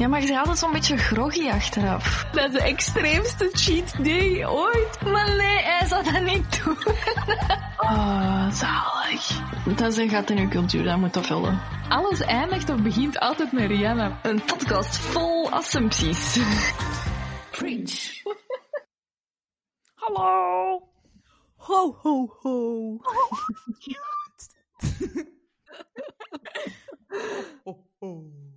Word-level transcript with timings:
Ja, 0.00 0.08
maar 0.08 0.20
je 0.20 0.26
bent 0.26 0.38
altijd 0.38 0.58
zo'n 0.58 0.72
beetje 0.72 0.96
groggy 0.96 1.48
achteraf. 1.48 2.26
Dat 2.32 2.44
is 2.44 2.52
de 2.52 2.62
extreemste 2.62 3.50
cheat 3.52 4.04
day 4.04 4.46
ooit. 4.46 5.02
Maar 5.04 5.36
nee, 5.36 5.62
hij 5.62 5.86
zou 5.86 6.04
dat 6.04 6.22
niet 6.22 6.64
doen. 6.64 6.76
Oh, 7.78 8.50
zalig. 8.50 9.40
Dat 9.76 9.92
is 9.92 9.96
een 9.96 10.08
gat 10.08 10.30
in 10.30 10.38
uw 10.38 10.48
cultuur, 10.48 10.84
dat 10.84 10.98
moet 10.98 11.14
dat 11.14 11.26
vullen. 11.26 11.60
Alles 11.88 12.20
eindigt 12.20 12.70
of 12.70 12.82
begint 12.82 13.18
altijd 13.18 13.52
met 13.52 13.66
Rihanna. 13.66 14.18
Een 14.22 14.44
podcast 14.44 14.96
vol 14.96 15.50
assumpties. 15.50 16.38
Preach. 17.50 18.22
Hallo. 20.02 20.82
Ho, 21.56 21.98
ho, 22.02 22.36
ho. 22.40 23.00
Oh, 27.62 27.78
oh. 27.98 28.24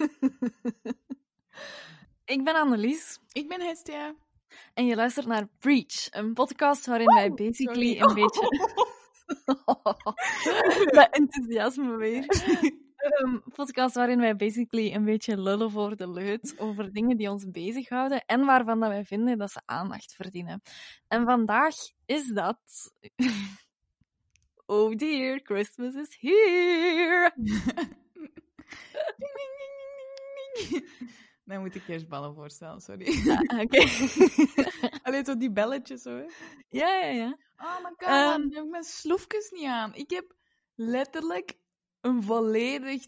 Ik 2.24 2.44
ben 2.44 2.54
Annelies. 2.54 3.20
Ik 3.32 3.48
ben 3.48 3.60
Hestia. 3.60 4.14
En 4.74 4.86
je 4.86 4.96
luistert 4.96 5.26
naar 5.26 5.48
Preach, 5.58 6.08
een 6.10 6.34
podcast 6.34 6.86
waarin 6.86 7.14
wij 7.14 7.32
basically 7.32 7.96
sorry. 7.96 8.00
een 8.00 8.14
beetje... 8.14 8.78
Dat 10.96 11.08
enthousiasme 11.10 11.96
weer. 11.96 12.24
Een 13.00 13.42
podcast 13.54 13.94
waarin 13.94 14.20
wij 14.20 14.36
basically 14.36 14.94
een 14.94 15.04
beetje 15.04 15.40
lullen 15.40 15.70
voor 15.70 15.96
de 15.96 16.10
leut 16.10 16.54
over 16.58 16.92
dingen 16.92 17.16
die 17.16 17.30
ons 17.30 17.50
bezighouden 17.50 18.24
en 18.26 18.44
waarvan 18.44 18.80
dat 18.80 18.88
wij 18.88 19.04
vinden 19.04 19.38
dat 19.38 19.50
ze 19.50 19.60
aandacht 19.64 20.14
verdienen. 20.14 20.62
En 21.08 21.24
vandaag 21.24 21.74
is 22.06 22.28
dat... 22.28 22.58
Oh 24.66 24.96
dear, 24.96 25.40
Christmas 25.42 25.94
is 25.94 26.16
here! 26.20 27.32
Dan 31.44 31.60
moet 31.60 31.74
ik 31.74 31.82
kerstballen 31.82 32.34
voorstellen, 32.34 32.80
sorry. 32.80 33.06
Ah, 33.30 33.60
Oké. 33.60 33.78
Alleen 35.02 35.24
zo 35.24 35.36
die 35.36 35.52
belletjes 35.52 36.04
hoor. 36.04 36.32
Ja, 36.68 36.94
ja, 36.94 37.06
ja. 37.10 37.38
Oh 37.56 37.76
my 37.82 37.90
god, 37.96 38.08
Ehm. 38.08 38.40
man, 38.40 38.52
heb 38.52 38.64
ik 38.64 38.70
mijn 38.70 38.82
sloefjes 38.84 39.50
niet 39.50 39.64
aan. 39.66 39.94
Ik 39.94 40.10
heb 40.10 40.34
letterlijk 40.74 41.54
een 42.00 42.22
volledig, 42.22 43.04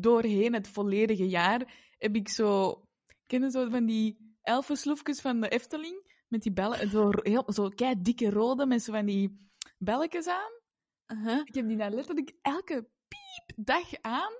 doorheen 0.00 0.52
het 0.54 0.68
volledige 0.68 1.28
jaar, 1.28 1.74
heb 1.98 2.14
ik 2.14 2.28
zo, 2.28 2.82
ken 3.26 3.42
je 3.42 3.50
zo 3.50 3.68
van 3.68 3.86
die 3.86 4.36
elfensloefjes 4.42 5.20
van 5.20 5.40
de 5.40 5.48
Efteling? 5.48 6.10
Met 6.28 6.42
die 6.42 6.52
bellen, 6.52 6.90
zo, 6.90 7.10
heel, 7.12 7.52
zo 7.52 7.68
kei 7.68 7.94
dikke 8.02 8.30
rode 8.30 8.66
met 8.66 8.82
zo 8.82 8.92
van 8.92 9.06
die 9.06 9.50
belletjes 9.78 10.26
aan. 10.26 10.52
Uh-huh. 11.06 11.40
Ik 11.44 11.54
heb 11.54 11.68
die 11.68 11.76
daar 11.76 11.90
letterlijk 11.90 12.32
elke 12.42 12.88
piep 13.08 13.64
dag 13.66 13.92
aan. 14.00 14.32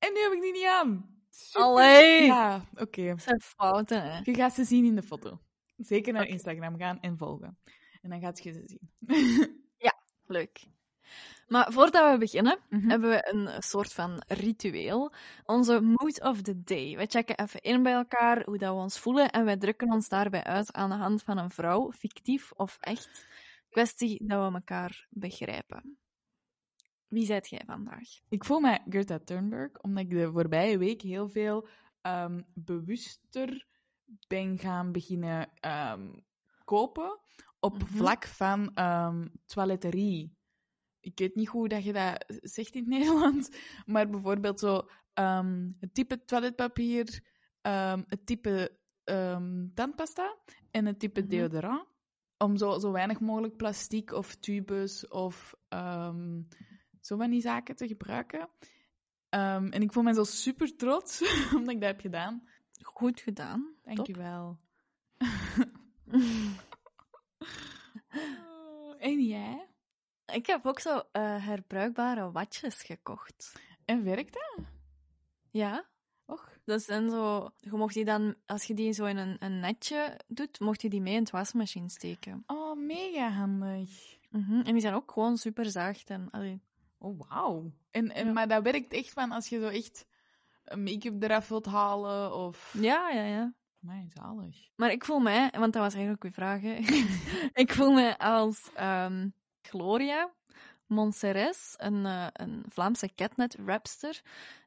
En 0.00 0.12
nu 0.12 0.20
heb 0.20 0.32
ik 0.32 0.40
die 0.40 0.52
niet 0.52 0.66
aan. 0.66 1.18
Super. 1.30 1.62
Allee! 1.66 2.24
Ja, 2.26 2.64
oké. 2.74 3.06
Dat 3.08 3.22
zijn 3.22 3.40
fouten, 3.40 4.02
hè. 4.02 4.20
Je 4.22 4.34
gaat 4.34 4.52
ze 4.54 4.64
zien 4.64 4.84
in 4.84 4.94
de 4.94 5.02
foto. 5.02 5.38
Zeker 5.76 6.12
naar. 6.12 6.26
Instagram 6.26 6.78
gaan 6.78 7.00
en 7.00 7.16
volgen. 7.18 7.58
En 8.02 8.10
dan 8.10 8.20
gaat 8.20 8.42
je 8.42 8.52
ze 8.52 8.62
zien. 8.66 8.90
Leuk. 10.26 10.66
Maar 11.46 11.72
voordat 11.72 12.12
we 12.12 12.18
beginnen, 12.18 12.58
Mhm. 12.68 12.88
hebben 12.88 13.10
we 13.10 13.28
een 13.32 13.62
soort 13.62 13.92
van 13.92 14.22
ritueel. 14.26 15.12
Onze 15.44 15.80
mood 15.80 16.20
of 16.22 16.42
the 16.42 16.62
day. 16.62 16.96
We 16.96 17.06
checken 17.06 17.38
even 17.38 17.60
in 17.60 17.82
bij 17.82 17.92
elkaar 17.92 18.44
hoe 18.44 18.58
dat 18.58 18.74
we 18.74 18.80
ons 18.80 18.98
voelen 18.98 19.30
en 19.30 19.44
wij 19.44 19.56
drukken 19.56 19.92
ons 19.92 20.08
daarbij 20.08 20.44
uit 20.44 20.72
aan 20.72 20.90
de 20.90 20.96
hand 20.96 21.22
van 21.22 21.38
een 21.38 21.50
vrouw, 21.50 21.92
fictief 21.92 22.52
of 22.52 22.76
echt. 22.80 23.26
Kwestie 23.70 24.26
dat 24.26 24.48
we 24.48 24.54
elkaar 24.58 25.06
begrijpen. 25.10 25.98
Wie 27.10 27.24
zijt 27.26 27.48
jij 27.48 27.62
vandaag? 27.66 28.08
Ik 28.28 28.44
voel 28.44 28.60
me 28.60 28.78
Greta 28.88 29.18
Thunberg, 29.18 29.80
omdat 29.80 30.04
ik 30.04 30.10
de 30.10 30.30
voorbije 30.32 30.78
week 30.78 31.02
heel 31.02 31.28
veel 31.28 31.68
ehm, 32.00 32.42
bewuster 32.54 33.66
ben 34.28 34.58
gaan 34.58 34.92
beginnen 34.92 35.50
ehm, 35.54 36.12
kopen 36.64 37.20
op 37.60 37.74
Mhm. 37.74 37.84
vlak 37.86 38.24
van 38.26 38.74
ehm, 38.74 39.28
toiletterie. 39.46 40.36
Ik 41.00 41.18
weet 41.18 41.34
niet 41.34 41.48
hoe 41.48 41.68
dat 41.68 41.84
je 41.84 41.92
dat 41.92 42.24
zegt 42.42 42.74
in 42.74 42.80
het 42.80 42.90
Nederlands, 42.98 43.48
maar 43.86 44.08
bijvoorbeeld 44.10 44.60
zo 44.60 44.88
het 45.80 45.94
type 45.94 46.24
toiletpapier, 46.24 47.22
het 48.06 48.26
type 48.26 48.78
tandpasta 49.74 50.38
en 50.70 50.86
het 50.86 50.98
type 50.98 51.20
Mhm. 51.20 51.28
deodorant. 51.28 51.88
Om 52.38 52.56
zo, 52.56 52.78
zo 52.78 52.92
weinig 52.92 53.20
mogelijk 53.20 53.56
plastic 53.56 54.12
of 54.12 54.34
tubes 54.36 55.08
of 55.08 55.54
zo 57.00 57.16
van 57.16 57.30
die 57.30 57.40
zaken 57.40 57.76
te 57.76 57.86
gebruiken. 57.88 58.48
Ehm, 59.28 59.66
en 59.66 59.82
ik 59.82 59.92
voel 59.92 60.02
me 60.02 60.14
zo 60.14 60.24
super 60.24 60.76
trots 60.76 61.22
omdat 61.56 61.74
ik 61.74 61.80
dat 61.80 61.90
heb 61.90 62.00
gedaan. 62.00 62.48
Goed 62.82 63.20
gedaan. 63.20 63.74
Dankjewel. 63.82 64.58
En 68.98 69.24
jij? 69.24 69.66
Ik 70.26 70.46
heb 70.46 70.66
ook 70.66 70.80
zo 70.80 71.02
eh, 71.12 71.46
herbruikbare 71.46 72.30
watjes 72.30 72.82
gekocht. 72.82 73.60
En 73.84 74.04
werkt 74.04 74.32
dat? 74.32 74.64
Ja, 75.50 75.88
Och. 76.30 76.58
Dat 76.64 76.82
zijn 76.82 77.10
zo, 77.10 77.50
je 77.56 77.70
mocht 77.70 77.94
die 77.94 78.04
dan, 78.04 78.34
als 78.46 78.64
je 78.64 78.74
die 78.74 78.92
zo 78.92 79.04
in 79.04 79.16
een, 79.16 79.36
een 79.38 79.60
netje 79.60 80.20
doet, 80.28 80.60
mocht 80.60 80.82
je 80.82 80.88
die 80.88 81.00
mee 81.00 81.14
in 81.14 81.20
het 81.20 81.30
wasmachine 81.30 81.88
steken. 81.88 82.42
Oh, 82.46 82.76
mega 82.76 83.28
handig. 83.30 84.18
Mhm, 84.30 84.60
En 84.60 84.72
die 84.72 84.80
zijn 84.80 84.94
ook 84.94 85.12
gewoon 85.12 85.36
super 85.36 85.70
zacht. 85.70 86.10
En, 86.10 86.30
allee, 86.30 86.60
Oh, 87.02 87.20
wauw. 87.28 87.72
En, 87.90 88.14
en, 88.14 88.26
Ja. 88.26 88.32
Maar 88.32 88.48
dat 88.48 88.62
werkt 88.62 88.92
echt 88.92 89.12
van 89.12 89.32
als 89.32 89.48
je 89.48 89.60
zo 89.60 89.68
echt 89.68 90.06
make-up 90.74 91.22
eraf 91.22 91.48
wilt 91.48 91.66
halen 91.66 92.34
of... 92.34 92.74
ja, 92.78 93.10
ja, 93.10 93.24
ja. 93.24 93.54
Nee, 93.78 94.06
zalig. 94.08 94.68
Maar 94.76 94.90
ik 94.90 95.04
voel 95.04 95.18
mij, 95.18 95.50
want 95.58 95.72
dat 95.72 95.82
was 95.82 95.94
eigenlijk 95.94 96.24
uw 96.24 96.30
vraag, 96.30 96.60
hè. 96.60 96.74
ik 97.62 97.72
voel 97.72 97.90
me 97.90 98.18
als 98.18 98.70
ehm, 98.74 99.28
Gloria 99.62 100.32
Monseres, 100.86 101.74
een, 101.76 102.06
eh, 102.06 102.26
een 102.32 102.64
Vlaamse 102.68 103.14
catnet-rapster, 103.14 104.22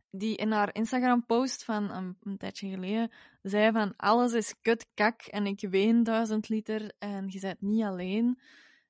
die 0.09 0.35
in 0.35 0.51
haar 0.51 0.75
Instagram-post 0.75 1.63
van 1.63 1.91
een, 1.91 2.17
een 2.21 2.37
tijdje 2.37 2.69
geleden 2.69 3.11
zei 3.41 3.71
van 3.71 3.93
alles 3.97 4.33
is 4.33 4.61
kut 4.61 4.87
kak 4.93 5.21
en 5.21 5.45
ik 5.45 5.67
ween 5.69 6.03
duizend 6.03 6.49
liter 6.49 6.91
en 6.99 7.25
je 7.27 7.39
bent 7.39 7.61
niet 7.61 7.83
alleen. 7.83 8.39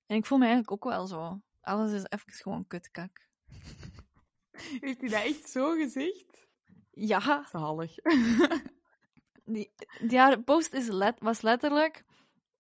En 0.05 0.15
ik 0.15 0.25
voel 0.25 0.37
me 0.37 0.45
eigenlijk 0.45 0.73
ook 0.73 0.91
wel 0.91 1.07
zo. 1.07 1.41
Alles 1.61 1.91
is 1.91 2.03
even 2.09 2.31
gewoon 2.31 2.67
kut 2.67 2.91
kak. 2.91 3.27
Heeft 4.81 5.01
hij 5.01 5.09
dat 5.09 5.23
echt 5.23 5.49
zo 5.49 5.71
gezegd? 5.71 6.47
Ja, 6.91 7.45
Zalig. 7.51 7.95
die, 9.45 9.71
die 10.07 10.17
haar 10.17 10.41
post 10.41 10.73
is 10.73 10.87
let, 10.87 11.19
was 11.19 11.41
letterlijk 11.41 12.03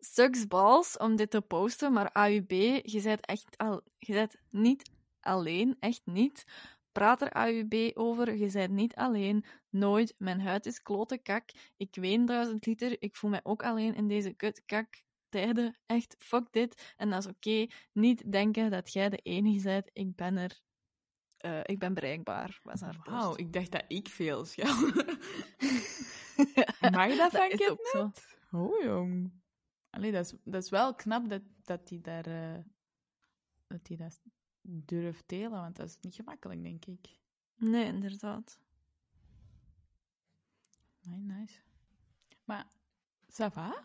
sucks 0.05 0.47
balls 0.47 0.97
om 0.97 1.15
dit 1.15 1.29
te 1.29 1.41
posten, 1.41 1.93
maar 1.93 2.11
AUB, 2.11 2.51
je 2.83 3.01
bent 3.03 3.25
echt 3.25 3.57
al, 3.57 3.81
je 3.97 4.13
bent 4.13 4.35
niet 4.49 4.91
alleen, 5.19 5.77
echt 5.79 6.01
niet. 6.05 6.45
Praat 6.91 7.21
er 7.21 7.31
AUB 7.31 7.91
over, 7.93 8.35
je 8.35 8.51
bent 8.51 8.71
niet 8.71 8.95
alleen, 8.95 9.45
nooit. 9.69 10.15
Mijn 10.17 10.41
huid 10.41 10.65
is 10.65 10.81
klote 10.81 11.17
kak, 11.17 11.49
ik 11.77 11.95
ween 11.95 12.25
duizend 12.25 12.65
liter, 12.65 13.01
ik 13.01 13.15
voel 13.15 13.29
mij 13.29 13.39
ook 13.43 13.63
alleen 13.63 13.95
in 13.95 14.07
deze 14.07 14.33
kut 14.33 14.63
kak 14.65 15.03
tijden. 15.29 15.77
Echt, 15.85 16.15
fuck 16.19 16.47
dit. 16.51 16.93
En 16.97 17.09
dat 17.09 17.19
is 17.19 17.31
oké. 17.31 17.67
Niet 17.91 18.31
denken 18.31 18.71
dat 18.71 18.93
jij 18.93 19.09
de 19.09 19.17
enige 19.17 19.63
bent, 19.63 19.89
ik 19.93 20.15
ben 20.15 20.37
er. 20.37 20.61
Eh, 21.43 21.59
ik 21.63 21.79
ben 21.79 21.93
bereikbaar, 21.93 22.59
was 22.63 22.81
haar 22.81 22.95
post. 23.03 23.09
Wauw, 23.09 23.35
ik 23.35 23.53
dacht 23.53 23.71
dat 23.71 23.83
ik 23.87 24.07
veel 24.07 24.45
schelde. 24.45 25.19
Mag 26.91 27.15
dat 27.17 27.31
van 27.31 27.49
is 27.49 27.69
ook 27.69 27.87
zo. 27.87 28.09
Kidnet? 28.09 28.37
Oh, 28.51 28.83
jong. 28.83 29.31
Allee, 29.89 30.11
dat 30.11 30.25
is, 30.25 30.33
dat 30.43 30.63
is 30.63 30.69
wel 30.69 30.95
knap 30.95 31.29
dat, 31.29 31.41
dat 31.63 31.89
hij 31.89 31.99
daar... 32.01 32.25
eh, 32.25 32.63
dat 33.67 33.87
hij 33.87 33.97
dat 33.97 34.21
durft 34.61 35.23
delen, 35.27 35.51
want 35.51 35.75
dat 35.75 35.87
is 35.87 35.97
niet 36.01 36.15
gemakkelijk, 36.15 36.63
denk 36.63 36.85
ik. 36.85 37.19
Nee, 37.55 37.85
inderdaad. 37.85 38.59
Nee, 41.01 41.19
nice. 41.19 41.59
Maar, 42.43 42.65
ça 43.31 43.51
va? 43.51 43.83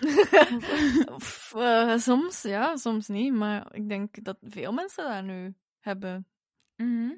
Of, 1.14 1.52
eh, 1.56 1.96
soms 1.96 2.42
ja, 2.42 2.76
soms 2.76 3.08
niet. 3.08 3.32
Maar 3.32 3.74
ik 3.74 3.88
denk 3.88 4.24
dat 4.24 4.38
veel 4.40 4.72
mensen 4.72 5.14
dat 5.14 5.24
nu 5.24 5.54
hebben. 5.78 6.26
Mhm. 6.78 7.10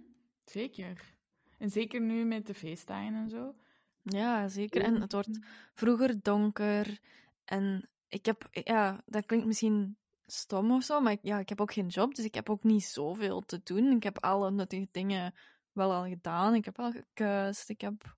Zeker. 0.44 1.14
En 1.58 1.70
zeker 1.70 2.00
nu 2.00 2.24
met 2.24 2.46
de 2.46 2.54
feestdagen 2.54 3.14
en 3.14 3.28
zo. 3.30 3.54
Ja, 4.02 4.48
zeker. 4.48 4.82
En 4.82 5.00
het 5.00 5.12
wordt 5.12 5.38
vroeger 5.74 6.22
donker. 6.22 6.98
En 7.44 7.88
ik 8.08 8.26
heb, 8.26 8.48
ja, 8.50 9.02
dat 9.06 9.26
klinkt 9.26 9.46
misschien 9.46 9.96
stom 10.26 10.70
of 10.72 10.82
zo, 10.82 11.00
maar 11.00 11.12
ik, 11.12 11.18
ja, 11.22 11.38
ik 11.38 11.48
heb 11.48 11.60
ook 11.60 11.72
geen 11.72 11.86
job, 11.88 12.14
dus 12.14 12.24
ik 12.24 12.34
heb 12.34 12.50
ook 12.50 12.62
niet 12.62 12.84
zoveel 12.84 13.40
te 13.40 13.60
doen. 13.64 13.90
Ik 13.96 14.02
heb 14.02 14.18
alle 14.24 14.50
nuttige 14.50 14.88
dingen 14.90 15.34
wel 15.72 15.92
al 15.92 16.04
gedaan. 16.08 16.54
Ik 16.54 16.64
heb 16.64 16.78
al 16.78 16.90
gekuist. 16.92 17.68
Ik 17.68 17.80
heb 17.80 18.16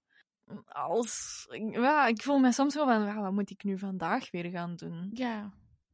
alles. 0.67 1.47
ik- 1.51 1.75
Ja, 1.75 2.07
ik 2.07 2.23
voel 2.23 2.39
me 2.39 2.53
soms 2.53 2.75
wel 2.75 2.87
van, 2.87 3.05
ja, 3.05 3.21
wat 3.21 3.33
moet 3.33 3.51
ik 3.51 3.65
nu 3.65 3.79
vandaag 3.79 4.31
weer 4.31 4.51
gaan 4.51 4.77
doen? 4.77 5.11
Ja. 5.13 5.53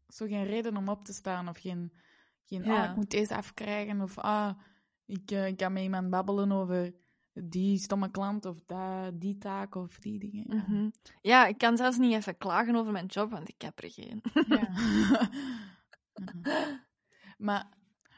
Zo 0.09 0.27
geen 0.27 0.45
reden 0.45 0.77
om 0.77 0.89
op 0.89 1.05
te 1.05 1.13
staan 1.13 1.49
of 1.49 1.59
geen... 1.59 1.93
geen 2.45 2.65
Ja. 2.65 2.83
ah, 2.85 2.91
ik 2.91 2.97
moet 2.97 3.11
deze 3.11 3.37
afkrijgen 3.37 4.01
of 4.01 4.19
ah, 4.19 4.59
ik, 5.09 5.31
eh, 5.31 5.47
ik 5.47 5.57
kan 5.57 5.73
met 5.73 5.83
iemand 5.83 6.11
babbelen 6.11 6.53
over 6.53 6.95
die 7.33 7.79
stomme 7.79 8.11
klant 8.11 8.45
of 8.45 8.63
dat, 8.67 9.21
die 9.21 9.39
taak 9.39 9.75
of 9.75 9.99
die 9.99 10.19
dingen. 10.19 10.45
Ja. 10.49 10.65
Mhm. 10.69 10.91
Ja, 11.21 11.47
ik 11.47 11.59
kan 11.59 11.77
zelfs 11.77 11.99
niet 11.99 12.15
even 12.15 12.37
klagen 12.39 12.75
over 12.77 12.93
mijn 12.93 13.07
job, 13.07 13.31
want 13.31 13.49
ik 13.49 13.63
heb 13.63 13.83
er 13.83 13.91
geen. 13.91 14.23
Ja. 14.49 14.69
Mhm. 16.19 16.77
maar, 17.39 17.69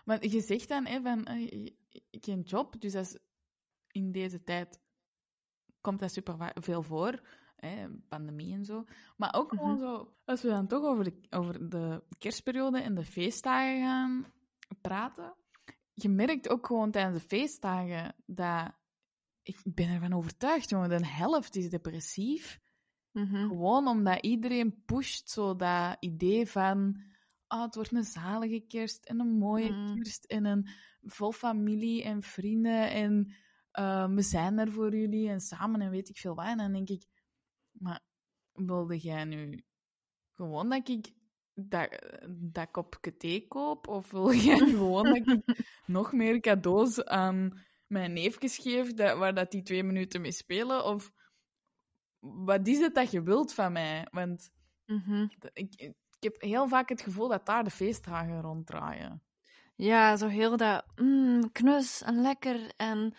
maar 0.05 0.27
je 0.27 0.41
zegt 0.41 0.69
dan 0.69 0.87
hè, 0.87 1.01
van 1.01 1.25
eh, 1.25 1.67
geen 2.11 2.41
job, 2.41 2.81
dus 2.81 2.93
dat 2.93 3.05
is, 3.05 3.19
in 3.91 4.13
deze 4.13 4.45
tijd 4.45 4.81
komt 5.81 6.01
dat 6.01 6.13
super 6.13 6.53
veel 6.55 6.83
voor, 6.83 7.21
hè, 7.57 7.89
pandemie 8.09 8.55
en 8.55 8.65
zo. 8.65 8.85
Maar 9.17 9.35
ook 9.35 9.51
gewoon 9.51 9.71
Mhm. 9.71 9.81
zo, 9.81 10.15
als 10.25 10.43
we 10.43 10.49
dan 10.49 10.67
toch 10.67 10.85
over 10.85 11.05
de, 11.05 11.21
over 11.31 11.69
de 11.69 12.03
kerstperiode 12.19 12.81
en 12.81 12.95
de 12.95 13.05
feestdagen 13.05 13.81
gaan 13.83 14.27
praten, 14.81 15.35
je 16.03 16.09
merkt 16.09 16.49
ook 16.49 16.67
gewoon 16.67 16.91
tijdens 16.91 17.23
de 17.23 17.29
feestdagen 17.29 18.15
dat 18.27 18.73
ik 19.43 19.61
ben 19.65 19.89
ervan 19.89 20.13
overtuigd, 20.13 20.71
jongen, 20.71 20.89
de 20.89 21.07
helft 21.07 21.57
is 21.57 21.71
depressief. 21.71 22.61
Mhm. 23.13 23.49
Gewoon 23.49 23.87
omdat 23.87 24.23
iedereen 24.23 24.83
pusht 24.85 25.31
zo 25.31 25.57
dat 25.57 25.97
idee 26.01 26.47
van 26.47 27.03
ah, 27.47 27.63
het 27.63 27.75
wordt 27.75 27.93
een 27.93 28.05
zalige 28.05 28.61
kerst 28.61 29.05
en 29.05 29.21
een 29.21 29.39
mooie 29.39 29.71
Mm. 29.71 29.95
kerst 29.95 30.25
en 30.25 30.45
een 30.45 30.69
vol 31.03 31.33
familie 31.33 32.03
en 32.05 32.23
vrienden 32.23 32.91
en 32.91 33.35
eh, 33.71 34.09
we 34.09 34.23
zijn 34.23 34.59
er 34.59 34.73
voor 34.73 34.97
jullie 34.97 35.29
en 35.29 35.41
samen 35.41 35.81
en 35.81 35.91
weet 35.91 36.09
ik 36.09 36.17
veel 36.17 36.35
wat. 36.35 36.47
En 36.47 36.57
dan 36.57 36.73
denk 36.73 36.89
ik, 36.89 37.07
maar 37.73 38.01
wilde 38.53 38.99
jij 38.99 39.25
nu 39.25 39.65
gewoon 40.33 40.69
dat 40.69 40.89
ik 40.89 41.13
dat, 41.69 41.89
dat 42.29 42.71
kopje 42.71 43.17
thee 43.17 43.47
koop? 43.49 43.89
Of 43.89 44.11
wil 44.11 44.33
jij 44.49 44.59
gewoon 44.59 45.05
dat 45.05 45.17
ik 45.17 45.43
nog 45.87 46.13
meer 46.13 46.41
cadeaus 46.41 47.05
aan 47.05 47.61
mijn 47.87 48.13
neefjes 48.13 48.59
geef, 48.59 48.95
dat, 48.95 49.19
waar 49.19 49.35
dat 49.35 49.51
die 49.51 49.63
twee 49.63 49.83
minuten 49.83 50.21
mee 50.21 50.33
spelen? 50.33 50.85
Of 50.85 51.13
wat 52.19 52.67
is 52.67 52.79
het 52.79 52.95
dat 52.95 53.11
je 53.11 53.23
wilt 53.23 53.55
van 53.55 53.73
mij? 53.73 54.07
Want 54.11 54.51
Mhm. 54.91 55.27
ik, 55.53 55.75
ik 55.75 55.95
heb 56.21 56.41
heel 56.41 56.69
vaak 56.69 56.89
het 56.89 57.01
gevoel 57.01 57.29
dat 57.29 57.47
daar 57.47 57.65
de 57.65 57.71
feestdagen 57.71 58.41
ronddraaien. 58.41 59.23
Ja, 59.77 60.17
zo 60.17 60.27
heel 60.27 60.57
dat 60.57 60.85
mm, 60.97 61.53
knus 61.53 62.03
en 62.03 62.21
lekker 62.21 62.73
en 62.77 63.15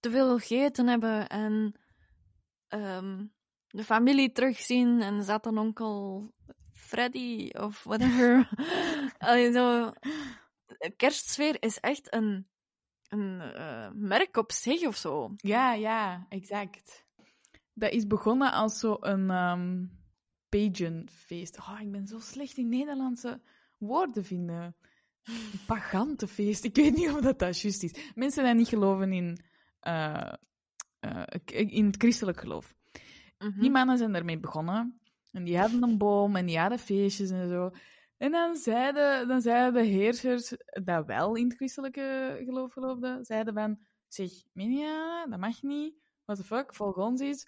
te 0.00 0.10
veel 0.10 0.38
gegeten 0.38 0.86
hebben 0.86 1.28
en 1.28 1.74
ehm, 2.68 3.24
de 3.68 3.84
familie 3.84 4.32
terugzien 4.32 5.00
en 5.00 5.22
zat 5.22 5.44
dan 5.44 5.58
onkel 5.58 6.30
Freddy 6.92 7.50
of 7.52 7.84
whatever. 7.84 8.48
Allee, 9.18 9.52
zo, 9.52 9.92
kerstsfeer 10.96 11.56
is 11.62 11.80
echt 11.80 12.14
een, 12.14 12.46
een 13.08 13.40
eh, 13.40 13.90
merk 13.94 14.36
op 14.36 14.52
zich 14.52 14.86
of 14.86 14.96
zo. 14.96 15.34
Ja, 15.36 15.72
ja, 15.74 16.26
exact. 16.28 17.04
Dat 17.74 17.92
is 17.92 18.06
begonnen 18.06 18.52
als 18.52 18.78
zo'n 18.78 19.30
um, 19.30 19.90
pageantfeest. 20.48 21.58
Oh, 21.58 21.80
ik 21.80 21.90
ben 21.90 22.06
zo 22.06 22.18
slecht 22.18 22.56
in 22.56 22.68
Nederlandse 22.68 23.40
woorden 23.78 24.24
vinden. 24.24 24.76
Een 25.22 25.64
pagantenfeest. 25.66 26.64
Ik 26.64 26.76
weet 26.76 26.94
niet 26.94 27.10
of 27.10 27.20
dat, 27.20 27.38
dat 27.38 27.60
juist 27.60 27.82
is. 27.82 28.12
Mensen 28.14 28.44
die 28.44 28.54
niet 28.54 28.68
geloven 28.68 29.12
in, 29.12 29.38
eh, 29.80 30.32
eh, 31.00 31.24
in 31.44 31.86
het 31.86 31.96
christelijk 31.96 32.40
geloof. 32.40 32.74
Mhm. 33.38 33.60
Die 33.60 33.70
mannen 33.70 33.98
zijn 33.98 34.12
daarmee 34.12 34.38
begonnen. 34.38 35.00
En 35.32 35.44
die 35.44 35.58
hadden 35.58 35.82
een 35.82 35.98
boom 35.98 36.36
en 36.36 36.46
die 36.46 36.58
hadden 36.58 36.78
feestjes 36.78 37.30
en 37.30 37.48
zo. 37.48 37.70
En 38.16 38.30
dan 38.30 38.56
zeiden, 38.56 39.28
dan 39.28 39.40
zeiden 39.40 39.82
de 39.82 39.88
heersers, 39.88 40.54
dat 40.84 41.06
wel 41.06 41.36
in 41.36 41.44
het 41.44 41.56
christelijke 41.56 42.40
geloof 42.44 42.72
geloofden, 42.72 43.24
zeiden 43.24 43.54
van, 43.54 43.78
zeg, 44.08 44.30
Minia, 44.52 45.26
dat 45.26 45.38
mag 45.38 45.62
niet. 45.62 45.94
What 46.24 46.36
the 46.36 46.44
fuck, 46.44 46.74
volg 46.74 46.96
ons 46.96 47.20
iets. 47.20 47.46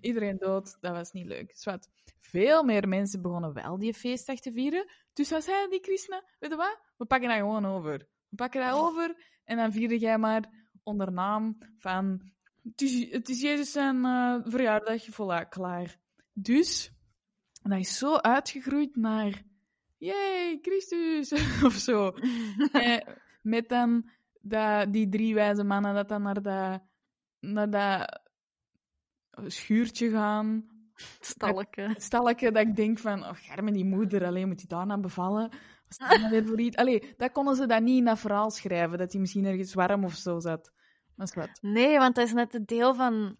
Iedereen 0.00 0.36
dood, 0.38 0.76
dat 0.80 0.92
was 0.92 1.12
niet 1.12 1.26
leuk. 1.26 1.48
Dus 1.48 1.78
veel 2.20 2.62
meer 2.62 2.88
mensen 2.88 3.22
begonnen 3.22 3.52
wel 3.52 3.78
die 3.78 3.94
feestdag 3.94 4.38
te 4.38 4.52
vieren. 4.52 4.90
Dus 5.12 5.30
wat 5.30 5.44
zeiden 5.44 5.70
die 5.70 5.82
christenen? 5.82 6.24
Weet 6.38 6.50
je 6.50 6.56
wat? 6.56 6.78
We 6.96 7.06
pakken 7.06 7.28
dat 7.28 7.38
gewoon 7.38 7.66
over. 7.66 7.98
We 8.28 8.36
pakken 8.36 8.60
dat 8.60 8.74
over 8.74 9.16
en 9.44 9.56
dan 9.56 9.72
vierde 9.72 9.98
jij 9.98 10.18
maar 10.18 10.68
onder 10.82 11.12
naam 11.12 11.58
van... 11.78 12.34
Het 12.62 13.28
is, 13.28 13.40
Jezus 13.40 13.72
zijn 13.72 14.04
eh, 14.04 14.36
verjaardag, 14.44 15.04
voilà, 15.10 15.48
klaar. 15.48 15.96
Dus, 16.32 16.92
dat 17.70 17.78
is 17.78 17.98
zo 17.98 18.16
uitgegroeid 18.16 18.96
naar... 18.96 19.42
Yay, 19.98 20.58
Christus! 20.62 21.32
of 21.68 21.72
zo. 21.72 22.12
Eh, 22.72 22.98
met 23.42 23.68
dan 23.68 24.10
dat, 24.40 24.92
die 24.92 25.08
drie 25.08 25.34
wijze 25.34 25.64
mannen 25.64 25.94
dat 25.94 26.08
dan 26.08 26.22
naar 26.22 26.42
dat, 26.42 26.82
naar 27.40 27.70
dat 27.70 28.20
schuurtje 29.46 30.10
gaan. 30.10 30.68
Stalken. 31.20 31.94
Stalletje 32.00 32.52
dat 32.52 32.66
ik 32.66 32.76
denk 32.76 32.98
van, 32.98 33.24
oh, 33.24 33.34
germe 33.34 33.72
die 33.72 33.84
moeder, 33.84 34.24
alleen 34.24 34.48
moet 34.48 34.58
hij 34.58 34.78
daarna 34.78 34.98
bevallen. 34.98 35.50
Dat 35.88 36.18
nou 36.18 36.30
weer 36.30 36.46
voor 36.46 36.60
iets? 36.60 36.76
Allee, 36.76 37.14
dat 37.16 37.32
konden 37.32 37.56
ze 37.56 37.66
dat 37.66 37.82
niet 37.82 37.98
in 37.98 38.04
dat 38.04 38.18
verhaal 38.18 38.50
schrijven, 38.50 38.98
dat 38.98 39.12
hij 39.12 39.20
misschien 39.20 39.44
ergens 39.44 39.74
warm 39.74 40.04
of 40.04 40.14
zo 40.14 40.40
zat. 40.40 40.72
Maar 41.14 41.26
is 41.26 41.34
wat. 41.34 41.58
Nee, 41.60 41.98
want 41.98 42.14
dat 42.14 42.26
is 42.26 42.32
net 42.32 42.52
het 42.52 42.68
deel 42.68 42.94
van 42.94 43.36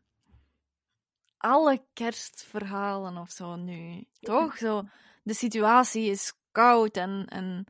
alle 1.46 1.86
kerstverhalen 1.92 3.16
of 3.16 3.30
zo 3.30 3.56
nu. 3.56 4.04
Toch? 4.20 4.56
Zo, 4.56 4.82
de 5.22 5.34
situatie 5.34 6.10
is 6.10 6.34
koud 6.52 6.96
en, 6.96 7.26
en 7.26 7.64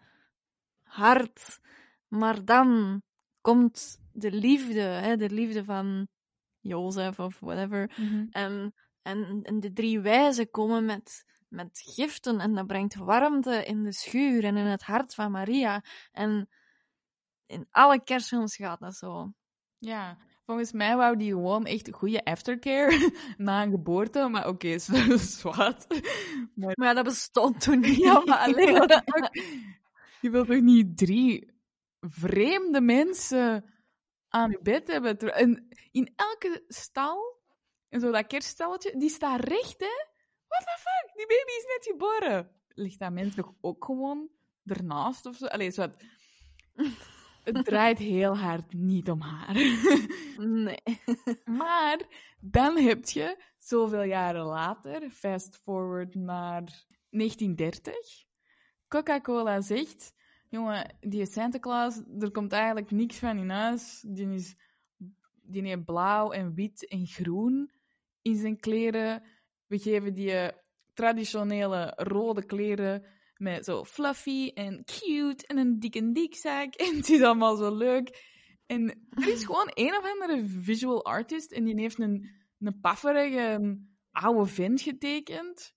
hard, 0.82 1.60
maar 2.08 2.44
dan 2.44 3.02
komt 3.40 3.98
de 4.12 4.32
liefde, 4.32 4.80
hè, 4.80 5.16
de 5.16 5.30
liefde 5.30 5.64
van 5.64 6.08
Jozef 6.60 7.18
of 7.18 7.40
whatever. 7.40 7.90
En, 8.30 8.74
en, 9.02 9.40
en 9.42 9.60
de 9.60 9.72
drie 9.72 10.00
wijzen 10.00 10.50
komen 10.50 10.84
met, 10.84 11.24
met 11.48 11.82
giften 11.84 12.40
en 12.40 12.54
dat 12.54 12.66
brengt 12.66 12.94
warmte 12.94 13.64
in 13.64 13.82
de 13.82 13.92
schuur 13.92 14.44
en 14.44 14.56
in 14.56 14.66
het 14.66 14.82
hart 14.82 15.14
van 15.14 15.30
Maria. 15.30 15.84
En 16.12 16.48
in 17.46 17.66
alle 17.70 18.02
kerstfilms 18.02 18.56
gaat 18.56 18.80
dat 18.80 18.94
zo. 18.94 19.32
Ja, 19.78 20.18
volgens 20.46 20.72
mij 20.72 20.96
wou 20.96 21.16
die 21.16 21.30
gewoon 21.30 21.66
echt 21.66 21.90
goede 21.90 22.24
aftercare 22.24 23.12
na 23.36 23.62
een 23.62 23.70
geboorte, 23.70 24.28
maar 24.28 24.48
oké, 24.48 24.66
okay, 24.66 24.78
zwart. 25.38 25.86
Maar... 26.54 26.72
maar 26.74 26.88
ja, 26.88 26.94
dat 26.94 27.04
bestond 27.04 27.60
toen 27.60 27.80
niet. 27.80 27.96
Ja, 27.96 28.22
maar 28.24 28.38
alleen... 28.38 28.74
je 30.22 30.30
wilt 30.30 30.46
toch 30.46 30.60
niet 30.60 30.98
drie 30.98 31.54
vreemde 32.00 32.80
mensen 32.80 33.64
aan 34.28 34.50
je 34.50 34.58
bed 34.62 34.88
hebben? 34.88 35.18
En 35.18 35.68
in 35.92 36.12
elke 36.16 36.64
stal, 36.68 37.40
en 37.88 38.00
zo 38.00 38.10
dat 38.10 38.26
kerststalletje, 38.26 38.98
die 38.98 39.10
staat 39.10 39.40
recht, 39.40 39.80
hè? 39.80 40.04
What 40.48 40.60
the 40.60 40.78
fuck? 40.78 41.16
Die 41.16 41.26
baby 41.26 41.50
is 41.58 41.64
net 41.64 41.86
geboren. 41.92 42.50
Ligt 42.68 42.98
dat 42.98 43.12
mens 43.12 43.34
toch 43.34 43.52
ook 43.60 43.84
gewoon 43.84 44.28
ernaast 44.64 45.26
of 45.26 45.36
zo? 45.36 45.46
Allee, 45.46 45.70
zo 45.70 45.86
het 47.54 47.64
draait 47.64 47.98
heel 47.98 48.36
hard 48.36 48.72
niet 48.72 49.10
om 49.10 49.20
haar. 49.20 49.54
Nee. 50.38 50.82
maar 51.60 52.00
dan 52.40 52.78
heb 52.78 53.04
je, 53.04 53.42
zoveel 53.58 54.02
jaren 54.02 54.44
later, 54.44 55.10
fast 55.10 55.56
forward 55.56 56.14
naar 56.14 56.62
1930, 57.10 57.94
Coca-Cola 58.88 59.60
zegt, 59.60 60.14
jongen, 60.48 60.96
die 61.00 61.26
Santa 61.26 61.58
Claus, 61.58 62.00
er 62.18 62.30
komt 62.30 62.52
eigenlijk 62.52 62.90
niks 62.90 63.16
van 63.18 63.38
in 63.38 63.50
huis. 63.50 64.04
Die, 64.06 64.28
is, 64.28 64.56
die 65.42 65.62
heeft 65.62 65.84
blauw 65.84 66.30
en 66.30 66.54
wit 66.54 66.88
en 66.88 67.06
groen 67.06 67.70
in 68.22 68.36
zijn 68.36 68.60
kleren. 68.60 69.22
We 69.66 69.78
geven 69.78 70.14
die 70.14 70.50
traditionele 70.94 71.92
rode 71.96 72.44
kleren 72.44 73.04
met 73.38 73.64
zo 73.64 73.84
fluffy 73.84 74.50
en 74.54 74.84
cute 74.84 75.46
en 75.46 75.58
een 75.58 75.78
dikke 75.78 76.12
dikzak. 76.12 76.74
En 76.84 76.96
het 76.96 77.08
is 77.08 77.22
allemaal 77.22 77.56
zo 77.56 77.76
leuk. 77.76 78.34
En 78.66 79.06
er 79.10 79.28
is 79.28 79.44
gewoon 79.44 79.70
een 79.74 79.96
of 79.96 80.12
andere 80.12 80.46
visual 80.46 81.04
artist 81.04 81.52
en 81.52 81.64
die 81.64 81.80
heeft 81.80 81.98
een, 81.98 82.30
een 82.58 82.80
pafferige 82.80 83.78
oude 84.10 84.46
vent 84.46 84.80
getekend. 84.80 85.74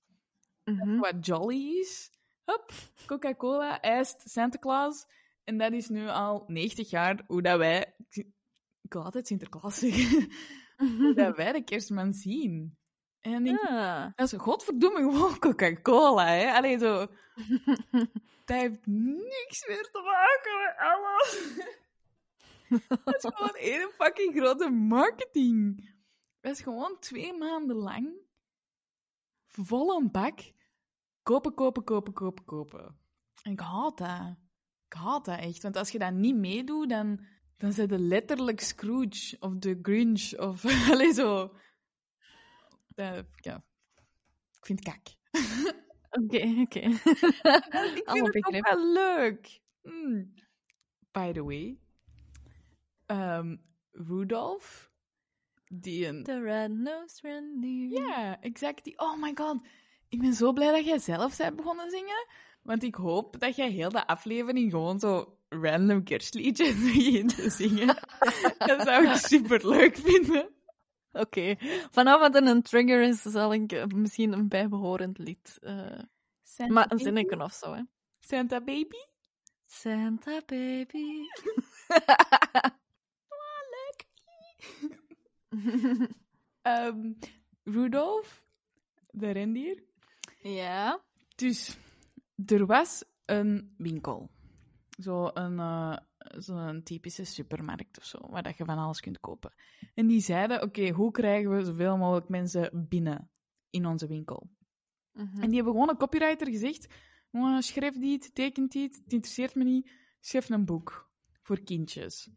Mm 0.63 0.79
-hmm. 0.79 0.99
Wat 0.99 1.25
jolly 1.25 1.77
is. 1.79 2.11
Hup, 2.45 2.71
Coca-Cola 3.05 3.81
eist 3.81 4.29
Santa 4.29 4.57
Claus. 4.57 5.05
En 5.43 5.57
dat 5.57 5.71
is 5.71 5.89
nu 5.89 6.07
al 6.07 6.43
90 6.47 6.89
jaar 6.89 7.23
hoe 7.27 7.41
dat 7.41 7.57
wij... 7.57 7.95
Ik 8.81 8.93
wil 8.93 9.03
altijd 9.03 9.27
Sinterklaas 9.27 9.79
zeggen. 9.79 10.31
hoe 10.99 11.13
dat 11.13 11.35
wij 11.37 11.51
de 11.51 11.63
kerstman 11.63 12.13
zien. 12.13 12.77
En 13.21 13.31
dan 13.31 13.43
denk 13.43 13.67
ja. 13.67 14.07
ik, 14.07 14.17
dat 14.17 14.33
is 14.33 14.39
godverdomme 14.39 14.99
gewoon 14.99 15.39
Coca-Cola, 15.39 16.27
hè. 16.27 16.51
Allee, 16.51 16.77
zo... 16.77 16.97
dat 18.45 18.57
heeft 18.57 18.85
niks 18.85 19.67
meer 19.67 19.89
te 19.91 20.01
maken 20.01 20.59
met 20.61 20.75
alles. 20.77 21.57
dat 23.05 23.15
is 23.15 23.31
gewoon 23.35 23.55
één 23.55 23.91
fucking 23.91 24.35
grote 24.35 24.69
marketing. 24.69 25.89
Dat 26.41 26.51
is 26.51 26.61
gewoon 26.61 26.99
twee 26.99 27.33
maanden 27.33 27.75
lang 27.75 28.27
vol 29.49 29.95
een 29.95 30.11
bak 30.11 30.39
kopen, 31.23 31.53
kopen, 31.53 31.83
kopen, 31.83 32.13
kopen, 32.13 32.45
kopen. 32.45 32.97
En 33.43 33.51
ik 33.51 33.59
haat 33.59 33.97
dat. 33.97 34.35
Ik 34.85 34.93
haat 34.93 35.25
dat 35.25 35.39
echt. 35.39 35.61
Want 35.61 35.77
als 35.77 35.89
je 35.89 35.99
dat 35.99 36.13
niet 36.13 36.35
meedoet, 36.35 36.89
dan, 36.89 37.25
dan 37.57 37.71
zijn 37.71 37.87
de 37.87 37.99
letterlijk 37.99 38.61
Scrooge 38.61 39.37
of 39.39 39.55
de 39.55 39.79
Grinch 39.81 40.37
of 40.37 40.65
allee, 40.91 41.13
zo. 41.13 41.55
Eh, 42.99 43.19
ja, 43.35 43.63
ik 44.57 44.65
vind 44.65 44.85
het 44.85 44.93
kak. 44.93 45.07
Oké, 46.23 46.61
oké. 46.61 46.79
Ik 47.99 48.07
Alle 48.07 48.31
vind 48.31 48.45
het 48.45 48.55
ook 48.55 48.67
wel 48.67 48.91
leuk. 48.93 49.59
Hmm. 49.81 50.33
By 51.11 51.31
the 51.31 51.43
way, 51.43 51.77
ehm, 53.05 53.55
Rudolph, 53.91 54.91
die 55.67 56.07
een... 56.07 56.23
The 56.23 56.39
red-nosed 56.39 57.19
reindeer. 57.21 57.89
Ja, 57.89 58.41
exact. 58.41 58.83
Die, 58.83 58.99
oh 58.99 59.21
my 59.21 59.31
god. 59.35 59.67
Ik 60.07 60.19
ben 60.19 60.33
zo 60.33 60.53
blij 60.53 60.71
dat 60.71 60.85
jij 60.85 60.99
zelf 60.99 61.37
bent 61.37 61.55
begonnen 61.55 61.89
zingen. 61.89 62.27
Want 62.61 62.83
ik 62.83 62.95
hoop 62.95 63.39
dat 63.39 63.55
jij 63.55 63.71
heel 63.71 63.89
de 63.89 64.07
aflevering 64.07 64.71
gewoon 64.71 64.99
zo 64.99 65.37
random 65.49 66.03
kerstliedjes 66.03 66.75
begint 66.93 67.35
te 67.35 67.49
zingen. 67.49 67.97
dat 68.57 68.81
zou 68.81 69.07
ik 69.07 69.15
super 69.15 69.67
leuk 69.69 69.97
vinden. 69.97 70.49
Oké. 71.11 71.55
Vanaf 71.91 72.19
wat 72.19 72.35
een 72.35 72.61
trigger 72.61 73.01
is, 73.01 73.21
zal 73.21 73.53
ik 73.53 73.71
eh, 73.71 73.85
misschien 73.85 74.33
een 74.33 74.47
bijbehorend 74.47 75.17
lied. 75.17 75.57
Santa 76.43 76.73
maar 76.73 76.91
een 76.91 76.99
zinnetje 76.99 77.43
of 77.43 77.53
zo, 77.53 77.73
hè. 77.73 77.81
Santa 78.19 78.59
baby? 78.59 78.97
Santa 79.65 80.41
baby. 80.45 81.05
Ehm 86.61 87.13
Rudolph, 87.63 88.43
de 89.11 89.31
rendier. 89.31 89.83
ja. 90.41 90.99
Dus 91.35 91.77
er 92.45 92.65
was 92.65 93.03
een 93.25 93.73
winkel. 93.77 94.29
Zo 95.01 95.29
een, 95.33 95.59
eh, 95.59 95.97
zo'n 96.37 96.83
typische 96.83 97.23
supermarkt 97.23 97.97
of 97.97 98.05
zo, 98.05 98.17
waar 98.29 98.43
dat 98.43 98.57
je 98.57 98.65
van 98.65 98.77
alles 98.77 98.99
kunt 98.99 99.19
kopen. 99.19 99.53
En 99.93 100.07
die 100.07 100.21
zeiden, 100.21 100.61
oké, 100.61 100.89
hoe 100.89 101.11
krijgen 101.11 101.55
we 101.55 101.63
zoveel 101.63 101.97
mogelijk 101.97 102.29
mensen 102.29 102.87
binnen 102.89 103.31
in 103.69 103.85
onze 103.85 104.07
winkel? 104.07 104.49
Mhm. 105.11 105.41
En 105.41 105.47
die 105.47 105.55
hebben 105.55 105.73
gewoon 105.73 105.89
een 105.89 105.97
copywriter 105.97 106.47
gezegd, 106.47 106.87
"Jongen, 107.31 107.63
schrijf 107.63 107.99
dit, 107.99 108.35
tekent 108.35 108.71
dit, 108.71 108.95
het 109.03 109.13
interesseert 109.13 109.55
me 109.55 109.63
niet, 109.63 109.91
schrijf 110.19 110.49
een 110.49 110.65
boek 110.65 111.09
voor 111.49 111.63
kindjes. 111.63 112.29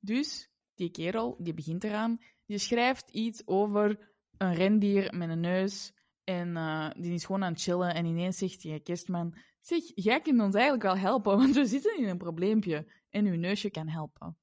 Dus 0.00 0.50
die 0.74 0.90
kerel, 0.90 1.36
die 1.38 1.54
begint 1.54 1.84
eraan, 1.84 2.18
die 2.46 2.58
schrijft 2.58 3.10
iets 3.10 3.46
over 3.46 4.14
een 4.38 4.54
rendier 4.54 5.14
met 5.16 5.28
een 5.28 5.40
neus 5.40 5.92
en 6.24 6.56
eh, 6.56 6.90
die 6.96 7.12
is 7.12 7.24
gewoon 7.24 7.44
aan 7.44 7.52
het 7.52 7.62
chillen 7.62 7.94
en 7.94 8.04
ineens 8.04 8.38
zegt 8.38 8.62
die 8.62 8.80
kerstman, 8.80 9.34
zeg, 9.60 9.82
jij 9.94 10.20
kunt 10.20 10.40
ons 10.40 10.54
eigenlijk 10.54 10.84
wel 10.84 10.96
helpen, 10.96 11.36
want 11.40 11.54
we 11.54 11.66
zitten 11.66 11.98
in 11.98 12.08
een 12.08 12.18
probleempje 12.18 12.86
en 13.16 13.26
uw 13.26 13.36
neusje 13.36 13.70
kan 13.70 13.88
helpen. 13.88 14.38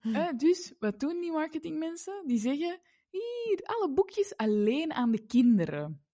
Eh, 0.00 0.28
dus, 0.36 0.74
wat 0.78 1.00
doen 1.00 1.20
die 1.20 1.32
marketingmensen? 1.32 2.22
Die 2.26 2.38
zeggen, 2.38 2.80
hier, 3.10 3.60
alle 3.62 3.92
boekjes 3.94 4.36
alleen 4.36 4.92
aan 4.92 5.10
de 5.10 5.26
kinderen. 5.26 6.04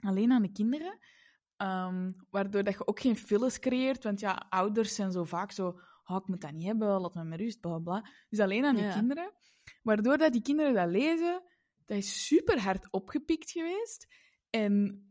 Alleen 0.00 0.32
aan 0.32 0.42
de 0.42 0.52
kinderen. 0.52 0.98
Ehm, 1.56 2.12
waardoor 2.30 2.64
dat 2.64 2.74
je 2.74 2.86
ook 2.86 3.00
geen 3.00 3.16
files 3.16 3.58
creëert, 3.58 4.04
want 4.04 4.20
ja, 4.20 4.46
ouders 4.48 4.94
zijn 4.94 5.12
zo 5.12 5.24
vaak 5.24 5.52
zo, 5.52 5.80
oh, 6.04 6.16
ik 6.16 6.26
moet 6.26 6.40
dat 6.40 6.52
niet 6.52 6.66
hebben, 6.66 7.00
laat 7.00 7.14
me 7.14 7.24
maar 7.24 7.38
rust, 7.38 7.60
bla 7.60 7.78
bla. 7.78 8.10
Dus 8.28 8.38
alleen 8.40 8.64
aan 8.64 8.76
Ja. 8.76 8.92
kinderen. 8.92 9.32
Waardoor 9.82 10.18
dat 10.18 10.32
die 10.32 10.42
kinderen 10.42 10.74
dat 10.74 10.88
lezen, 10.88 11.42
dat 11.84 11.96
is 11.96 12.26
super 12.26 12.60
hard 12.60 12.90
opgepikt 12.92 13.50
geweest. 13.50 14.06
En 14.50 15.04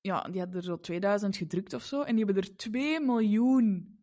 ja, 0.00 0.22
die 0.22 0.40
hadden 0.40 0.56
er 0.58 0.64
zo 0.64 0.80
2000 0.80 1.36
gedrukt 1.36 1.72
of 1.74 1.82
zo. 1.84 2.02
En 2.02 2.16
die 2.16 2.24
hebben 2.24 2.42
er 2.42 2.56
2 2.56 3.00
miljoen 3.00 3.98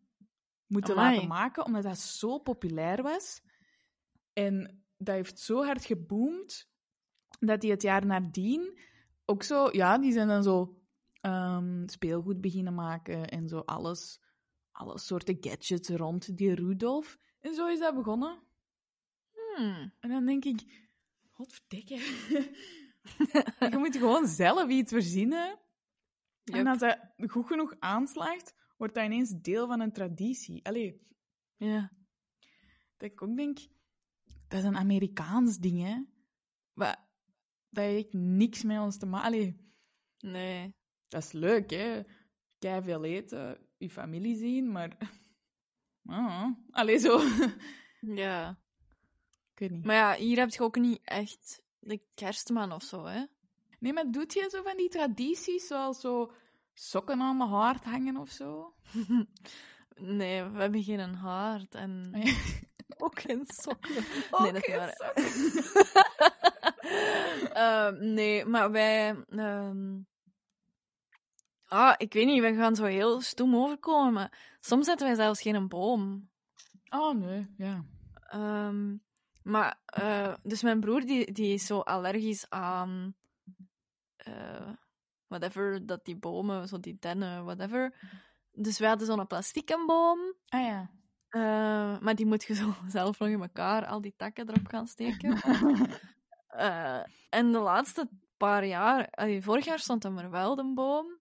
moeten 0.72 0.96
Amai. 0.96 1.14
laten 1.14 1.28
maken, 1.28 1.64
omdat 1.64 1.82
dat 1.82 1.98
zo 1.98 2.38
populair 2.38 3.02
was. 3.02 3.42
En 4.32 4.84
dat 4.96 5.14
heeft 5.14 5.38
zo 5.38 5.64
hard 5.64 5.84
geboomd, 5.84 6.70
dat 7.38 7.60
die 7.60 7.70
het 7.70 7.82
jaar 7.82 8.06
nadien 8.06 8.78
ook 9.24 9.42
zo... 9.42 9.68
Ja, 9.72 9.98
die 9.98 10.12
zijn 10.12 10.28
dan 10.28 10.42
zo 10.42 10.82
ehm, 11.20 11.88
speelgoed 11.88 12.40
beginnen 12.40 12.74
maken 12.74 13.28
en 13.28 13.48
zo 13.48 13.58
alles, 13.58 14.20
alle 14.70 14.98
soorten 14.98 15.36
gadgets 15.40 15.88
rond 15.88 16.36
die 16.36 16.54
Rudolf. 16.54 17.18
En 17.40 17.54
zo 17.54 17.66
is 17.66 17.78
dat 17.78 17.94
begonnen. 17.94 18.42
Hmm. 19.32 19.92
En 20.00 20.10
dan 20.10 20.26
denk 20.26 20.44
ik, 20.44 20.88
godverdikke. 21.30 21.94
je 23.70 23.76
moet 23.78 23.96
gewoon 23.96 24.26
zelf 24.26 24.68
iets 24.68 24.92
verzinnen. 24.92 25.58
En 26.44 26.66
als 26.66 26.78
dat 26.78 26.98
goed 27.16 27.46
genoeg 27.46 27.74
aanslaagt, 27.78 28.54
wordt 28.82 28.94
dat 28.96 29.04
ineens 29.04 29.30
deel 29.40 29.66
van 29.66 29.80
een 29.80 29.92
traditie. 29.92 30.64
Allee, 30.64 31.00
Ja. 31.56 31.92
dat 32.96 33.10
ik 33.10 33.22
ook 33.22 33.36
denk, 33.36 33.58
dat 34.48 34.58
is 34.58 34.64
een 34.64 34.76
Amerikaans 34.76 35.58
ding, 35.58 35.82
hè. 35.82 36.02
Maar 36.72 37.08
dat 37.68 37.84
heeft 37.84 38.12
niks 38.12 38.62
met 38.62 38.78
ons 38.78 38.98
te 38.98 39.06
maken. 39.06 39.26
Allee, 39.26 39.56
Nee. 40.18 40.74
dat 41.08 41.22
is 41.22 41.32
leuk, 41.32 41.70
hè. 41.70 42.02
Kei 42.58 42.82
veel 42.82 43.04
eten, 43.04 43.66
je 43.78 43.90
familie 43.90 44.36
zien, 44.36 44.72
maar... 44.72 44.96
Ah, 46.04 46.46
allee, 46.70 46.98
zo. 46.98 47.20
Ja. 48.24 48.60
ik 49.52 49.58
weet 49.58 49.70
niet. 49.70 49.84
Maar 49.84 49.96
ja, 49.96 50.14
hier 50.14 50.38
heb 50.38 50.50
je 50.50 50.60
ook 50.62 50.76
niet 50.76 51.00
echt 51.04 51.62
de 51.78 52.00
kerstman 52.14 52.72
of 52.72 52.82
zo, 52.82 53.04
hè? 53.04 53.24
Nee, 53.78 53.92
maar 53.92 54.10
doet 54.10 54.32
je 54.32 54.48
zo 54.50 54.62
van 54.62 54.76
die 54.76 54.88
tradities, 54.88 55.66
zoals 55.66 56.00
zo 56.00 56.32
sokken 56.82 57.20
aan 57.20 57.36
mijn 57.36 57.50
haard 57.50 57.84
hangen 57.84 58.16
of 58.16 58.30
zo? 58.30 58.72
Nee, 59.94 60.42
we 60.44 60.60
hebben 60.60 60.82
geen 60.82 61.14
haard 61.14 61.74
en 61.74 62.12
ook 63.04 63.20
geen 63.20 63.42
sokken. 63.46 64.04
Nee, 64.38 64.52
dat 64.52 64.66
is 64.66 64.74
waar. 64.76 64.92
Ehm, 67.52 68.12
nee, 68.14 68.44
maar 68.44 68.70
wij... 68.70 69.24
ehm, 69.28 70.00
Ah, 71.64 71.94
ik 71.96 72.12
weet 72.12 72.26
niet, 72.26 72.40
we 72.40 72.54
gaan 72.54 72.76
zo 72.76 72.84
heel 72.84 73.20
stoem 73.20 73.56
overkomen, 73.56 74.12
maar 74.12 74.56
soms 74.60 74.86
zetten 74.86 75.06
wij 75.06 75.16
zelfs 75.16 75.42
geen 75.42 75.68
boom. 75.68 76.30
Oh, 76.90 77.14
nee, 77.14 77.54
ja. 77.56 77.84
Ehm, 78.14 78.96
maar, 79.42 79.80
eh, 79.86 80.34
dus 80.42 80.62
mijn 80.62 80.80
broer 80.80 81.00
die, 81.00 81.32
die 81.32 81.54
is 81.54 81.66
zo 81.66 81.80
allergisch 81.80 82.50
aan 82.50 83.14
eh, 84.16 84.72
whatever, 85.38 85.86
dat 85.86 86.04
die 86.04 86.16
bomen, 86.16 86.68
zo 86.68 86.80
die 86.80 86.96
dennen, 87.00 87.44
whatever. 87.44 87.94
Dus 88.52 88.78
wij 88.78 88.88
hadden 88.88 89.06
zo'n 89.06 89.26
plastieke 89.26 89.84
boom, 89.86 90.18
Ah 90.48 90.60
ja. 90.64 90.90
eh, 91.28 92.00
maar 92.00 92.14
die 92.14 92.26
moet 92.26 92.44
je 92.44 92.54
zo 92.54 92.74
zelf 92.88 93.18
nog 93.18 93.28
in 93.28 93.40
elkaar, 93.42 93.86
al 93.86 94.00
die 94.00 94.14
takken 94.16 94.48
erop 94.48 94.66
gaan 94.66 94.86
steken. 94.86 95.36
Eh, 96.52 97.02
en 97.28 97.52
de 97.52 97.58
laatste 97.58 98.08
paar 98.36 98.66
jaar, 98.66 99.08
allee, 99.10 99.42
vorig 99.42 99.64
jaar 99.64 99.78
stond 99.78 100.04
er 100.04 100.12
maar 100.12 100.30
wel 100.30 100.54
de 100.54 100.72
boom, 100.74 101.18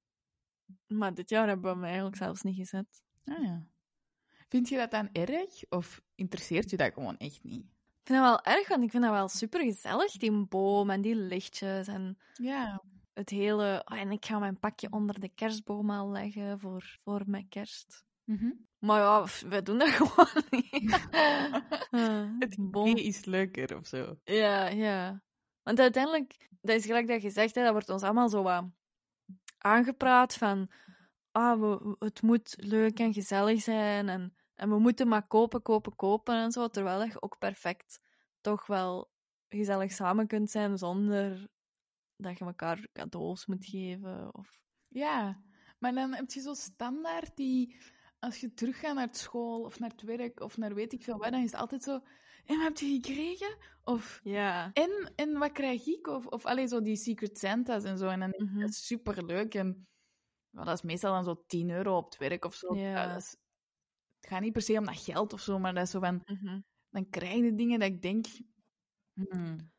maar 0.88 1.14
dit 1.14 1.30
jaar 1.30 1.48
hebben 1.48 1.66
we 1.72 1.76
hem 1.78 1.84
eigenlijk 1.86 2.16
zelfs 2.16 2.42
niet 2.42 2.56
gezet. 2.56 3.04
Ah 3.26 3.44
ja. 3.44 3.66
Vind 4.50 4.70
je 4.70 4.78
dat 4.78 4.92
dan 4.92 5.10
erg? 5.12 5.70
Of 5.70 6.02
interesseert 6.16 6.70
je 6.70 6.78
dat 6.78 6.94
gewoon 6.94 7.18
echt 7.18 7.44
niet? 7.44 7.64
Ik 7.64 8.08
vind 8.08 8.20
dat 8.20 8.28
wel 8.44 8.54
erg, 8.56 8.68
want 8.68 8.84
ik 8.84 8.92
vind 8.92 9.04
dat 9.04 9.12
wel 9.12 9.28
super 9.28 9.62
gezellig, 9.62 10.12
die 10.12 10.46
boom 10.48 10.90
en 10.90 11.02
die 11.02 11.16
lichtjes 11.16 11.88
en 11.88 12.18
Ja. 12.34 12.84
Het 13.22 13.30
hele... 13.30 13.82
oh, 13.86 13.98
en 13.98 14.12
ik 14.12 14.26
ga 14.26 14.40
mijn 14.40 14.60
pakje 14.60 14.92
onder 14.92 15.20
de 15.20 15.30
kerstboom 15.30 15.90
al 15.90 16.12
leggen 16.12 16.60
voor, 16.60 16.98
voor 17.04 17.22
mijn 17.26 17.48
kerst. 17.50 18.06
Mhm. 18.24 18.52
Maar 18.80 19.00
ja, 19.00 19.26
wij 19.50 19.62
doen 19.62 19.78
dat 19.78 19.90
gewoon 20.00 20.44
niet. 20.50 21.00
Eh, 21.92 22.30
Het 22.40 22.58
is 22.98 23.26
leuker 23.26 23.78
of 23.78 23.88
zo. 23.88 24.16
Ja, 24.24 24.68
ja. 24.68 25.22
Want 25.64 25.80
uiteindelijk, 25.80 26.50
dat 26.62 26.76
is 26.76 26.86
gelijk 26.86 27.08
dat 27.08 27.22
je 27.22 27.30
zegt, 27.30 27.56
hè, 27.56 27.64
dat 27.64 27.72
wordt 27.72 27.90
ons 27.90 28.04
allemaal 28.04 28.30
zo 28.30 28.44
wat 28.44 28.66
aangepraat 29.58 30.34
van 30.34 30.72
ah, 31.32 31.60
we, 31.60 31.96
het 32.00 32.22
moet 32.22 32.56
leuk 32.60 33.00
en 33.00 33.14
gezellig 33.14 33.62
zijn 33.62 34.10
en, 34.10 34.36
en 34.56 34.70
we 34.70 34.80
moeten 34.80 35.08
maar 35.08 35.28
kopen, 35.28 35.62
kopen, 35.62 35.96
kopen 35.96 36.36
en 36.36 36.52
zo, 36.52 36.68
terwijl 36.68 37.04
je 37.04 37.22
ook 37.22 37.38
perfect 37.38 38.00
toch 38.42 38.68
wel 38.68 39.12
gezellig 39.48 39.92
samen 39.92 40.28
kunt 40.28 40.52
zijn 40.52 40.78
zonder 40.78 41.48
dat 42.22 42.38
je 42.38 42.46
elkaar 42.46 42.88
cadeaus 42.94 43.46
moet 43.46 43.66
geven. 43.66 44.34
Of... 44.36 44.62
Ja. 44.88 45.44
Maar 45.80 45.94
dan 45.94 46.14
heb 46.14 46.32
je 46.32 46.42
zo 46.42 46.54
standaard 46.54 47.36
die... 47.36 47.76
Als 48.20 48.38
je 48.40 48.54
teruggaat 48.54 48.96
naar 48.96 49.08
school 49.12 49.62
of 49.64 49.80
naar 49.80 49.90
het 49.90 50.02
werk 50.02 50.40
of 50.40 50.58
naar 50.58 50.74
weet 50.74 50.94
ik 50.94 51.04
veel 51.04 51.18
wat, 51.18 51.32
dan 51.32 51.42
is 51.44 51.52
het 51.52 51.62
altijd 51.62 51.84
zo... 51.84 52.00
En 52.46 52.58
wat 52.58 52.66
heb 52.68 52.78
je 52.78 52.94
gekregen? 53.02 53.58
Of... 53.84 54.20
Ja. 54.24 54.70
En, 54.74 55.12
en 55.16 55.38
wat 55.38 55.52
krijg 55.52 55.86
ik? 55.86 56.08
Of, 56.08 56.26
of 56.26 56.46
alleen 56.46 56.68
zo 56.68 56.82
die 56.82 56.96
Secret 56.96 57.38
Santa's 57.38 57.84
en 57.84 57.98
zo. 57.98 58.08
En 58.08 58.20
dan 58.20 58.34
Mhm. 58.38 58.60
dat 58.60 58.70
is 58.70 58.86
superleuk. 58.86 59.56
En 59.56 59.88
dat 60.52 60.68
is 60.68 60.82
meestal 60.82 61.14
dan 61.14 61.24
zo 61.24 61.44
10 61.48 61.70
euro 61.70 61.98
op 61.98 62.06
het 62.06 62.18
werk 62.18 62.46
of 62.46 62.54
zo. 62.56 62.76
Ja. 62.76 63.08
dat 63.08 63.18
is, 63.22 63.38
het 64.20 64.30
gaat 64.30 64.42
niet 64.42 64.54
per 64.54 64.62
se 64.62 64.78
om 64.78 64.86
dat 64.86 64.98
geld 65.04 65.34
of 65.34 65.42
zo, 65.42 65.60
maar 65.60 65.74
dat 65.74 65.84
is 65.84 65.92
zo 65.92 66.00
van... 66.00 66.22
Mhm. 66.26 66.60
Dan 66.90 67.10
krijg 67.10 67.44
je 67.44 67.56
dingen 67.56 67.80
dat 67.80 67.90
ik 67.90 68.02
denk... 68.02 68.26
hmm, 69.14 69.72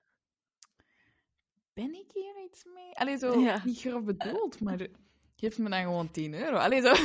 ben 1.75 1.95
ik 1.95 2.11
hier 2.15 2.45
iets 2.45 2.65
mee? 2.75 2.91
Allee, 2.93 3.17
zo 3.17 3.41
Ja. 3.41 3.61
niet 3.65 3.81
grof 3.81 4.05
bedoeld, 4.05 4.61
maar 4.61 4.87
geef 5.37 5.59
me 5.59 5.69
dan 5.71 5.83
gewoon 5.83 6.11
10 6.11 6.35
euro. 6.35 6.57
Allee, 6.57 6.81
zo... 6.81 6.93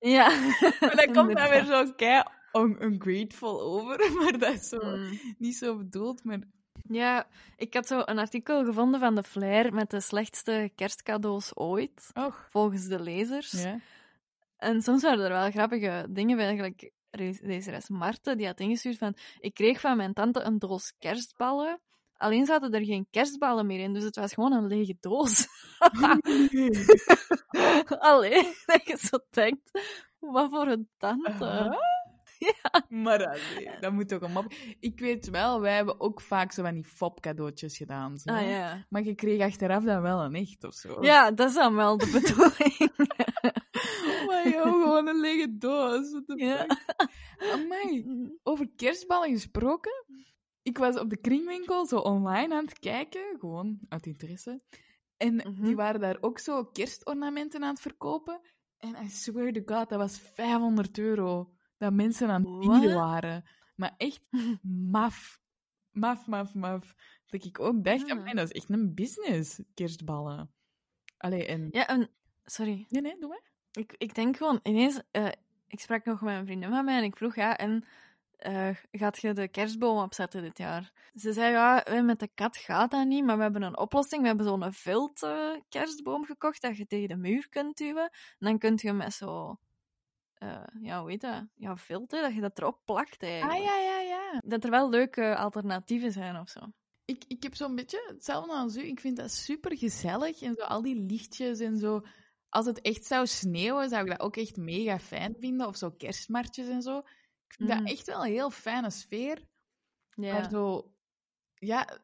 Ja. 0.00 0.28
maar 0.80 0.96
dat 0.96 1.10
komt 1.12 1.36
dan 1.36 1.48
weer 1.48 1.64
zo 1.64 1.92
kei 1.96 2.22
un- 2.52 2.82
ungrateful 2.82 3.60
over, 3.60 4.12
maar 4.12 4.38
dat 4.38 4.52
is 4.54 4.68
zo 4.68 4.78
Mm. 4.96 5.20
niet 5.38 5.56
zo 5.56 5.76
bedoeld. 5.76 6.24
Maar 6.24 6.38
Ja, 6.82 7.26
ik 7.56 7.74
had 7.74 7.86
zo 7.86 8.02
een 8.04 8.18
artikel 8.18 8.64
gevonden 8.64 9.00
van 9.00 9.14
de 9.14 9.22
Flair 9.22 9.74
met 9.74 9.90
de 9.90 10.00
slechtste 10.00 10.70
kerstcadeaus 10.74 11.56
ooit, 11.56 12.10
och, 12.14 12.46
volgens 12.50 12.86
de 12.86 13.00
lezers. 13.00 13.50
ja. 13.50 13.78
En 14.56 14.82
soms 14.82 15.02
waren 15.02 15.24
er 15.24 15.30
wel 15.30 15.50
grappige 15.50 16.06
dingen 16.10 16.36
bij. 16.36 16.46
Eigenlijk, 16.46 16.90
re- 17.10 17.38
lezeres 17.40 17.88
Marten, 17.88 18.36
die 18.36 18.46
had 18.46 18.60
ingestuurd 18.60 18.98
van... 18.98 19.14
Ik 19.40 19.54
kreeg 19.54 19.80
van 19.80 19.96
mijn 19.96 20.12
tante 20.14 20.40
een 20.40 20.58
doos 20.58 20.92
kerstballen. 20.98 21.80
Alleen 22.20 22.46
zaten 22.46 22.72
er 22.72 22.84
geen 22.84 23.06
kerstballen 23.10 23.66
meer 23.66 23.80
in, 23.80 23.92
dus 23.92 24.04
het 24.04 24.16
was 24.16 24.34
gewoon 24.34 24.52
een 24.52 24.66
lege 24.66 24.96
doos. 25.00 25.46
Allee, 27.98 28.54
dat 28.66 28.86
je 28.86 28.96
zo 28.98 29.18
denkt... 29.30 29.70
Wat 30.18 30.50
voor 30.50 30.66
een 30.66 30.88
tante. 30.98 31.44
Huh? 31.44 31.78
Maar 33.04 33.40
dat, 33.80 33.92
moet 33.92 34.08
toch 34.08 34.20
een 34.20 34.32
mop. 34.32 34.52
Ik 34.80 35.00
weet 35.00 35.30
wel, 35.30 35.60
wij 35.60 35.74
hebben 35.74 36.00
ook 36.00 36.20
vaak 36.20 36.52
zo 36.52 36.62
van 36.62 36.74
die 36.74 36.84
fop-cadeautjes 36.84 37.76
gedaan. 37.76 38.18
Zo. 38.18 38.30
Ah 38.30 38.48
ja. 38.48 38.86
Maar 38.88 39.02
je 39.02 39.14
kreeg 39.14 39.42
achteraf 39.42 39.84
dan 39.84 40.02
wel 40.02 40.20
een 40.20 40.34
echt 40.34 40.64
of 40.64 40.74
zo. 40.74 41.02
Ja, 41.02 41.30
dat 41.30 41.48
is 41.48 41.54
dan 41.54 41.74
wel 41.74 41.98
de 41.98 42.10
bedoeling. 42.20 42.92
Maar 44.26 44.48
joh, 44.48 44.62
gewoon 44.62 45.08
een 45.08 45.20
lege 45.20 45.56
doos. 45.58 46.10
The 46.10 46.32
Ja. 46.36 46.66
Amai, 47.52 48.06
over 48.42 48.68
kerstballen 48.76 49.30
gesproken. 49.30 50.04
Ik 50.62 50.78
was 50.78 50.98
op 50.98 51.10
de 51.10 51.16
kringwinkel 51.16 51.86
zo 51.86 51.96
online 51.98 52.54
aan 52.54 52.64
het 52.64 52.78
kijken, 52.78 53.36
gewoon 53.38 53.78
uit 53.88 54.06
interesse. 54.06 54.60
En 55.16 55.34
Mhm. 55.34 55.62
die 55.64 55.76
waren 55.76 56.00
daar 56.00 56.16
ook 56.20 56.38
zo 56.38 56.64
kerstornamenten 56.64 57.62
aan 57.62 57.70
het 57.70 57.80
verkopen. 57.80 58.40
En 58.78 59.04
I 59.04 59.08
swear 59.08 59.52
to 59.52 59.60
god, 59.64 59.88
dat 59.88 59.98
was 59.98 60.18
500 60.18 60.98
euro 60.98 61.52
dat 61.78 61.92
mensen 61.92 62.28
aan 62.30 62.44
het 62.44 62.58
bieden 62.58 62.94
waren. 62.94 63.44
Maar 63.76 63.94
echt 63.96 64.20
maf. 64.96 65.40
Maf, 65.90 66.26
maf, 66.26 66.54
maf. 66.54 66.94
Dat 67.26 67.44
ik 67.44 67.60
ook 67.60 67.84
dacht, 67.84 68.06
Ja. 68.06 68.14
amai, 68.14 68.34
dat 68.34 68.44
is 68.52 68.60
echt 68.60 68.70
een 68.70 68.94
business, 68.94 69.60
kerstballen. 69.74 70.50
Allee, 71.16 71.46
en... 71.46 71.68
Ja, 71.70 71.86
en... 71.86 72.10
Sorry. 72.44 72.86
Nee, 72.88 73.02
nee, 73.02 73.16
doe 73.18 73.28
maar. 73.28 73.42
Ik, 73.72 73.94
ik 73.98 74.14
denk 74.14 74.36
gewoon, 74.36 74.60
ineens... 74.62 75.02
eh, 75.10 75.28
ik 75.66 75.80
sprak 75.80 76.04
nog 76.04 76.20
met 76.20 76.36
een 76.36 76.44
vriendin 76.44 76.68
van 76.70 76.84
mij 76.84 76.96
en 76.98 77.04
ik 77.04 77.16
vroeg, 77.16 77.34
ja, 77.34 77.56
en 77.56 77.84
eh, 78.40 78.68
gaat 78.92 79.20
je 79.20 79.32
de 79.32 79.48
kerstboom 79.48 79.98
opzetten 80.02 80.42
dit 80.42 80.58
jaar? 80.58 80.92
Ze 81.14 81.32
zei, 81.32 81.52
ja, 81.52 81.84
met 82.02 82.18
de 82.18 82.28
kat 82.34 82.56
gaat 82.56 82.90
dat 82.90 83.06
niet, 83.06 83.24
maar 83.24 83.36
we 83.36 83.42
hebben 83.42 83.62
een 83.62 83.78
oplossing. 83.78 84.20
We 84.22 84.28
hebben 84.28 84.46
zo'n 84.46 84.72
vilt 84.72 85.22
eh, 85.22 85.50
kerstboom 85.68 86.24
gekocht 86.24 86.62
dat 86.62 86.76
je 86.76 86.86
tegen 86.86 87.08
de 87.08 87.16
muur 87.16 87.48
kunt 87.48 87.76
duwen. 87.76 88.10
En 88.38 88.46
dan 88.46 88.58
kun 88.58 88.78
je 88.82 88.92
met 88.92 89.12
zo... 89.12 89.56
eh, 90.34 90.62
ja, 90.80 91.00
hoe 91.00 91.10
heet 91.10 91.20
dat? 91.20 91.46
Ja, 91.54 91.76
vilt, 91.76 92.10
hè, 92.10 92.20
dat 92.20 92.34
je 92.34 92.40
dat 92.40 92.58
erop 92.58 92.80
plakt 92.84 93.22
eigenlijk. 93.22 93.58
Ah, 93.58 93.64
ja, 93.64 93.76
ja, 93.78 94.00
ja. 94.00 94.40
Dat 94.44 94.64
er 94.64 94.70
wel 94.70 94.90
leuke 94.90 95.36
alternatieven 95.36 96.12
zijn 96.12 96.36
of 96.36 96.48
zo. 96.48 96.60
Ik, 97.04 97.24
ik 97.28 97.42
heb 97.42 97.54
zo'n 97.54 97.74
beetje 97.74 98.04
hetzelfde 98.08 98.52
als 98.52 98.76
u. 98.76 98.86
Ik 98.86 99.00
vind 99.00 99.16
dat 99.16 99.30
super 99.30 99.76
gezellig 99.76 100.42
en 100.42 100.54
zo 100.54 100.62
al 100.62 100.82
die 100.82 100.96
lichtjes 100.96 101.60
en 101.60 101.78
zo. 101.78 102.00
Als 102.48 102.66
het 102.66 102.80
echt 102.80 103.04
zou 103.04 103.26
sneeuwen, 103.26 103.88
zou 103.88 104.02
ik 104.02 104.10
dat 104.10 104.20
ook 104.20 104.36
echt 104.36 104.56
mega 104.56 104.98
fijn 104.98 105.36
vinden. 105.38 105.66
Of 105.66 105.76
zo 105.76 105.90
kerstmartjes 105.90 106.68
en 106.68 106.82
zo. 106.82 107.02
Ik 107.50 107.56
vind 107.56 107.68
Mm. 107.70 107.78
dat 107.78 107.88
echt 107.92 108.06
wel 108.06 108.24
een 108.24 108.30
heel 108.32 108.50
fijne 108.50 108.90
sfeer. 108.90 109.44
Ja. 110.14 110.32
Maar 110.32 110.50
zo, 110.50 110.92
ja, 111.54 111.98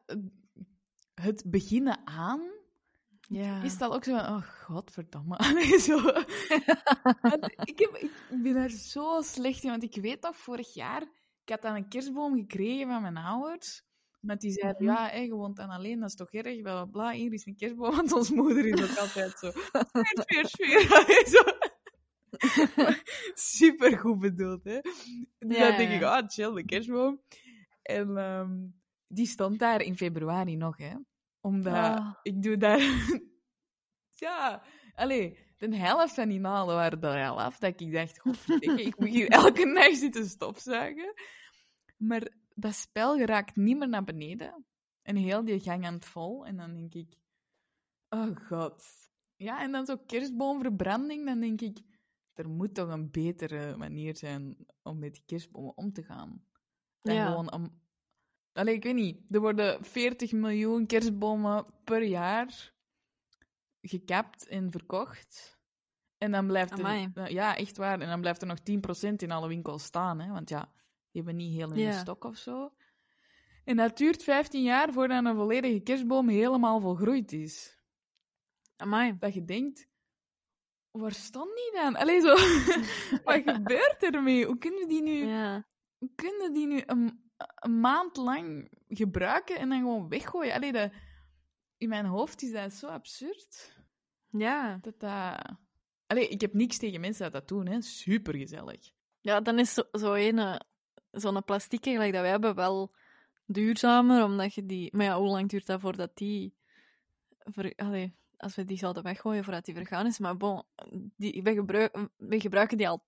het 1.13 1.43
beginnen 1.45 2.07
aan 2.07 2.41
ja. 3.21 3.63
is 3.63 3.77
dat 3.77 3.91
ook 3.91 4.03
zo 4.03 4.11
van, 4.17 4.25
oh 4.35 4.41
godverdamme. 4.63 5.37
Allee, 5.47 5.79
zo. 5.79 5.97
Ik, 7.71 7.79
heb, 7.79 7.95
ik 8.29 8.41
ben 8.43 8.53
daar 8.53 8.69
zo 8.69 9.21
slecht 9.21 9.63
in, 9.63 9.69
want 9.69 9.83
ik 9.83 9.95
weet 9.95 10.21
nog 10.21 10.35
vorig 10.37 10.73
jaar, 10.73 11.01
ik 11.43 11.49
had 11.49 11.61
dan 11.61 11.75
een 11.75 11.87
kerstboom 11.89 12.35
gekregen 12.35 12.87
van 12.87 13.01
mijn 13.01 13.17
ouders. 13.17 13.85
Maar 14.19 14.37
die 14.37 14.51
zeiden, 14.51 14.83
Mhm. 14.85 14.93
ja, 14.93 15.07
hé, 15.09 15.19
je 15.19 15.33
woont 15.33 15.55
dan 15.55 15.69
alleen, 15.69 15.99
dat 15.99 16.09
is 16.09 16.15
toch 16.15 16.31
erg, 16.31 16.61
bla 16.61 16.73
bla 16.73 16.85
bla. 16.85 17.11
Hier 17.11 17.33
is 17.33 17.45
een 17.45 17.55
kerstboom, 17.55 17.95
want 17.95 18.11
ons 18.11 18.29
moeder 18.29 18.65
is 18.65 18.81
ook 18.91 18.97
altijd 18.97 19.39
zo. 19.39 19.51
Sfeer, 20.21 20.45
sfeer, 20.47 20.79
sfeer. 21.25 21.66
Super 23.33 23.97
goed 23.97 24.19
bedoeld, 24.19 24.63
hè. 24.63 24.79
Dus 25.39 25.57
Ja, 25.57 25.67
dan 25.67 25.77
denk 25.77 25.91
ik, 25.91 26.03
ah, 26.03 26.27
chill, 26.27 26.53
de 26.53 26.65
kerstboom. 26.65 27.21
En 27.81 28.17
ehm, 28.17 28.67
die 29.07 29.25
stond 29.27 29.59
daar 29.59 29.81
in 29.81 29.97
februari 29.97 30.55
nog, 30.55 30.77
hè. 30.77 30.93
Omdat 31.41 31.73
Ah. 31.73 32.13
ik 32.23 32.41
doe 32.43 32.57
daar... 32.57 32.79
ja, 34.25 34.63
allee, 34.93 35.37
de 35.57 35.75
helft 35.75 36.13
van 36.13 36.29
die 36.29 36.39
naalden 36.39 36.75
waren 36.75 37.01
er 37.01 37.29
al 37.29 37.41
af. 37.41 37.57
Dat 37.57 37.79
ik 37.81 37.91
dacht, 37.93 38.19
godverdikke, 38.19 38.83
ik 38.83 38.99
moet 38.99 39.09
hier 39.09 39.27
elke 39.43 39.65
nacht 39.65 39.97
zitten 39.97 40.25
stofzuigen. 40.25 41.13
Maar 41.97 42.27
dat 42.55 42.75
spel 42.75 43.17
geraakt 43.17 43.55
niet 43.55 43.77
meer 43.77 43.89
naar 43.89 44.03
beneden. 44.03 44.65
En 45.01 45.15
heel 45.15 45.45
die 45.45 45.59
gang 45.59 45.85
aan 45.85 45.93
het 45.93 46.05
vol. 46.05 46.45
En 46.45 46.55
dan 46.57 46.73
denk 46.73 46.93
ik, 46.93 47.15
oh 48.09 48.35
god. 48.47 48.83
Ja, 49.35 49.61
en 49.61 49.71
dan 49.71 49.85
zo 49.85 49.97
kerstboomverbranding. 49.97 51.25
Dan 51.25 51.39
denk 51.39 51.61
ik, 51.61 51.79
er 52.37 52.49
moet 52.49 52.73
toch 52.73 52.89
een 52.89 53.11
betere 53.11 53.77
manier 53.77 54.15
zijn 54.15 54.57
om 54.83 54.99
met 54.99 55.13
die 55.13 55.23
kerstbomen 55.25 55.77
om 55.77 55.93
te 55.93 56.03
gaan. 56.03 56.45
Dan 57.01 57.15
Ja. 57.15 57.27
gewoon 57.27 57.51
om... 57.51 57.81
Allee, 58.53 58.75
ik 58.75 58.83
weet 58.83 58.95
niet. 58.95 59.19
Er 59.29 59.39
worden 59.39 59.83
40 59.83 60.31
miljoen 60.31 60.85
kerstbomen 60.85 61.65
per 61.83 62.03
jaar 62.03 62.73
gekapt 63.81 64.47
en 64.47 64.71
verkocht. 64.71 65.59
En 66.17 66.31
dan 66.31 66.47
blijft 66.47 66.71
er... 66.71 66.79
Amai. 66.79 67.11
Ja, 67.33 67.55
echt 67.55 67.77
waar. 67.77 67.99
En 67.99 68.07
dan 68.07 68.21
blijft 68.21 68.41
er 68.41 68.47
nog 68.47 68.59
10% 69.11 69.13
in 69.15 69.31
alle 69.31 69.47
winkels 69.47 69.83
staan. 69.83 70.19
Hè? 70.19 70.31
Want 70.31 70.49
ja, 70.49 70.71
die 71.11 71.21
hebben 71.23 71.35
niet 71.35 71.53
heel 71.53 71.71
in 71.71 71.85
de 71.89 71.93
stok 71.93 72.23
of 72.23 72.37
zo. 72.37 72.73
En 73.63 73.75
dat 73.77 73.97
duurt 73.97 74.23
15 74.23 74.63
jaar 74.63 74.93
voordat 74.93 75.25
een 75.25 75.35
volledige 75.35 75.79
kerstboom 75.79 76.29
helemaal 76.29 76.81
volgroeid 76.81 77.31
is. 77.31 77.79
Amai. 78.75 79.17
Dat 79.17 79.33
je 79.33 79.45
denkt, 79.45 79.87
waar 80.99 81.13
stond 81.13 81.55
die 81.55 81.81
dan? 81.81 81.95
Allee, 81.95 82.19
zo... 82.21 82.33
Wat 83.23 83.41
gebeurt 83.45 84.03
ermee? 84.03 84.45
Hoe 84.45 84.57
kunnen 84.57 84.87
die 84.87 85.01
nu, 85.01 85.25
Ja. 85.25 85.65
hoe 85.97 86.09
kunnen 86.15 86.53
die 86.53 86.67
nu 86.67 86.81
een, 86.85 87.31
een 87.55 87.79
maand 87.79 88.17
lang 88.17 88.71
gebruiken 88.87 89.57
en 89.57 89.69
dan 89.69 89.79
gewoon 89.79 90.09
weggooien? 90.09 90.53
Allee, 90.53 90.71
dat, 90.71 90.91
in 91.77 91.89
mijn 91.89 92.05
hoofd 92.05 92.41
is 92.41 92.51
dat 92.51 92.73
zo 92.73 92.87
absurd. 92.87 93.75
Ja. 94.29 94.77
Dat 94.81 94.99
dat... 94.99 95.55
Allee, 96.07 96.27
ik 96.27 96.41
heb 96.41 96.53
niks 96.53 96.77
tegen 96.77 96.99
mensen 97.01 97.23
dat 97.23 97.33
dat 97.33 97.47
doen, 97.47 97.67
hè. 97.67 97.81
Super 97.81 98.35
gezellig. 98.35 98.91
Ja, 99.21 99.41
dan 99.41 99.59
is 99.59 99.73
zo, 99.73 99.83
zo 99.91 100.13
een, 100.13 100.61
zo'n 101.11 101.43
plastic 101.43 101.83
gelijk 101.83 102.13
dat 102.13 102.21
wij 102.21 102.29
hebben 102.29 102.55
wel 102.55 102.95
duurzamer, 103.45 104.23
omdat 104.23 104.53
je 104.53 104.65
die... 104.65 104.95
Maar 104.95 105.05
ja, 105.05 105.17
hoe 105.17 105.27
lang 105.27 105.49
duurt 105.49 105.65
dat 105.65 105.81
voordat 105.81 106.11
die... 106.17 106.55
Ver... 107.37 107.73
Allee, 107.75 108.15
als 108.37 108.55
we 108.55 108.65
die 108.65 108.77
zouden 108.77 109.03
weggooien 109.03 109.43
voordat 109.43 109.65
die 109.65 109.75
vergaan 109.75 110.05
is. 110.05 110.19
Maar 110.19 110.37
bon, 110.37 110.63
die, 111.15 111.43
we, 111.43 111.53
gebruiken, 111.53 112.09
we 112.17 112.39
gebruiken 112.39 112.77
die 112.77 112.87
al 112.89 113.03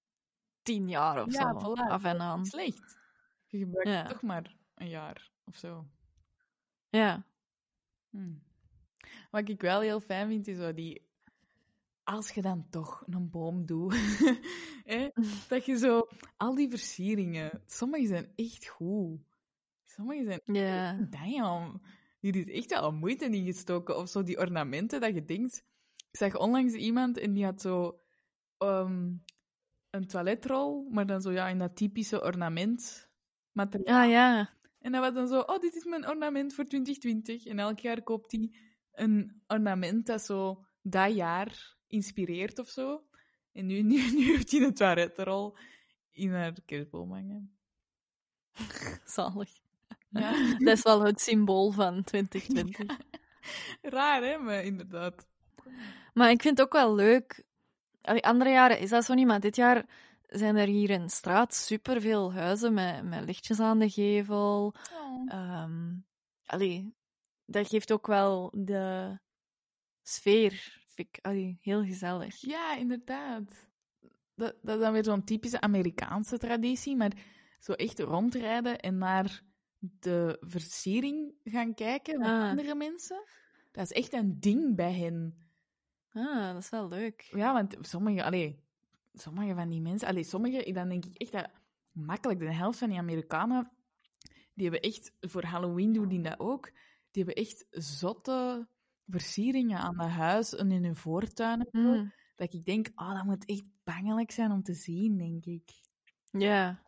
tien 0.61 0.89
jaar 0.89 1.23
of 1.23 1.31
Ja, 1.33 1.59
zo. 1.59 1.75
voilà. 1.75 1.89
Af 1.89 2.03
en 2.03 2.19
aan. 2.19 2.45
Slecht. 2.45 2.97
Je 3.45 3.57
gebruikt 3.57 3.89
Ja. 3.89 3.95
het 4.01 4.09
toch 4.09 4.21
maar 4.21 4.55
een 4.75 4.89
jaar 4.89 5.31
of 5.45 5.55
zo. 5.55 5.85
Ja. 6.89 7.25
Hm. 8.09 8.33
Wat 9.31 9.49
ik 9.49 9.61
wel 9.61 9.81
heel 9.81 9.99
fijn 9.99 10.27
vind, 10.27 10.47
is 10.47 10.57
zo 10.57 10.73
die... 10.73 11.07
Als 12.03 12.29
je 12.31 12.41
dan 12.41 12.67
toch 12.69 13.03
een 13.09 13.29
boom 13.29 13.65
doet, 13.65 13.93
hè, 14.85 15.09
dat 15.49 15.65
je 15.65 15.77
zo... 15.77 16.07
Al 16.37 16.55
die 16.55 16.69
versieringen, 16.69 17.61
sommige 17.65 18.07
zijn 18.07 18.31
echt 18.35 18.67
goed. 18.67 19.19
Sommige 19.83 20.23
zijn... 20.23 20.41
Ja. 20.45 20.93
Damn, 20.93 21.81
hier 22.19 22.35
is 22.35 22.45
echt 22.45 22.69
wel 22.69 22.91
moeite 22.91 23.25
in 23.25 23.45
gestoken. 23.45 23.97
Of 23.97 24.09
zo 24.09 24.23
die 24.23 24.37
ornamenten, 24.37 25.01
dat 25.01 25.13
je 25.13 25.25
denkt... 25.25 25.63
Ik 26.11 26.17
zag 26.17 26.37
onlangs 26.37 26.73
iemand 26.73 27.17
en 27.17 27.33
die 27.33 27.45
had 27.45 27.61
zo... 27.61 27.99
ehm, 28.57 29.11
een 29.89 30.07
toiletrol, 30.07 30.87
maar 30.91 31.05
dan 31.05 31.21
zo 31.21 31.31
ja, 31.31 31.47
in 31.47 31.57
dat 31.57 31.75
typische 31.75 32.23
ornament 32.23 33.09
materiaal. 33.51 34.03
Ah 34.03 34.09
ja. 34.09 34.57
En 34.79 34.91
dat 34.91 35.01
was 35.01 35.13
dan 35.13 35.27
zo, 35.27 35.39
oh, 35.39 35.59
dit 35.59 35.75
is 35.75 35.85
mijn 35.85 36.07
ornament 36.07 36.53
voor 36.53 36.65
2020. 36.65 37.45
En 37.45 37.59
elk 37.59 37.79
jaar 37.79 38.03
koopt 38.03 38.31
hij 38.31 38.51
een 38.91 39.41
ornament 39.47 40.05
dat 40.05 40.21
zo 40.21 40.65
dat 40.81 41.15
jaar 41.15 41.77
inspireert 41.87 42.59
of 42.59 42.69
zo. 42.69 43.03
En 43.51 43.65
nu, 43.65 43.81
nu, 43.91 44.11
nu 44.11 44.25
heeft 44.25 44.51
hij 44.51 44.61
een 44.61 44.73
toilettenrol 44.73 45.57
in 46.11 46.31
haar 46.31 46.61
kerstboom 46.65 47.11
hangen. 47.11 47.57
Zalig. 49.05 49.49
Ja. 50.09 50.31
Dat 50.65 50.77
is 50.77 50.81
wel 50.81 51.01
het 51.01 51.21
symbool 51.21 51.71
van 51.71 52.03
2020. 52.03 52.97
Raar, 53.81 54.23
hè? 54.23 54.37
Maar 54.37 54.63
inderdaad. 54.63 55.27
Maar 56.13 56.29
ik 56.29 56.41
vind 56.41 56.57
het 56.57 56.67
ook 56.67 56.73
wel 56.73 56.95
leuk. 56.95 57.43
Andere 58.01 58.49
jaren 58.49 58.79
is 58.79 58.89
dat 58.89 59.05
zo 59.05 59.13
niet, 59.13 59.27
maar 59.27 59.39
dit 59.39 59.55
jaar 59.55 59.85
zijn 60.27 60.55
er 60.55 60.67
hier 60.67 60.89
in 60.89 61.01
de 61.01 61.11
straat 61.11 61.55
superveel 61.55 62.33
huizen 62.33 62.73
met, 62.73 63.03
met 63.03 63.25
lichtjes 63.25 63.59
aan 63.59 63.79
de 63.79 63.89
gevel. 63.89 64.73
Ehm 65.27 65.91
allee, 66.49 66.93
dat 67.45 67.67
geeft 67.67 67.91
ook 67.91 68.07
wel 68.07 68.51
de 68.55 69.17
sfeer, 70.01 70.81
vind 70.87 71.07
ik 71.07 71.19
allee, 71.21 71.57
heel 71.61 71.83
gezellig. 71.83 72.35
Ja, 72.41 72.75
inderdaad. 72.75 73.67
Dat, 74.35 74.55
dat 74.61 74.75
is 74.75 74.81
dan 74.81 74.93
weer 74.93 75.03
zo'n 75.03 75.23
typische 75.23 75.61
Amerikaanse 75.61 76.37
traditie, 76.37 76.95
maar 76.95 77.11
zo 77.59 77.71
echt 77.71 77.99
rondrijden 77.99 78.79
en 78.79 78.97
naar 78.97 79.41
de 79.79 80.37
versiering 80.41 81.33
gaan 81.43 81.73
kijken 81.73 82.13
van 82.21 82.29
Ah. 82.41 82.49
andere 82.49 82.75
mensen. 82.75 83.23
Dat 83.71 83.83
is 83.83 83.91
echt 83.91 84.13
een 84.13 84.39
ding 84.39 84.75
bij 84.75 84.93
hen. 84.93 85.47
Ah, 86.11 86.53
dat 86.53 86.63
is 86.63 86.69
wel 86.69 86.87
leuk. 86.87 87.21
Ja, 87.21 87.53
want 87.53 87.77
sommige, 87.81 88.23
allee, 88.23 88.63
sommige 89.13 89.53
van 89.55 89.69
die 89.69 89.81
mensen, 89.81 90.07
allee, 90.07 90.23
sommige, 90.23 90.71
dan 90.73 90.89
denk 90.89 91.05
ik 91.05 91.15
echt 91.17 91.31
dat 91.31 91.49
makkelijk 91.91 92.39
de 92.39 92.53
helft 92.53 92.79
van 92.79 92.89
die 92.89 92.97
Amerikanen, 92.97 93.71
die 94.53 94.69
hebben 94.69 94.81
echt, 94.89 95.11
voor 95.19 95.43
Halloween 95.43 95.93
doen 95.93 96.07
die 96.07 96.21
dat 96.21 96.39
ook, 96.39 96.71
die 97.11 97.23
hebben 97.23 97.43
echt 97.43 97.65
zotte 97.69 98.67
versieringen 99.07 99.77
aan 99.77 99.99
het 99.99 100.09
huis 100.09 100.55
en 100.55 100.71
in 100.71 100.83
hun 100.83 100.95
voortuin 100.95 101.59
en 101.59 101.81
zo. 101.83 101.93
Mm. 101.95 102.13
Dat 102.35 102.53
ik 102.53 102.65
denk, 102.65 102.87
oh, 102.95 103.13
dat 103.15 103.23
moet 103.25 103.45
echt 103.45 103.63
bangelijk 103.83 104.31
zijn 104.31 104.51
om 104.51 104.63
te 104.63 104.73
zien, 104.73 105.17
denk 105.17 105.45
ik. 105.45 105.69
Ja. 106.31 106.83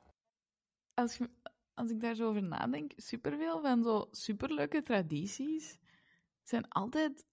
Als, 0.93 1.17
je- 1.17 1.29
als 1.73 1.89
ik 1.89 1.99
daar 1.99 2.15
zo 2.15 2.27
over 2.27 2.43
nadenk, 2.43 2.91
superveel 2.95 3.61
van 3.61 3.83
zo 3.83 4.07
superleuke 4.11 4.81
tradities 4.81 5.77
zijn 6.43 6.67
altijd, 6.67 7.25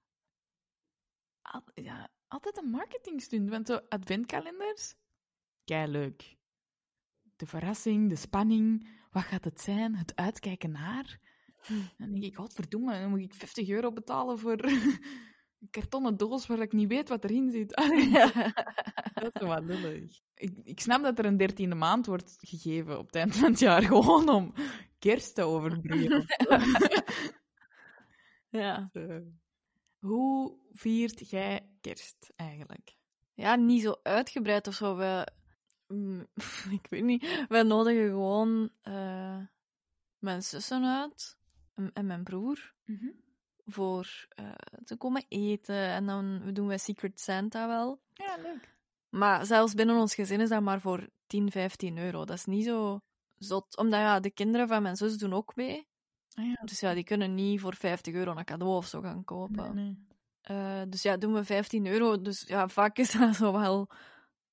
al- 1.42 1.70
ja, 1.74 2.10
altijd 2.28 2.56
een 2.58 2.70
marketingstunt. 2.70 3.50
Want 3.50 3.66
zo 3.66 3.80
adventkalenders, 3.88 4.94
kei 5.64 5.90
leuk. 5.90 6.36
De 7.36 7.46
verrassing, 7.46 8.08
de 8.08 8.16
spanning, 8.16 8.88
wat 9.10 9.22
gaat 9.22 9.44
het 9.44 9.60
zijn, 9.60 9.94
het 9.94 10.16
uitkijken 10.16 10.70
naar. 10.70 11.18
Dan 11.98 12.10
denk 12.10 12.24
ik, 12.24 12.36
godverdomme, 12.36 13.00
dan 13.00 13.10
moet 13.10 13.20
ik 13.20 13.34
50 13.34 13.68
euro 13.68 13.92
betalen 13.92 14.38
voor 14.38 14.56
kartonnen 15.70 16.16
doos 16.16 16.46
waar 16.46 16.60
ik 16.60 16.72
niet 16.72 16.88
weet 16.88 17.08
wat 17.08 17.24
erin 17.24 17.50
zit. 17.50 17.74
Dat 19.14 19.34
is 19.34 19.46
wel 19.46 19.62
lullig. 19.62 20.20
Ik, 20.34 20.58
ik 20.64 20.80
snap 20.80 21.02
dat 21.02 21.18
er 21.18 21.24
een 21.24 21.36
dertiende 21.36 21.74
maand 21.74 22.06
wordt 22.06 22.38
gegeven 22.40 22.98
op 22.98 23.06
het 23.06 23.14
eind 23.14 23.36
van 23.36 23.50
het 23.50 23.58
jaar, 23.58 23.82
gewoon 23.92 24.28
om 24.28 24.52
kerst 24.98 25.34
te 25.34 25.42
overbruggen. 25.42 26.24
ja. 28.48 28.88
Eh, 28.92 29.16
Hoe 29.98 30.58
viert 30.72 31.30
jij 31.30 31.68
kerst 31.80 32.32
eigenlijk? 32.36 32.96
Ja, 33.34 33.54
niet 33.54 33.82
zo 33.82 33.94
uitgebreid 34.02 34.66
of 34.66 34.74
zo. 34.74 34.96
We, 34.96 35.26
mm, 35.86 36.26
ik 36.80 36.86
weet 36.88 37.04
niet. 37.04 37.44
Wij 37.48 37.62
nodigen 37.62 38.08
gewoon 38.08 38.70
eh, 38.82 39.38
mijn 40.18 40.42
zussen 40.42 40.84
uit 40.84 41.38
en, 41.74 41.92
en 41.92 42.06
mijn 42.06 42.24
broer 42.24 42.74
voor 43.68 44.26
eh, 44.28 44.50
te 44.84 44.96
komen 44.96 45.24
eten. 45.28 45.88
En 45.88 46.06
dan 46.06 46.42
doen 46.52 46.66
wij 46.66 46.78
Secret 46.78 47.20
Santa 47.20 47.68
wel. 47.68 48.00
Ja, 48.12 48.36
leuk. 48.42 48.76
Maar 49.08 49.46
zelfs 49.46 49.74
binnen 49.74 49.96
ons 49.96 50.14
gezin 50.14 50.40
is 50.40 50.48
dat 50.48 50.62
maar 50.62 50.80
voor 50.80 51.08
10, 51.26 51.50
15 51.50 51.98
euro. 51.98 52.24
Dat 52.24 52.36
is 52.36 52.44
niet 52.44 52.64
zo 52.64 53.00
zot. 53.38 53.76
Omdat 53.76 54.00
ja, 54.00 54.20
de 54.20 54.30
kinderen 54.30 54.68
van 54.68 54.82
mijn 54.82 54.96
zus 54.96 55.16
doen 55.16 55.32
ook 55.32 55.56
mee. 55.56 55.86
Ah, 56.34 56.46
ja. 56.46 56.62
Dus 56.64 56.80
ja, 56.80 56.94
die 56.94 57.04
kunnen 57.04 57.34
niet 57.34 57.60
voor 57.60 57.74
50 57.74 58.14
euro 58.14 58.36
een 58.36 58.44
cadeau 58.44 58.76
of 58.76 58.86
zo 58.86 59.00
gaan 59.00 59.24
kopen. 59.24 59.74
Nee, 59.74 59.84
nee. 59.84 60.06
Eh, 60.42 60.82
dus 60.88 61.02
ja, 61.02 61.16
doen 61.16 61.32
we 61.32 61.44
15 61.44 61.86
euro. 61.86 62.20
Dus 62.20 62.44
ja, 62.46 62.68
vaak 62.68 62.98
is 62.98 63.12
dat 63.12 63.36
zo 63.36 63.52
wel... 63.52 63.88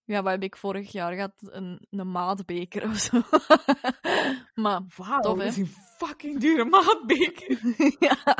Ja, 0.05 0.21
wat 0.23 0.31
heb 0.31 0.43
ik 0.43 0.55
vorig 0.57 0.91
jaar 0.91 1.13
gehad? 1.13 1.33
Een, 1.39 1.87
een 1.89 2.11
maatbeker 2.11 2.89
of 2.89 2.97
zo. 2.97 3.21
maar 4.63 4.81
Wauw, 4.95 5.19
Tof, 5.19 5.37
dat 5.37 5.47
is 5.47 5.57
een 5.57 5.67
fucking 5.97 6.39
dure 6.39 6.65
maatbeker. 6.65 7.59
ja. 8.07 8.37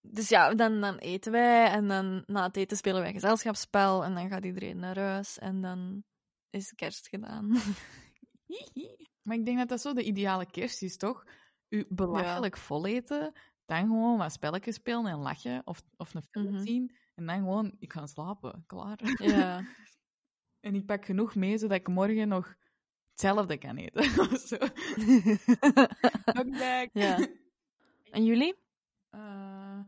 Dus 0.00 0.28
ja, 0.28 0.54
dan, 0.54 0.80
dan 0.80 0.96
eten 0.96 1.32
wij 1.32 1.70
en 1.70 1.88
dan 1.88 2.22
na 2.26 2.46
het 2.46 2.56
eten 2.56 2.76
spelen 2.76 3.00
wij 3.00 3.12
gezelschapsspel 3.12 4.04
en 4.04 4.14
dan 4.14 4.28
gaat 4.28 4.44
iedereen 4.44 4.78
naar 4.78 4.98
huis 4.98 5.38
en 5.38 5.60
dan 5.60 6.04
is 6.50 6.72
kerst 6.74 7.08
gedaan. 7.08 7.48
maar 9.22 9.36
ik 9.36 9.44
denk 9.44 9.58
dat 9.58 9.68
dat 9.68 9.80
zo 9.80 9.92
de 9.92 10.04
ideale 10.04 10.50
kerst 10.50 10.82
is, 10.82 10.96
toch? 10.96 11.24
U 11.68 11.86
belachelijk 11.88 12.56
vol 12.56 12.86
eten, 12.86 13.32
dan 13.66 13.78
gewoon 13.80 14.18
wat 14.18 14.32
spelletjes 14.32 14.74
spelen 14.74 15.06
en 15.06 15.18
lachen 15.18 15.62
of, 15.64 15.82
of 15.96 16.14
een 16.14 16.22
film 16.30 16.52
Mhm. 16.52 16.62
zien 16.62 16.96
en 17.14 17.26
dan 17.26 17.36
gewoon, 17.38 17.76
ik 17.78 17.92
ga 17.92 18.06
slapen, 18.06 18.64
klaar. 18.66 18.98
ja. 19.16 19.62
En 20.60 20.74
ik 20.74 20.86
pak 20.86 21.04
genoeg 21.04 21.34
mee, 21.34 21.58
zodat 21.58 21.78
ik 21.78 21.88
morgen 21.88 22.28
nog 22.28 22.54
hetzelfde 23.10 23.58
kan 23.58 23.76
eten. 23.76 24.20
of 24.30 24.38
zo. 24.38 24.56
Ja. 26.92 27.28
En 28.10 28.24
jullie? 28.24 28.54
Eh, 29.10 29.80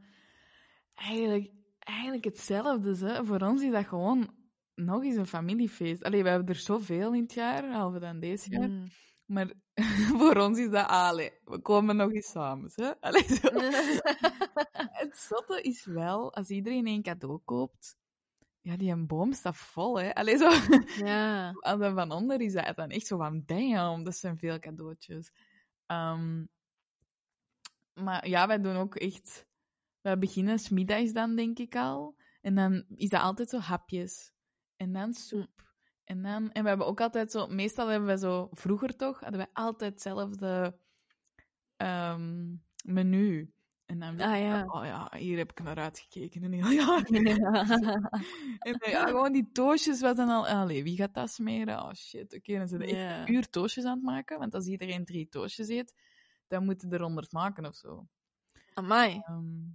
eigenlijk, 0.95 1.51
eigenlijk 1.79 2.25
hetzelfde. 2.25 3.07
Hè. 3.07 3.25
Voor 3.25 3.41
ons 3.41 3.63
is 3.63 3.71
dat 3.71 3.87
gewoon 3.87 4.35
nog 4.75 5.05
eens 5.05 5.17
een 5.17 5.27
familiefeest. 5.27 6.03
Allee, 6.03 6.23
we 6.23 6.29
hebben 6.29 6.49
er 6.49 6.61
zoveel 6.61 7.15
in 7.15 7.23
het 7.23 7.33
jaar, 7.33 7.63
behalve 7.63 7.99
dan 7.99 8.21
deze 8.21 8.51
jaar. 8.51 8.69
Mm. 8.69 8.89
Maar 9.27 9.53
voor 10.19 10.37
ons 10.37 10.59
is 10.59 10.71
dat, 10.71 10.87
allee, 10.87 11.33
we 11.45 11.59
komen 11.61 11.97
nog 11.97 12.13
eens 12.13 12.31
samen. 12.31 12.71
Hè. 12.75 13.01
Allee, 13.01 13.23
zo. 13.23 13.49
Het 14.93 15.19
zotte 15.19 15.63
is 15.63 15.85
wel, 15.85 16.35
als 16.35 16.49
iedereen 16.49 16.87
één 16.87 17.03
cadeau 17.03 17.41
koopt, 17.45 17.97
ja, 18.63 18.77
die 18.77 18.91
een 18.91 19.07
boom 19.07 19.33
staat 19.33 19.57
vol, 19.57 20.01
hè. 20.01 20.15
Allee, 20.15 20.37
zo. 20.37 20.51
ja. 21.05 21.53
En 21.61 21.95
van 21.95 22.11
onder 22.11 22.41
is 22.41 22.53
dat 22.53 22.77
dan 22.77 22.91
echt 22.91 23.07
zo 23.07 23.17
van, 23.17 23.43
damn, 23.47 24.05
dat 24.05 24.17
zijn 24.17 24.39
veel 24.39 24.59
cadeautjes. 24.59 25.33
Ehm, 25.87 26.45
maar 27.95 28.29
ja, 28.29 28.47
wij 28.47 28.61
doen 28.61 28.77
ook 28.77 28.95
echt... 28.95 29.47
Wij 30.01 30.19
beginnen 30.19 30.59
smiddags 30.59 31.13
dan, 31.13 31.37
denk 31.37 31.59
ik 31.59 31.77
al. 31.77 32.17
En 32.41 32.55
dan 32.55 32.85
is 32.89 33.09
dat 33.09 33.21
altijd 33.21 33.49
zo 33.49 33.59
hapjes. 33.59 34.33
En 34.77 34.93
dan 34.93 35.15
soep. 35.15 35.75
En, 36.05 36.23
dan, 36.23 36.53
en 36.53 36.63
we 36.63 36.69
hebben 36.69 36.87
ook 36.87 37.01
altijd 37.01 37.31
zo... 37.31 37.47
Meestal 37.47 37.89
hebben 37.89 38.09
we 38.09 38.19
zo... 38.19 38.49
Vroeger 38.53 38.97
toch, 38.97 39.21
hadden 39.21 39.39
wij 39.39 39.51
altijd 39.53 39.93
hetzelfde 39.93 40.79
ehm, 41.77 42.55
menu. 42.85 43.53
En 43.93 43.99
dan 43.99 44.21
Ah, 44.21 44.41
ja. 44.41 44.65
oh 44.67 44.85
ja, 44.85 45.19
hier 45.19 45.39
heb 45.39 45.51
ik 45.51 45.63
naar 45.63 45.79
uitgekeken 45.79 46.43
een 46.43 46.53
heel 46.53 46.71
jaar. 46.71 47.07
ja. 47.13 47.65
En 48.69 48.79
dan, 48.79 48.91
ja, 48.91 49.07
gewoon 49.07 49.33
die 49.33 49.51
toastjes, 49.53 50.01
wat 50.01 50.17
dan 50.17 50.29
al... 50.29 50.49
Allee, 50.49 50.83
wie 50.83 50.97
gaat 50.97 51.15
dat 51.15 51.31
smeren? 51.31 51.83
Oh 51.83 51.93
shit, 51.93 52.35
oké, 52.35 52.59
dan 52.59 52.69
zijn 52.69 52.89
ze 52.89 52.97
echt 52.97 53.25
puur 53.25 53.49
toastjes 53.51 53.85
aan 53.85 53.95
het 53.95 54.03
maken. 54.03 54.39
Want 54.39 54.55
als 54.55 54.67
iedereen 54.67 55.05
drie 55.05 55.29
toastjes 55.29 55.69
eet, 55.69 55.95
dan 56.49 56.65
moeten 56.65 56.93
er 56.93 57.03
honderd 57.03 57.33
maken 57.33 57.67
of 57.67 57.75
zo. 57.75 58.07
Amai. 58.75 59.21
Ehm, 59.25 59.69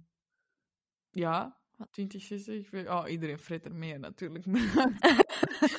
ja, 1.10 1.58
twintigjes. 1.90 2.48
Oh, 2.72 3.04
iedereen 3.08 3.38
frit 3.38 3.64
er 3.64 3.74
meer 3.74 3.98
natuurlijk. 3.98 4.44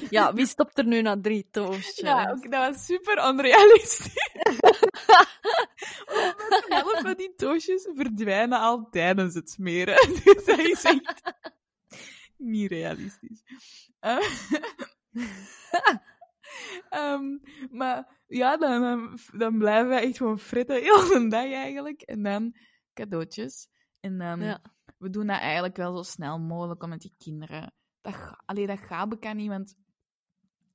Ja, 0.10 0.34
wie 0.34 0.46
stopt 0.46 0.78
er 0.78 0.86
nu 0.86 1.02
na 1.02 1.22
drie 1.22 1.48
toastjes? 1.52 1.96
ja, 1.96 2.32
ook, 2.32 2.52
dat 2.52 2.70
was 2.70 2.86
super 2.86 3.28
onrealistisch. 3.28 4.14
Helft 6.76 7.02
van 7.02 7.14
die 7.16 7.36
toastjes 7.36 7.88
verdwijnen 7.96 8.60
al 8.60 8.90
tijdens 8.90 9.34
het 9.34 9.50
smeren. 9.50 9.96
Dus 10.24 10.46
dat 10.46 10.60
is 10.60 10.84
echt 10.84 11.22
niet 12.38 12.72
realistisch. 12.72 13.44
Eh, 14.00 14.18
ehm, 16.90 17.38
maar 17.72 18.24
ja, 18.28 18.58
dan, 18.58 18.82
dan, 18.82 19.20
dan 19.38 19.58
blijven 19.58 19.90
we 19.90 19.96
echt 19.96 20.18
gewoon 20.18 20.40
fritten 20.40 20.82
heel 20.82 21.08
de 21.08 21.28
dag 21.28 21.52
eigenlijk. 21.52 22.02
En 22.02 22.24
dan 22.24 22.56
cadeautjes. 22.94 23.68
En 24.00 24.18
dan, 24.18 24.40
Ja. 24.42 24.62
we 24.98 25.10
doen 25.10 25.28
dat 25.28 25.40
eigenlijk 25.40 25.78
wel 25.78 25.96
zo 25.96 26.04
snel 26.04 26.40
mogelijk 26.40 26.84
om 26.84 26.90
met 26.90 27.02
die 27.02 27.16
kinderen. 27.18 27.74
Dat, 28.02 28.16
allee, 28.46 28.68
dat 28.68 28.80
gaat 28.80 29.10
bekend 29.10 29.36
niet, 29.36 29.50
want 29.50 29.76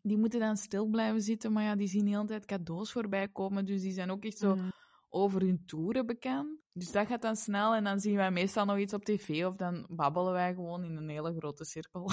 die 0.06 0.16
moeten 0.18 0.40
dan 0.40 0.56
stil 0.56 0.86
blijven 0.86 1.20
zitten. 1.22 1.52
Maar 1.52 1.62
ja, 1.64 1.76
die 1.76 1.88
zien 1.88 2.04
de 2.04 2.10
hele 2.10 2.24
tijd 2.26 2.44
cadeaus 2.46 2.92
voorbij 2.92 3.28
komen. 3.28 3.64
Dus 3.64 3.82
die 3.82 3.92
zijn 3.92 4.10
ook 4.10 4.24
echt 4.24 4.38
zo 4.38 4.54
Mm. 4.54 4.72
over 5.08 5.40
hun 5.40 5.62
toeren 5.66 6.06
bekend. 6.06 6.60
Dus 6.72 6.90
dat 6.92 7.06
gaat 7.06 7.22
dan 7.22 7.36
snel 7.36 7.74
en 7.74 7.84
dan 7.84 8.00
zien 8.00 8.16
wij 8.16 8.30
meestal 8.30 8.64
nog 8.64 8.78
iets 8.78 8.92
op 8.94 9.04
tv 9.04 9.44
of 9.46 9.56
dan 9.56 9.86
babbelen 9.88 10.32
wij 10.32 10.54
gewoon 10.54 10.84
in 10.84 10.96
een 10.96 11.08
hele 11.08 11.34
grote 11.36 11.64
cirkel. 11.64 12.10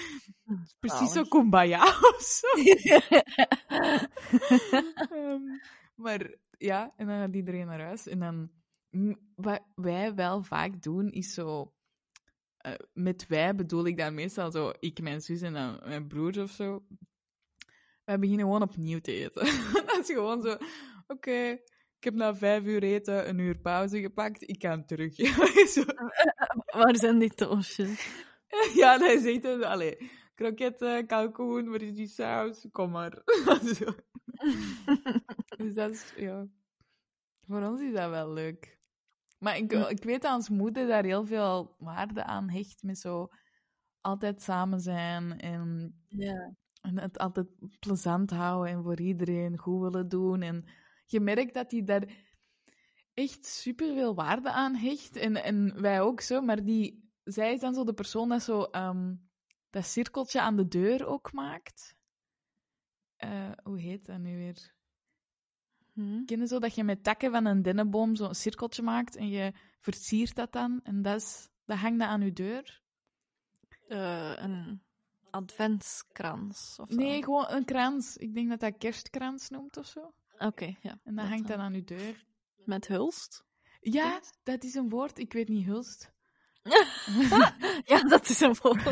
Precies 0.80 1.12
zo 1.12 1.22
kumbaya 1.24 1.82
of 2.14 2.20
zo. 2.20 2.46
Ehm, 5.10 5.42
maar 5.94 6.34
ja, 6.58 6.92
en 6.96 7.06
dan 7.06 7.18
gaat 7.18 7.34
iedereen 7.34 7.66
naar 7.66 7.80
huis. 7.80 8.06
En 8.06 8.18
dan, 8.18 8.50
wat 9.34 9.60
wij 9.74 10.14
wel 10.14 10.42
vaak 10.42 10.82
doen, 10.82 11.10
is 11.10 11.34
zo... 11.34 11.72
eh, 12.56 12.74
met 12.92 13.26
wij 13.26 13.54
bedoel 13.54 13.86
ik 13.86 13.96
dan 13.96 14.14
meestal 14.14 14.50
zo, 14.50 14.72
ik, 14.80 15.00
mijn 15.02 15.20
zus 15.20 15.40
en 15.42 15.52
dan 15.52 15.80
mijn 15.84 16.06
broers 16.08 16.38
of 16.38 16.50
zo. 16.50 16.84
Wij 18.10 18.18
beginnen 18.18 18.46
gewoon 18.46 18.62
opnieuw 18.62 19.00
te 19.00 19.12
eten. 19.12 19.44
dat 19.86 19.98
is 19.98 20.06
gewoon 20.06 20.42
zo, 20.42 20.56
oké, 21.06 21.58
ik 21.96 22.04
heb 22.04 22.14
na 22.14 22.34
vijf 22.34 22.64
uur 22.64 22.82
eten 22.82 23.28
een 23.28 23.38
uur 23.38 23.58
pauze 23.58 24.00
gepakt, 24.00 24.48
ik 24.48 24.58
kan 24.58 24.84
terug. 24.84 25.14
Zo. 25.74 25.84
Waar 26.64 26.96
zijn 26.96 27.18
die 27.18 27.34
toastjes? 27.34 28.24
ja, 28.80 28.98
dat 28.98 29.10
is 29.10 29.24
echt 29.24 29.42
zo, 29.42 29.62
allee, 29.62 30.10
kroketten, 30.34 31.06
kalkoen, 31.06 31.70
waar 31.70 31.82
is 31.82 31.94
die 31.94 32.06
saus? 32.06 32.66
Kom 32.70 32.90
maar. 32.90 33.22
Zo. 33.76 33.94
Dus 35.56 35.74
dat 35.74 35.90
is, 35.90 36.12
ja. 36.16 36.46
Voor 37.46 37.62
ons 37.62 37.80
is 37.80 37.92
dat 37.92 38.10
wel 38.10 38.32
leuk. 38.32 38.78
Maar 39.38 39.56
ik, 39.56 39.72
ik 39.72 40.04
weet 40.04 40.22
dat 40.22 40.34
ons 40.34 40.48
moeder 40.48 40.86
daar 40.86 41.04
heel 41.04 41.26
veel 41.26 41.74
waarde 41.78 42.24
aan 42.24 42.50
hecht, 42.50 42.82
met 42.82 42.98
zo 42.98 43.28
altijd 44.00 44.42
samen 44.42 44.80
zijn 44.80 45.38
en 45.38 45.94
Ja. 46.08 46.54
En 46.80 46.98
het 46.98 47.18
altijd 47.18 47.46
plezant 47.78 48.30
houden 48.30 48.72
en 48.72 48.82
voor 48.82 49.00
iedereen 49.00 49.58
goed 49.58 49.80
willen 49.80 50.08
doen. 50.08 50.42
En 50.42 50.64
je 51.06 51.20
merkt 51.20 51.54
dat 51.54 51.70
hij 51.70 51.84
daar 51.84 52.04
echt 53.14 53.46
super 53.46 53.94
veel 53.94 54.14
waarde 54.14 54.50
aan 54.50 54.74
hecht. 54.74 55.16
En, 55.16 55.42
en 55.42 55.80
wij 55.80 56.00
ook 56.00 56.20
zo, 56.20 56.40
maar 56.40 56.64
die, 56.64 57.10
zij 57.24 57.52
is 57.52 57.60
dan 57.60 57.74
zo 57.74 57.84
de 57.84 57.92
persoon 57.92 58.28
dat 58.28 58.42
zo 58.42 58.62
ehm, 58.62 59.14
dat 59.70 59.84
cirkeltje 59.84 60.40
aan 60.40 60.56
de 60.56 60.68
deur 60.68 61.06
ook 61.06 61.32
maakt. 61.32 61.96
Eh, 63.16 63.52
hoe 63.62 63.80
heet 63.80 64.06
dat 64.06 64.18
nu 64.18 64.36
weer? 64.36 64.74
Hm? 65.92 66.24
Ken 66.24 66.38
je 66.38 66.46
zo 66.46 66.58
dat 66.58 66.74
je 66.74 66.84
met 66.84 67.04
takken 67.04 67.30
van 67.30 67.44
een 67.44 67.62
dennenboom 67.62 68.16
zo'n 68.16 68.34
cirkeltje 68.34 68.82
maakt 68.82 69.16
en 69.16 69.28
je 69.28 69.52
versiert 69.80 70.34
dat 70.34 70.52
dan? 70.52 70.80
En 70.82 71.02
dat, 71.02 71.20
is, 71.20 71.48
dat 71.64 71.78
hangt 71.78 71.98
dan 71.98 72.08
aan 72.08 72.20
je 72.20 72.32
deur? 72.32 72.82
Eh, 73.88 74.32
een 74.36 74.82
adventskrans 75.30 76.76
of 76.80 76.90
zo. 76.90 76.96
Nee, 76.96 77.22
gewoon 77.22 77.46
een 77.48 77.64
krans. 77.64 78.16
Ik 78.16 78.34
denk 78.34 78.48
dat 78.48 78.60
dat 78.60 78.76
kerstkrans 78.78 79.48
noemt 79.48 79.76
of 79.76 79.86
zo. 79.86 80.12
Oké, 80.38 80.76
ja. 80.80 80.90
En 81.04 81.14
dat 81.14 81.16
Dat 81.16 81.26
hangt 81.26 81.48
dan. 81.48 81.56
dan 81.56 81.66
aan 81.66 81.74
je 81.74 81.84
deur. 81.84 82.24
Met 82.64 82.86
hulst? 82.86 83.44
Ja, 83.80 84.20
dat 84.42 84.64
is 84.64 84.74
een 84.74 84.88
woord. 84.88 85.18
Ik 85.18 85.32
weet 85.32 85.48
niet, 85.48 85.66
hulst. 85.66 86.12
ja, 87.92 88.02
dat 88.02 88.28
is 88.28 88.40
een 88.40 88.56
woord. 88.62 88.84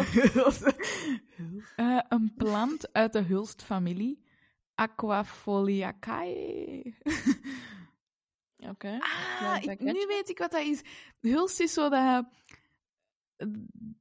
Eh, 1.77 2.01
een 2.09 2.35
plant 2.37 2.93
uit 2.93 3.13
de 3.13 3.23
hulstfamilie. 3.23 4.27
Aquafoliaceae. 4.75 6.95
Oké. 8.57 8.97
Ah, 8.99 9.57
ik, 9.63 9.81
nu 9.81 10.07
weet 10.07 10.29
ik 10.29 10.39
wat 10.39 10.51
dat 10.51 10.63
is. 10.63 10.83
Hulst 11.21 11.61
is 11.61 11.73
zo 11.73 11.89
dat... 11.89 12.27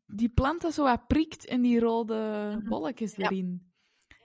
Die 0.05 0.29
plant 0.29 0.61
dat 0.61 0.73
zo 0.73 0.83
wat 0.83 1.07
prikt 1.07 1.45
en 1.45 1.61
die 1.61 1.79
rode 1.79 2.51
Mhm. 2.57 2.67
bolletjes 2.69 3.15
Ja. 3.15 3.29
erin. 3.29 3.71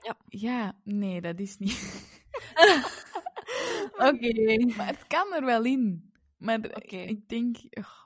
Ja. 0.01 0.17
Ja, 0.27 0.79
nee, 0.83 1.21
dat 1.21 1.39
is 1.39 1.57
niet. 1.57 2.05
Oké. 4.09 4.65
Maar 4.75 4.87
het 4.87 5.07
kan 5.07 5.33
er 5.33 5.45
wel 5.45 5.63
in. 5.63 6.11
Maar 6.37 6.59
ik 6.83 7.29
denk... 7.29 7.57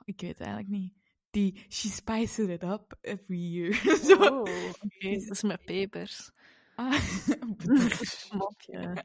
ik 0.04 0.20
weet 0.20 0.40
eigenlijk 0.40 0.68
niet. 0.68 0.92
Die... 1.30 1.64
She 1.68 1.88
spices 1.88 2.48
it 2.48 2.62
up 2.62 2.96
every 3.00 3.38
year. 3.52 3.74
zo. 4.08 4.14
Oh, 4.14 4.40
oké. 4.82 5.10
Dat 5.10 5.30
is 5.30 5.42
met 5.42 5.64
pepers. 5.64 6.30
Ah, 6.78 6.92
Mopje. 8.32 9.04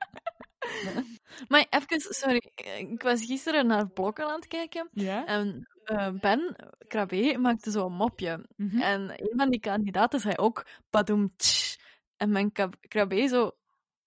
maar 1.48 1.66
even, 1.70 2.00
sorry. 2.14 2.52
Ik 2.78 3.02
was 3.02 3.26
gisteren 3.26 3.68
naar 3.68 3.90
blokken 3.90 4.26
aan 4.26 4.36
het 4.36 4.48
kijken. 4.48 4.90
ja? 4.92 5.26
En 5.26 5.68
eh, 5.84 6.12
Ben 6.12 6.56
Krabbe 6.88 7.38
maakte 7.38 7.72
zo'n 7.72 7.94
mopje. 7.94 8.46
Mhm. 8.56 8.82
En 8.82 9.10
een 9.10 9.34
van 9.38 9.50
die 9.50 9.60
kandidaten 9.60 10.20
zei 10.20 10.36
ook 10.36 10.66
Badoem 10.90 11.34
tsch. 11.36 11.78
En 12.18 12.32
mijn 12.32 12.52
Krab- 12.52 12.82
Krabbe 12.88 13.28
zo, 13.28 13.52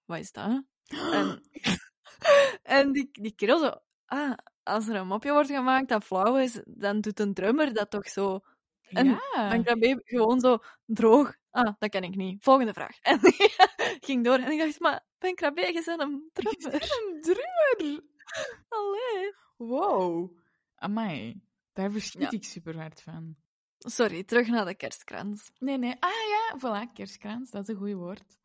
wat 0.05 0.19
is 0.19 0.33
dat? 0.33 0.63
En, 0.87 1.43
en 2.63 2.93
die, 2.93 3.09
die 3.13 3.35
kerel 3.35 3.59
zo, 3.59 3.73
ah, 4.07 4.33
als 4.63 4.89
er 4.89 4.95
een 4.95 5.07
mopje 5.07 5.33
wordt 5.33 5.51
gemaakt 5.51 5.89
dat 5.89 6.05
flauw 6.05 6.37
is, 6.37 6.61
dan 6.65 7.01
doet 7.01 7.21
een 7.21 7.35
drummer 7.35 7.75
dat 7.75 7.91
toch 7.91 8.09
zo. 8.09 8.41
En 8.89 9.07
ja. 9.07 9.49
Ben 9.49 9.65
Krabbe 9.65 10.01
gewoon 10.05 10.41
zo 10.41 10.59
droog. 10.85 11.37
Ah, 11.51 11.75
dat 11.79 11.91
ken 11.91 12.03
ik 12.03 12.17
niet. 12.17 12.43
Volgende 12.43 12.73
vraag. 12.73 12.99
En 13.03 13.19
die 13.21 13.55
ging 14.01 14.25
door. 14.25 14.39
En 14.39 14.51
ik 14.53 14.59
dacht, 14.59 14.81
maar 14.81 15.05
Ben 15.19 15.35
Krabbe, 15.35 15.61
je 15.61 15.83
bent 15.85 16.01
een 16.01 16.31
drummer. 16.33 16.83
Een 16.83 17.21
drummer! 17.21 18.03
Allee. 18.69 19.35
Wow. 19.57 20.37
Amai. 20.77 21.41
Daar 21.77 21.91
verschiet 21.91 22.23
Ja. 22.23 22.31
ik 22.31 22.45
super 22.45 22.77
hard 22.77 23.03
van. 23.03 23.37
Sorry, 23.79 24.25
terug 24.25 24.47
naar 24.49 24.65
de 24.65 24.75
kerstkrans. 24.75 25.51
Nee, 25.59 25.79
nee. 25.79 25.95
Ah 25.99 26.11
ja, 26.11 26.59
voilà, 26.59 26.93
kerstkrans. 26.93 27.51
Dat 27.51 27.63
is 27.69 27.75
een 27.75 27.81
goed 27.81 27.93
woord. 27.93 28.39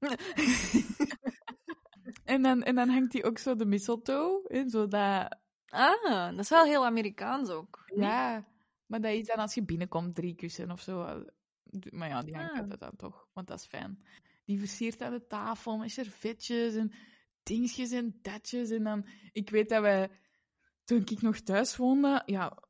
En 2.24 2.42
dan, 2.42 2.62
en 2.62 2.74
dan 2.74 2.88
hangt 2.88 3.12
hij 3.12 3.24
ook 3.24 3.38
zo 3.38 3.56
de 3.56 3.64
mistletoe. 3.66 4.48
En 4.48 4.70
zo 4.70 4.86
dat... 4.88 5.38
Ah, 5.66 6.30
dat 6.30 6.38
is 6.38 6.48
wel 6.48 6.64
heel 6.64 6.84
Amerikaans 6.84 7.48
ook. 7.50 7.82
Ja. 7.94 8.46
Maar 8.86 9.00
dat 9.00 9.12
is 9.12 9.26
dan 9.26 9.36
als 9.36 9.54
je 9.54 9.62
binnenkomt, 9.64 10.14
drie 10.14 10.34
kussen 10.34 10.70
of 10.70 10.80
zo. 10.80 11.24
Maar 11.90 12.08
ja, 12.08 12.22
die 12.22 12.34
hangt 12.36 12.52
Ah. 12.52 12.58
altijd 12.60 12.80
dan 12.80 12.96
toch. 12.96 13.28
Want 13.32 13.46
dat 13.46 13.58
is 13.58 13.66
fijn. 13.66 14.04
Die 14.44 14.58
versiert 14.58 15.02
aan 15.02 15.12
de 15.12 15.26
tafel 15.26 15.76
met 15.78 15.90
servetjes 15.90 16.74
en 16.74 16.92
dingetjes 17.42 17.90
en 17.90 18.18
datjes. 18.22 18.70
En 18.70 18.82
dan... 18.84 19.06
Ik 19.32 19.50
weet 19.50 19.68
dat 19.68 19.80
wij... 19.82 20.10
Toen 20.84 21.00
ik 21.00 21.22
nog 21.22 21.40
thuis 21.40 21.76
woonde... 21.76 22.22
Ja, 22.26 22.62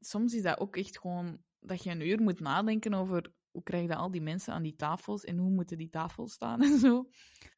soms 0.00 0.34
is 0.34 0.42
dat 0.42 0.58
ook 0.58 0.76
echt 0.76 0.98
gewoon... 0.98 1.38
Dat 1.60 1.82
je 1.82 1.90
een 1.90 2.06
uur 2.06 2.20
moet 2.22 2.40
nadenken 2.40 2.94
over... 2.94 3.36
Hoe 3.50 3.62
krijg 3.62 3.88
je 3.88 3.94
al 3.94 4.10
die 4.10 4.20
mensen 4.20 4.52
aan 4.52 4.62
die 4.62 4.76
tafels? 4.76 5.24
En 5.24 5.36
hoe 5.38 5.50
moeten 5.50 5.78
die 5.78 5.90
tafels 5.90 6.32
staan 6.32 6.62
en 6.68 6.78
zo. 6.78 7.08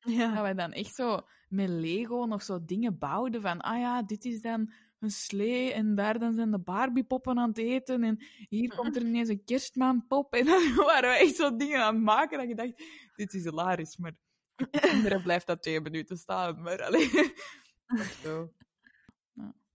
Dat 0.01 0.13
Ja. 0.15 0.43
wij 0.43 0.55
dan 0.55 0.73
echt 0.73 0.95
zo 0.95 1.21
met 1.49 1.69
Lego 1.69 2.25
nog 2.25 2.43
zo 2.43 2.65
dingen 2.65 2.99
bouwden 2.99 3.41
van, 3.41 3.61
ah 3.61 3.79
ja, 3.79 4.03
dit 4.03 4.25
is 4.25 4.41
dan 4.41 4.73
een 4.99 5.11
slee 5.11 5.73
en 5.73 5.95
daar 5.95 6.19
dan 6.19 6.35
zijn 6.35 6.51
de 6.51 6.59
Barbiepoppen 6.59 7.39
aan 7.39 7.49
het 7.49 7.59
eten 7.59 8.05
en 8.05 8.25
hier 8.49 8.69
komt 8.77 8.97
er 8.97 9.03
ineens 9.03 9.29
een 9.29 9.45
kerstmanpop 9.45 10.33
en 10.35 10.45
dan 10.45 10.75
waren 10.87 11.11
we 11.11 11.17
echt 11.17 11.35
zo 11.35 11.57
dingen 11.57 11.83
aan 11.83 11.95
het 11.95 12.05
maken 12.05 12.39
dat 12.39 12.49
je 12.49 12.55
dacht, 12.55 12.85
dit 13.17 13.35
is 13.35 13.45
hilarisch, 13.45 13.97
maar 13.97 14.13
kinderen 14.71 15.23
blijft 15.23 15.47
dat 15.47 15.63
twee 15.63 15.81
minuten 15.81 16.17
staan, 16.17 16.63
maar 16.63 16.83
alleen 16.83 17.33
zo. 18.23 18.53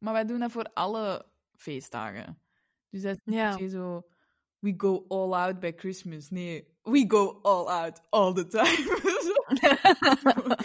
Maar 0.05 0.13
wij 0.13 0.25
doen 0.25 0.39
dat 0.39 0.51
voor 0.51 0.69
alle 0.73 1.25
feestdagen. 1.55 2.39
Dus 2.89 3.01
dat 3.01 3.15
is 3.15 3.21
niet 3.23 3.35
Ja. 3.35 3.67
zo, 3.67 4.07
we 4.59 4.73
go 4.77 5.05
all 5.07 5.33
out 5.33 5.59
bij 5.59 5.73
Christmas. 5.75 6.29
Nee, 6.29 6.67
we 6.83 7.05
go 7.07 7.39
all 7.41 7.67
out 7.67 8.01
all 8.09 8.33
the 8.33 8.47
time. 8.47 8.75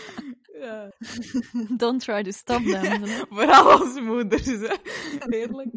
Ja. 0.60 0.92
Don't 1.76 2.02
try 2.02 2.22
to 2.22 2.30
stop 2.30 2.62
them. 2.62 3.06
Vooral 3.28 3.70
als 3.70 4.00
moeders, 4.00 4.46
hè. 4.46 4.76
Heerlijk. 5.18 5.74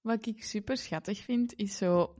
Wat 0.00 0.26
ik 0.26 0.44
super 0.44 0.76
schattig 0.76 1.18
vind, 1.18 1.54
is 1.56 1.76
zo... 1.76 2.14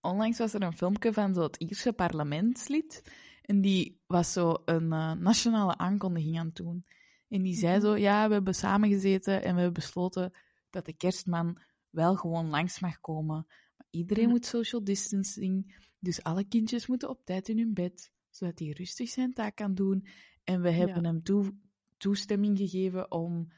Onlangs 0.00 0.38
was 0.38 0.54
er 0.54 0.62
een 0.62 0.76
filmpje 0.76 1.12
van 1.12 1.34
zo 1.34 1.42
het 1.42 1.56
Ierse 1.56 1.92
parlementslid. 1.92 3.02
En 3.42 3.60
die 3.60 4.00
was 4.06 4.32
zo 4.32 4.56
een 4.64 4.92
eh, 4.92 5.12
nationale 5.12 5.76
aankondiging 5.76 6.38
aan 6.38 6.46
het 6.46 6.56
doen. 6.56 6.84
En 7.34 7.42
die 7.42 7.54
zei 7.56 7.80
zo, 7.80 7.96
ja, 7.96 8.26
we 8.28 8.32
hebben 8.32 8.54
samengezeten 8.54 9.34
en 9.42 9.54
we 9.54 9.60
hebben 9.60 9.72
besloten 9.82 10.32
dat 10.70 10.84
de 10.86 10.92
kerstman 10.92 11.60
wel 11.90 12.16
gewoon 12.16 12.48
langs 12.48 12.80
mag 12.80 13.00
komen. 13.00 13.46
Maar 13.76 13.86
iedereen 13.90 14.24
Mhm. 14.24 14.32
moet 14.32 14.46
social 14.46 14.84
distancing. 14.84 15.82
Dus 15.98 16.22
alle 16.22 16.44
kindjes 16.44 16.86
moeten 16.86 17.08
op 17.08 17.24
tijd 17.24 17.48
in 17.48 17.58
hun 17.58 17.74
bed, 17.74 18.10
zodat 18.30 18.58
hij 18.58 18.68
rustig 18.68 19.08
zijn 19.08 19.32
taak 19.32 19.56
kan 19.56 19.74
doen. 19.74 20.06
En 20.44 20.60
we 20.62 20.70
hebben 20.70 21.04
hem 21.04 21.22
toe- 21.22 21.56
toestemming 21.96 22.58
gegeven 22.58 23.10
om 23.10 23.52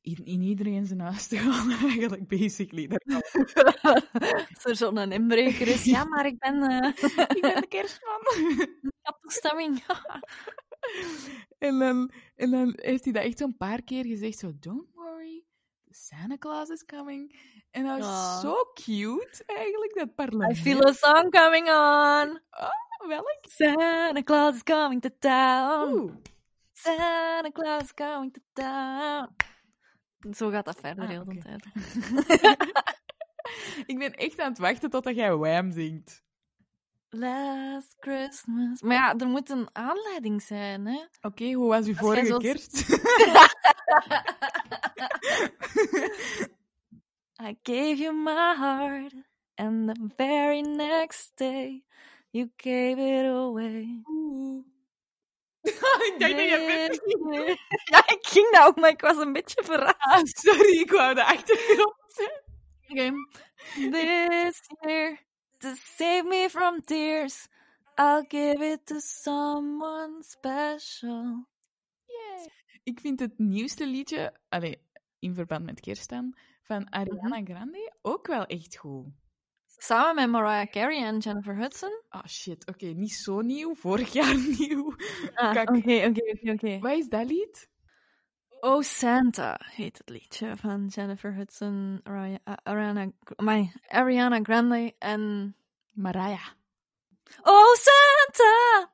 in, 0.00 0.24
in 0.24 0.42
iedereen 0.42 0.86
zijn 0.86 1.00
huis 1.00 1.26
te 1.26 1.36
gaan, 1.44 1.70
eigenlijk, 1.70 2.28
basically. 2.28 2.88
Als 4.54 4.64
er 4.64 4.76
zo'n 4.76 5.12
inbreker 5.12 5.68
is. 5.68 5.84
Ja, 5.94 6.04
maar 6.04 6.26
ik 6.26 6.38
ben... 6.38 6.62
eh 6.62 6.88
ik 7.28 7.38
ben 7.40 7.60
de 7.60 7.66
kerstman. 7.68 8.20
ik 8.82 8.92
heb 9.02 9.16
toestemming. 9.20 9.82
En, 11.58 11.78
dan, 11.78 12.10
en 12.36 12.50
dan 12.50 12.72
heeft 12.76 13.04
hij 13.04 13.12
dat 13.12 13.24
echt 13.24 13.40
een 13.40 13.56
paar 13.56 13.82
keer 13.82 14.04
gezegd, 14.04 14.38
zo, 14.38 14.52
don't 14.60 14.88
worry, 14.94 15.44
Santa 15.88 16.36
Claus 16.38 16.68
is 16.68 16.84
coming. 16.84 17.38
En 17.70 17.84
dat 17.84 17.98
was 17.98 18.40
zo 18.40 18.54
cute, 18.74 19.42
eigenlijk, 19.46 19.94
dat 19.94 20.08
I 20.08 20.10
parlement. 20.10 20.58
feel 20.58 20.86
a 20.86 20.92
song 20.92 21.30
coming 21.30 21.68
on. 21.68 22.40
Welk? 23.08 23.38
Santa 23.40 24.22
Claus 24.22 24.54
is 24.54 24.62
coming 24.62 25.02
to 25.02 25.08
town. 25.18 25.92
Oeh. 25.92 26.12
Santa 26.72 27.50
Claus 27.52 27.82
is 27.82 27.94
coming 27.94 28.32
to 28.32 28.40
town. 28.52 29.36
Zo 30.34 30.50
gaat 30.50 30.64
dat 30.64 30.80
verder 30.80 31.04
Ah, 31.04 31.10
heel 31.10 31.24
de 31.24 31.38
tijd. 31.38 31.66
ik 33.90 33.98
ben 33.98 34.14
echt 34.14 34.40
aan 34.40 34.48
het 34.48 34.58
wachten 34.58 34.90
totdat 34.90 35.14
jij 35.14 35.36
Wham 35.36 35.72
zingt. 35.72 36.22
Last 37.12 37.96
Christmas. 38.00 38.82
Maar 38.82 38.96
ja, 38.96 39.16
er 39.16 39.26
moet 39.26 39.50
een 39.50 39.68
aanleiding 39.72 40.42
zijn, 40.42 40.86
hè? 40.86 41.04
Oké, 41.20 41.52
hoe 41.52 41.68
was 41.68 41.86
uw 41.86 41.94
vorige 41.94 42.36
kerst? 42.36 42.88
I 47.42 47.58
gave 47.62 47.96
you 47.96 48.12
my 48.12 48.54
heart, 48.56 49.14
and 49.54 49.88
the 49.88 50.10
very 50.16 50.60
next 50.60 51.32
day 51.34 51.84
you 52.32 52.50
gave 52.56 52.98
it 52.98 53.26
away. 53.26 54.02
Ik 56.08 56.16
dacht 56.18 56.32
dat 56.32 56.40
je 56.40 57.58
Ja, 57.92 58.08
ik 58.08 58.26
ging 58.26 58.50
nou, 58.50 58.80
maar 58.80 58.90
ik 58.90 59.00
was 59.00 59.16
een 59.16 59.32
beetje 59.32 59.64
verrast. 59.64 59.96
Ah, 59.98 60.20
sorry, 60.24 60.80
ik 60.80 60.90
wou 60.90 61.14
de 61.14 61.24
achtergrond. 61.24 61.94
Okay. 62.88 63.12
This 63.74 64.60
year, 64.80 65.18
to 65.60 65.74
save 65.74 66.22
me 66.28 66.48
from 66.48 66.80
tears, 66.84 67.48
I'll 67.98 68.24
give 68.28 68.64
it 68.72 68.86
to 68.86 69.00
someone 69.00 70.22
special. 70.22 71.48
Ik 72.82 73.00
vind 73.00 73.20
het 73.20 73.38
nieuwste 73.38 73.86
liedje, 73.86 74.40
allee, 74.48 74.82
in 75.18 75.34
verband 75.34 75.64
met 75.64 75.80
kerst 75.80 76.08
dan, 76.08 76.36
van 76.62 76.90
Ariana 76.90 77.38
Mhm. 77.40 77.44
Grande 77.52 77.92
ook 78.02 78.26
wel 78.26 78.46
echt 78.46 78.76
goed. 78.76 79.06
Samen 79.66 80.14
met 80.14 80.30
Mariah 80.30 80.70
Carey 80.70 81.04
en 81.04 81.18
Jennifer 81.18 81.56
Hudson. 81.56 82.02
Ah, 82.08 82.26
shit. 82.26 82.66
Oké, 82.66 82.86
niet 82.86 83.12
zo 83.12 83.40
nieuw. 83.40 83.74
Vorig 83.74 84.12
jaar 84.12 84.36
nieuw. 84.58 84.94
Ah, 85.34 85.50
oké, 85.50 86.06
oké, 86.08 86.50
oké. 86.52 86.78
Wat 86.78 86.92
is 86.98 87.08
dat 87.08 87.26
lied? 87.30 87.69
Oh 88.62 88.82
Santa 88.82 89.60
heet 89.64 89.98
het 89.98 90.08
liedje 90.08 90.56
van 90.56 90.86
Jennifer 90.86 91.34
Hudson, 91.34 92.00
Ari- 92.02 92.38
uh, 92.44 92.54
Ariana, 92.62 93.10
my, 93.36 93.72
Ariana 93.88 94.38
Grande 94.42 94.94
en... 94.98 95.54
Mariah. 95.92 96.46
Oh 97.42 97.74
Santa! 97.74 98.90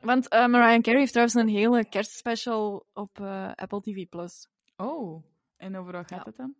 Want 0.00 0.28
eh, 0.28 0.46
Mariah 0.46 0.80
Carey 0.82 0.98
heeft 0.98 1.12
trouwens 1.12 1.36
een 1.36 1.48
hele 1.48 1.88
kerstspecial 1.88 2.86
op 2.92 3.20
eh, 3.20 3.52
Apple 3.54 3.80
TV+. 3.80 4.06
Plus. 4.08 4.48
Oh. 4.76 5.24
En 5.56 5.76
over 5.76 5.92
wat 5.92 6.08
gaat 6.08 6.18
Ja. 6.18 6.24
het 6.24 6.36
dan? 6.36 6.54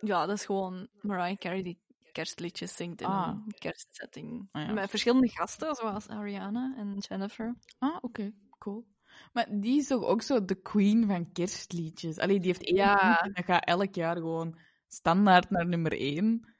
Ja, 0.00 0.26
dat 0.26 0.36
is 0.36 0.44
gewoon 0.44 0.88
Mariah 1.00 1.36
Carey 1.38 1.62
die 1.62 1.80
kerstliedjes 2.12 2.76
zingt 2.76 3.00
in 3.00 3.06
Ah. 3.06 3.28
een 3.28 3.54
kerstsetting. 3.58 4.48
Ah, 4.52 4.66
ja. 4.66 4.72
Met 4.72 4.90
verschillende 4.90 5.28
gasten, 5.28 5.74
zoals 5.74 6.08
Ariana 6.08 6.74
en 6.76 6.98
Jennifer. 6.98 7.54
Ah, 7.78 7.96
oké. 8.00 8.32
Cool. 8.58 8.84
Maar 9.32 9.46
die 9.50 9.78
is 9.78 9.86
toch 9.86 10.04
ook 10.04 10.22
zo 10.22 10.44
de 10.44 10.54
queen 10.54 11.06
van 11.06 11.32
kerstliedjes? 11.32 12.18
Allee, 12.18 12.38
die 12.38 12.46
heeft 12.46 12.64
één 12.64 12.76
Ja. 12.76 13.20
en 13.20 13.32
dat 13.32 13.44
gaat 13.44 13.64
elk 13.64 13.94
jaar 13.94 14.16
gewoon 14.16 14.58
standaard 14.88 15.50
naar 15.50 15.66
nummer 15.66 15.92
één. 15.92 16.54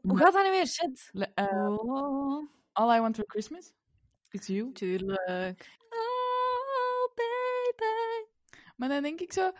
Hoe 0.00 0.16
gaat 0.18 0.32
dat 0.32 0.44
nu 0.44 0.50
weer? 0.50 0.66
Shit. 0.66 1.08
Le- 1.12 1.32
eh, 1.34 1.78
Oh, 1.78 2.48
All 2.72 2.96
I 2.96 3.00
Want 3.00 3.16
For 3.16 3.24
Christmas 3.26 3.72
Is 4.30 4.46
You. 4.46 4.72
tuurlijk. 4.72 5.76
Oh, 5.88 7.14
baby. 7.14 8.28
Maar 8.76 8.88
dan 8.88 9.02
denk 9.02 9.20
ik 9.20 9.32
zo, 9.32 9.52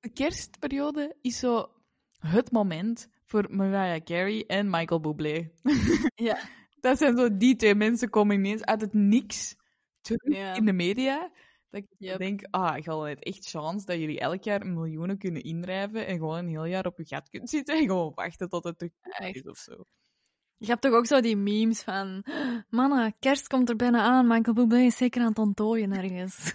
de 0.00 0.08
kerstperiode 0.12 1.16
is 1.20 1.38
zo 1.38 1.70
het 2.18 2.50
moment 2.52 3.08
voor 3.24 3.46
Mariah 3.50 4.02
Carey 4.04 4.44
en 4.46 4.70
Michael 4.70 5.00
Bublé. 5.00 5.50
Ja. 6.14 6.38
Dat 6.80 6.98
zijn 6.98 7.16
zo 7.16 7.36
die 7.36 7.56
twee 7.56 7.74
mensen 7.74 8.10
komen 8.10 8.36
ineens 8.36 8.64
uit 8.64 8.80
het 8.80 8.92
niks 8.94 9.56
terug 10.00 10.36
Ja. 10.36 10.54
in 10.54 10.64
de 10.64 10.72
media. 10.72 11.30
Dat 11.70 11.80
ik 11.82 11.86
Yep. 11.98 12.18
denk, 12.18 12.46
ah, 12.50 12.78
je 12.78 12.90
had 12.90 13.18
echt 13.18 13.48
chance 13.48 13.86
dat 13.86 13.98
jullie 13.98 14.20
elk 14.20 14.42
jaar 14.42 14.66
miljoenen 14.66 15.18
kunnen 15.18 15.42
indrijven 15.42 16.06
en 16.06 16.16
gewoon 16.16 16.38
een 16.38 16.48
heel 16.48 16.64
jaar 16.64 16.86
op 16.86 16.98
je 16.98 17.06
gat 17.06 17.28
kunt 17.28 17.50
zitten 17.50 17.76
en 17.78 17.86
gewoon 17.86 18.12
wachten 18.14 18.48
tot 18.48 18.64
het 18.64 18.78
terug 18.78 18.92
Echt. 19.02 19.34
is 19.34 19.42
of 19.42 19.58
zo. 19.58 19.84
Je 20.56 20.66
hebt 20.66 20.82
toch 20.82 20.92
ook 20.92 21.06
zo 21.06 21.20
die 21.20 21.36
memes 21.36 21.82
van... 21.82 22.24
Mannen, 22.68 23.16
kerst 23.18 23.46
komt 23.46 23.68
er 23.68 23.76
bijna 23.76 24.02
aan. 24.02 24.26
Michael 24.26 24.54
Bublé 24.54 24.78
is 24.80 24.96
zeker 24.96 25.20
aan 25.20 25.28
het 25.28 25.38
onttooien 25.38 25.92
ergens. 25.92 26.52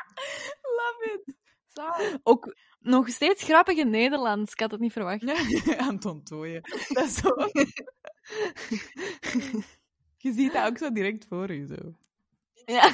Love 0.78 1.22
it! 1.24 1.36
Zalig. 1.66 2.18
ook 2.22 2.54
nog 2.78 3.08
steeds 3.08 3.42
grappig 3.42 3.76
in 3.76 3.90
Nederlands. 3.90 4.52
Ik 4.52 4.60
had 4.60 4.70
het 4.70 4.80
niet 4.80 4.92
verwacht. 4.92 5.22
Ja, 5.22 5.76
aan 5.86 5.94
het. 5.94 6.88
Dat 6.88 7.04
is 7.04 7.14
zo... 7.14 7.28
Je 10.24 10.32
ziet 10.32 10.52
dat 10.52 10.66
ook 10.66 10.78
zo 10.78 10.92
direct 10.92 11.26
voor 11.26 11.52
je, 11.52 11.66
zo. 11.66 11.94
Ja. 12.64 12.92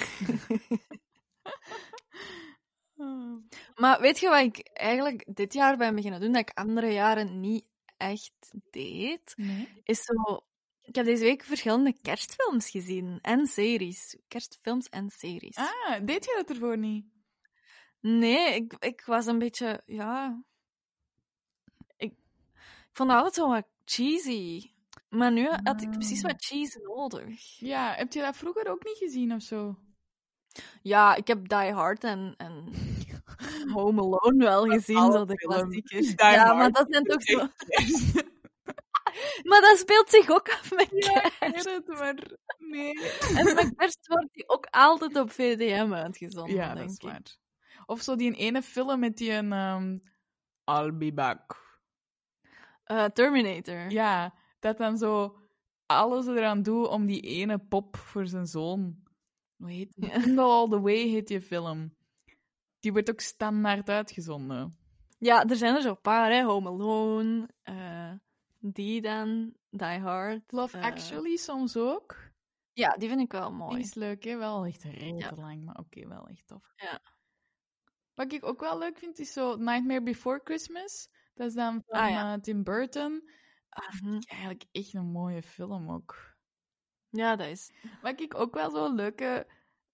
Ah. 2.97 3.37
Maar 3.81 4.01
weet 4.01 4.19
je 4.19 4.29
wat 4.29 4.43
ik 4.43 4.69
eigenlijk 4.73 5.25
dit 5.37 5.53
jaar 5.53 5.77
ben 5.77 5.95
beginnen 5.95 6.21
doen, 6.21 6.33
dat 6.33 6.41
ik 6.41 6.59
andere 6.59 6.93
jaren 6.93 7.41
niet 7.41 7.65
echt 7.97 8.51
deed? 8.71 9.35
Nee? 9.37 9.83
Is 9.85 10.03
zo... 10.03 10.45
Ik 10.83 10.95
heb 10.95 11.05
deze 11.05 11.25
week 11.25 11.43
verschillende 11.43 11.95
kerstfilms 12.03 12.71
gezien. 12.71 13.19
En 13.23 13.47
series. 13.47 14.17
Kerstfilms 14.29 14.89
en 14.89 15.11
series. 15.11 15.57
Ah, 15.57 16.07
deed 16.07 16.25
je 16.25 16.35
dat 16.37 16.51
ervoor 16.51 16.79
niet? 16.79 17.05
Nee, 18.01 18.55
ik, 18.55 18.75
ik 18.79 19.03
was 19.05 19.27
een 19.27 19.39
beetje... 19.39 19.83
Ja... 19.87 20.43
Ik, 21.97 22.13
ik 22.13 22.91
vond 22.93 23.11
het 23.11 23.19
altijd 23.19 23.35
zo 23.35 23.49
wat 23.49 23.67
cheesy. 23.85 24.71
Maar 25.09 25.33
nu 25.33 25.49
had 25.63 25.83
ik 25.83 25.91
precies 25.91 26.23
wat 26.23 26.45
cheese 26.45 26.81
nodig. 26.83 27.59
Ja, 27.59 27.95
heb 27.95 28.13
je 28.13 28.21
dat 28.21 28.37
vroeger 28.37 28.69
ook 28.69 28.85
niet 28.85 28.97
gezien 28.97 29.35
of 29.35 29.43
zo? 29.43 29.77
Ja, 30.83 31.15
ik 31.15 31.27
heb 31.27 31.49
Die 31.49 31.73
Hard 31.73 32.05
en, 32.05 32.35
en 32.37 32.65
Home 33.75 34.01
Alone 34.01 34.45
wel 34.45 34.65
gezien, 34.65 35.13
zo 35.13 35.25
de 35.25 35.35
klassiekers. 35.35 36.07
Die 36.07 36.15
ja, 36.17 36.45
Hard 36.45 36.57
maar 36.57 36.71
dat 36.73 36.87
zijn 36.91 37.05
toch 37.05 37.23
zo... 37.23 37.39
Maar 39.49 39.61
dat 39.61 39.79
speelt 39.79 40.11
zich 40.11 40.31
ook 40.31 40.49
af 40.49 40.71
met 40.75 40.89
Ja, 40.91 41.31
kerst. 41.39 41.65
het, 41.71 41.87
maar 41.87 42.15
nee. 42.59 42.93
En 43.37 43.55
met 43.55 43.73
kerst 43.77 44.07
wordt 44.07 44.33
die 44.33 44.49
ook 44.49 44.67
altijd 44.71 45.17
op 45.17 45.31
VDM 45.31 45.93
uitgezonden, 45.93 46.55
Ja, 46.55 46.75
dat 46.75 46.85
is 46.91 46.95
ik. 46.97 47.03
waar. 47.03 47.23
Of 47.87 48.01
zo 48.03 48.17
die 48.17 48.35
ene 48.35 48.63
film 48.63 49.01
met 49.01 49.17
die 49.17 49.33
een... 49.33 49.53
ehm, 49.53 49.99
I'll 50.65 50.93
be 50.97 51.13
back. 51.13 51.57
Eh, 52.85 53.05
Terminator. 53.05 53.91
Ja, 53.91 54.35
dat 54.59 54.79
dan 54.79 54.99
zo 54.99 55.37
alles 55.87 56.27
eraan 56.27 56.63
doet 56.63 56.87
om 56.89 57.07
die 57.07 57.21
ene 57.21 57.59
pop 57.59 57.97
voor 57.97 58.27
zijn 58.27 58.47
zoon. 58.47 59.03
Hoe 59.61 59.71
heet 59.71 59.93
die? 59.97 60.39
All 60.41 60.69
The 60.69 60.81
Way 60.81 61.09
heet 61.09 61.27
die 61.29 61.41
film. 61.41 61.95
Die 62.81 62.93
wordt 62.93 63.11
ook 63.11 63.21
standaard 63.21 63.89
uitgezonden. 63.89 64.79
Ja, 65.19 65.45
er 65.45 65.57
zijn 65.57 65.75
er 65.75 65.83
zo'n 65.83 66.01
paar, 66.01 66.31
hè. 66.33 66.43
Home 66.43 66.69
Alone, 66.69 67.49
eh, 67.63 68.13
die 68.59 69.01
dan, 69.01 69.55
Die 69.71 69.87
Hard. 69.99 70.53
Love 70.53 70.79
eh, 70.79 70.85
Actually 70.85 71.37
soms 71.37 71.77
ook. 71.77 72.17
Ja, 72.73 72.97
die 72.97 73.09
vind 73.09 73.21
ik 73.21 73.33
wel 73.33 73.49
Die 73.49 73.57
mooi. 73.59 73.81
is 73.81 73.95
leuk, 73.95 74.25
hè? 74.25 74.37
Wel 74.37 74.65
echt 74.65 74.83
redelijk 74.85 75.37
Ja. 75.37 75.43
lang, 75.43 75.65
maar 75.65 75.77
oké, 75.79 76.09
wel 76.09 76.27
echt 76.29 76.47
tof. 76.47 76.73
Ja. 76.77 77.01
Wat 78.15 78.33
ik 78.33 78.45
ook 78.45 78.61
wel 78.61 78.79
leuk 78.79 78.99
vind, 78.99 79.19
is 79.19 79.33
zo 79.33 79.57
Nightmare 79.57 80.03
Before 80.03 80.41
Christmas. 80.45 81.09
Dat 81.35 81.47
is 81.49 81.55
dan 81.55 81.83
van 81.87 81.99
Ah, 82.01 82.11
ja. 82.11 82.35
eh, 82.35 82.41
Tim 82.41 82.63
Burton. 82.65 83.31
Ah, 83.69 83.89
Mhm. 83.93 83.97
vind 84.11 84.23
ik 84.25 84.31
eigenlijk 84.31 84.65
echt 84.73 84.95
een 84.95 85.11
mooie 85.11 85.43
film 85.43 85.91
ook. 85.91 86.30
Ja, 87.11 87.37
dat 87.37 87.47
is... 87.47 87.73
Wat 88.03 88.21
ik 88.21 88.35
ook 88.35 88.55
wel 88.55 88.71
zo 88.71 88.95
leuke 88.95 89.47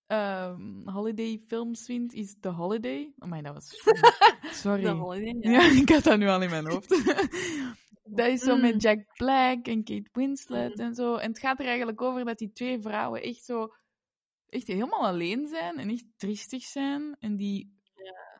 ehm 0.06 0.88
holiday 0.88 1.42
films 1.46 1.84
vind, 1.84 2.12
is 2.12 2.36
The 2.40 2.48
Holiday. 2.48 3.12
Oh 3.18 3.28
my, 3.30 3.42
dat 3.42 3.54
was... 3.54 3.70
Sorry. 4.62 4.82
The 4.82 4.88
Holiday, 4.90 5.36
ja. 5.40 5.50
Ja, 5.50 5.80
ik 5.80 5.88
had 5.88 6.02
dat 6.04 6.18
nu 6.18 6.28
al 6.28 6.42
in 6.42 6.50
mijn 6.50 6.66
hoofd. 6.66 6.88
dat 8.18 8.26
is 8.26 8.40
zo 8.40 8.54
Mm. 8.54 8.60
met 8.60 8.82
Jack 8.82 9.04
Black 9.16 9.66
en 9.66 9.84
Kate 9.84 10.08
Winslet 10.12 10.74
Mm. 10.76 10.84
en 10.84 10.94
zo. 10.94 11.16
En 11.16 11.28
het 11.30 11.38
gaat 11.38 11.60
er 11.60 11.66
eigenlijk 11.66 12.02
over 12.02 12.24
dat 12.24 12.38
die 12.38 12.52
twee 12.52 12.80
vrouwen 12.80 13.22
echt 13.22 13.44
zo... 13.44 13.74
Echt 14.48 14.66
helemaal 14.66 15.06
alleen 15.06 15.48
zijn 15.48 15.78
en 15.78 15.88
echt 15.90 16.04
triestig 16.16 16.62
zijn. 16.62 17.16
En 17.18 17.36
die 17.36 17.74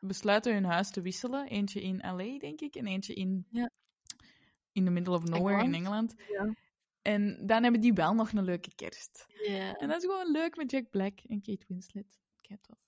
besluiten 0.00 0.52
hun 0.52 0.64
huis 0.64 0.90
te 0.90 1.00
wisselen. 1.00 1.46
Eentje 1.48 1.82
in 1.82 1.96
L.A., 1.96 2.38
denk 2.38 2.60
ik, 2.60 2.74
en 2.74 2.86
eentje 2.86 3.14
in... 3.14 3.46
Ja. 3.50 3.70
In 4.72 4.84
the 4.84 4.90
middle 4.90 5.14
of 5.14 5.22
nowhere 5.24 5.62
in 5.64 5.74
Engeland. 5.74 6.14
Engeland. 6.16 6.54
Ja. 6.56 6.64
En 7.06 7.46
dan 7.46 7.62
hebben 7.62 7.80
die 7.80 7.92
wel 7.92 8.14
nog 8.14 8.32
een 8.32 8.44
leuke 8.44 8.74
kerst. 8.74 9.26
Ja. 9.46 9.76
En 9.76 9.88
dat 9.88 9.96
is 9.96 10.10
gewoon 10.10 10.30
leuk 10.30 10.56
met 10.56 10.70
Jack 10.70 10.90
Black 10.90 11.18
en 11.26 11.42
Kate 11.42 11.64
Winslet. 11.68 12.18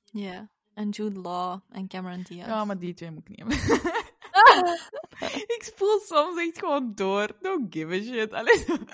Ja. 0.04 0.50
En 0.74 0.88
Jude 0.88 1.20
Law 1.20 1.60
en 1.70 1.88
Cameron 1.88 2.22
Diaz. 2.22 2.46
Ja, 2.46 2.64
maar 2.64 2.78
die 2.78 2.94
twee 2.94 3.10
moet 3.10 3.28
ik 3.28 3.28
niet 3.28 3.38
hebben. 3.38 3.56
ik 5.56 5.62
spoel 5.62 5.98
soms 5.98 6.40
echt 6.40 6.58
gewoon 6.58 6.94
door. 6.94 7.36
Don't 7.40 7.74
give 7.74 7.94
a 7.94 8.02
shit. 8.02 8.32
Allee. 8.32 8.64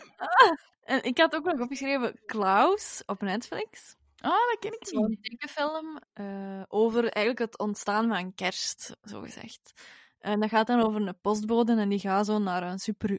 En 0.84 1.02
ik 1.02 1.18
had 1.18 1.34
ook 1.34 1.44
nog 1.44 1.60
opgeschreven 1.60 2.20
Klaus 2.26 3.02
op 3.06 3.20
Netflix. 3.20 3.96
Ah, 4.16 4.30
dat 4.30 4.56
ken 4.60 4.72
ik 4.72 4.92
niet. 4.92 5.22
tekenfilm 5.22 6.00
eh, 6.12 6.62
over 6.68 7.02
eigenlijk 7.02 7.38
het 7.38 7.58
ontstaan 7.58 8.08
van 8.08 8.34
kerst, 8.34 8.96
zo 9.02 9.20
gezegd. 9.20 9.72
En 10.18 10.40
dat 10.40 10.48
gaat 10.48 10.66
dan 10.66 10.80
over 10.80 11.00
een 11.00 11.20
postbode 11.20 11.76
en 11.76 11.88
die 11.88 11.98
gaat 11.98 12.26
zo 12.26 12.38
naar 12.38 12.62
een 12.62 12.78
super 12.78 13.18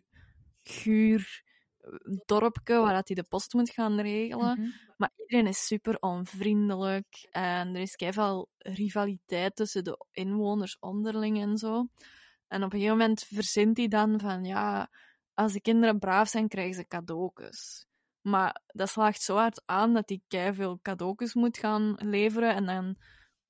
guur 0.63 1.44
dorpje 2.25 2.79
waar 2.79 2.93
dat 2.93 3.07
hij 3.07 3.15
de 3.15 3.23
post 3.29 3.53
moet 3.53 3.69
gaan 3.69 3.99
regelen. 3.99 4.59
Mhm. 4.59 4.69
Maar 4.97 5.11
iedereen 5.15 5.47
is 5.47 5.65
super 5.65 5.97
onvriendelijk 5.99 7.27
en 7.31 7.75
er 7.75 7.81
is 7.81 7.95
veel 7.97 8.49
rivaliteit 8.57 9.55
tussen 9.55 9.83
de 9.83 10.05
inwoners 10.11 10.79
onderling 10.79 11.41
en 11.41 11.57
zo. 11.57 11.87
En 12.47 12.63
op 12.63 12.73
een 12.73 12.79
gegeven 12.79 12.97
moment 12.97 13.23
verzint 13.23 13.77
hij 13.77 13.87
dan 13.87 14.19
van 14.19 14.43
ja, 14.43 14.89
als 15.33 15.53
de 15.53 15.61
kinderen 15.61 15.99
braaf 15.99 16.27
zijn, 16.27 16.47
krijgen 16.47 16.75
ze 16.75 16.87
cadeautjes. 16.87 17.85
Maar 18.21 18.61
dat 18.67 18.89
slaagt 18.89 19.21
zo 19.21 19.35
hard 19.35 19.61
aan 19.65 19.93
dat 19.93 20.13
hij 20.27 20.53
veel 20.53 20.79
cadeautjes 20.81 21.33
moet 21.33 21.57
gaan 21.57 21.95
leveren. 21.97 22.55
En 22.55 22.65
dan 22.65 22.95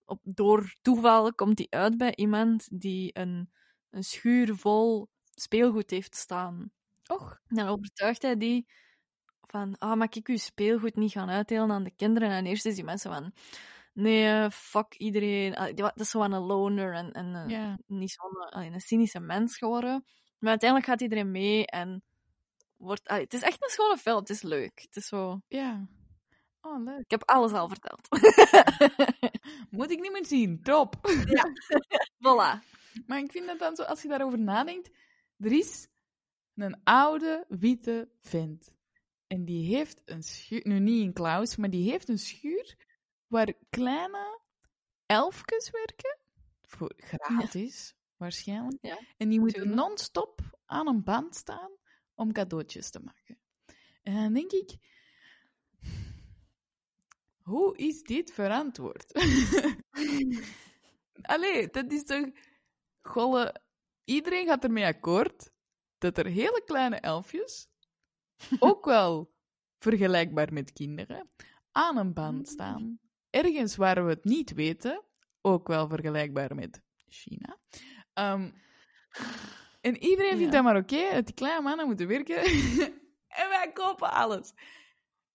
op, 0.05 0.19
door 0.23 0.75
toeval 0.81 1.33
komt 1.33 1.57
hij 1.57 1.67
uit 1.69 1.97
bij 1.97 2.15
iemand 2.15 2.67
die 2.81 3.09
een, 3.13 3.51
een 3.89 4.03
schuur 4.03 4.55
vol 4.55 5.09
speelgoed 5.33 5.89
heeft 5.89 6.15
staan. 6.15 6.71
Och. 7.09 7.39
Dan 7.47 7.67
overtuigt 7.67 8.21
hij 8.21 8.37
die 8.37 8.65
van, 9.41 9.77
ah, 9.77 9.97
mag 9.97 10.09
ik 10.09 10.27
uw 10.27 10.37
speelgoed 10.37 10.95
niet 10.95 11.11
gaan 11.11 11.29
uitdelen 11.29 11.71
aan 11.71 11.83
de 11.83 11.95
kinderen? 11.95 12.29
En 12.29 12.45
eerst 12.45 12.65
is 12.65 12.75
die 12.75 12.83
mensen 12.83 13.11
van, 13.11 13.33
nee, 13.93 14.51
fuck 14.51 14.95
iedereen. 14.97 15.75
Dat 15.75 15.99
is 15.99 16.11
gewoon 16.11 16.31
een 16.31 16.41
loner 16.41 16.93
en, 16.93 17.11
en 17.11 17.35
eh, 17.35 17.49
Ja. 17.49 17.77
niet 17.87 18.11
zo'n 18.11 18.63
eh, 18.63 18.71
een 18.73 18.79
cynische 18.81 19.19
mens 19.19 19.57
geworden. 19.57 20.03
Maar 20.39 20.49
uiteindelijk 20.49 20.89
gaat 20.89 21.01
iedereen 21.01 21.31
mee 21.31 21.65
en 21.65 22.03
wordt... 22.77 23.09
het 23.09 23.33
is 23.33 23.41
echt 23.41 23.63
een 23.63 23.69
schone 23.69 23.97
film, 23.97 24.17
het 24.19 24.29
is 24.29 24.41
leuk. 24.41 24.81
Het 24.81 24.95
is 24.95 25.07
zo... 25.07 25.41
Ja. 25.47 25.87
Oh, 26.61 26.83
leuk. 26.83 26.99
Ik 26.99 27.11
heb 27.11 27.23
alles 27.25 27.51
al 27.51 27.67
verteld. 27.67 28.07
Moet 29.69 29.91
ik 29.91 29.99
niet 29.99 30.11
meer 30.11 30.25
zien. 30.25 30.61
Top. 30.61 30.95
voilà. 32.27 32.59
Maar 33.05 33.19
ik 33.19 33.31
vind 33.31 33.45
dat 33.47 33.59
dan 33.59 33.75
zo, 33.75 33.83
als 33.83 34.01
je 34.01 34.07
daarover 34.07 34.39
nadenkt, 34.39 34.89
er 35.37 35.51
is 35.51 35.87
een 36.55 36.83
oude 36.83 37.45
witte 37.47 38.09
vent. 38.21 38.73
En 39.27 39.45
die 39.45 39.75
heeft 39.75 40.01
een 40.05 40.23
schuur, 40.23 40.61
nu 40.63 40.79
niet 40.79 41.01
in 41.01 41.13
Klaus, 41.13 41.55
maar 41.55 41.69
die 41.69 41.89
heeft 41.89 42.09
een 42.09 42.19
schuur 42.19 42.75
waar 43.27 43.53
kleine 43.69 44.41
elfjes 45.05 45.69
werken. 45.69 46.17
Voor 46.61 46.93
gratis, 46.97 47.95
waarschijnlijk. 48.17 48.77
Ja, 48.81 48.99
en 49.17 49.29
die 49.29 49.39
moeten 49.39 49.75
non-stop 49.75 50.41
aan 50.65 50.87
een 50.87 51.03
band 51.03 51.35
staan 51.35 51.71
om 52.13 52.31
cadeautjes 52.31 52.89
te 52.89 52.99
maken. 52.99 53.39
En 54.03 54.13
dan 54.13 54.33
denk 54.33 54.51
ik, 54.51 54.77
hoe 57.41 57.77
is 57.77 58.01
dit 58.01 58.31
verantwoord? 58.31 59.13
Allee, 61.21 61.67
dat 61.67 61.91
is 61.91 62.03
toch... 62.03 62.29
Golle, 63.01 63.61
iedereen 64.03 64.45
gaat 64.45 64.63
ermee 64.63 64.85
akkoord 64.85 65.51
dat 65.97 66.17
er 66.17 66.25
hele 66.25 66.61
kleine 66.65 66.95
elfjes, 66.95 67.67
ook 68.59 68.85
wel 68.95 69.33
vergelijkbaar 69.79 70.53
met 70.53 70.73
kinderen, 70.73 71.29
aan 71.71 71.97
een 71.97 72.13
band 72.13 72.47
staan. 72.47 72.99
Ergens 73.29 73.75
waar 73.75 74.03
we 74.03 74.09
het 74.09 74.23
niet 74.23 74.53
weten, 74.53 75.03
ook 75.41 75.67
wel 75.67 75.87
vergelijkbaar 75.87 76.55
met 76.55 76.81
China. 77.07 77.59
Ehm, 78.13 78.51
en 79.81 79.97
iedereen 80.03 80.37
vindt 80.37 80.53
Ja. 80.53 80.61
dat 80.61 80.63
maar 80.63 80.77
oké, 80.81 81.13
dat 81.13 81.25
die 81.25 81.35
kleine 81.35 81.61
mannen 81.61 81.85
moeten 81.87 82.07
werken. 82.07 82.43
en 83.41 83.49
wij 83.49 83.71
kopen 83.73 84.11
alles. 84.11 84.53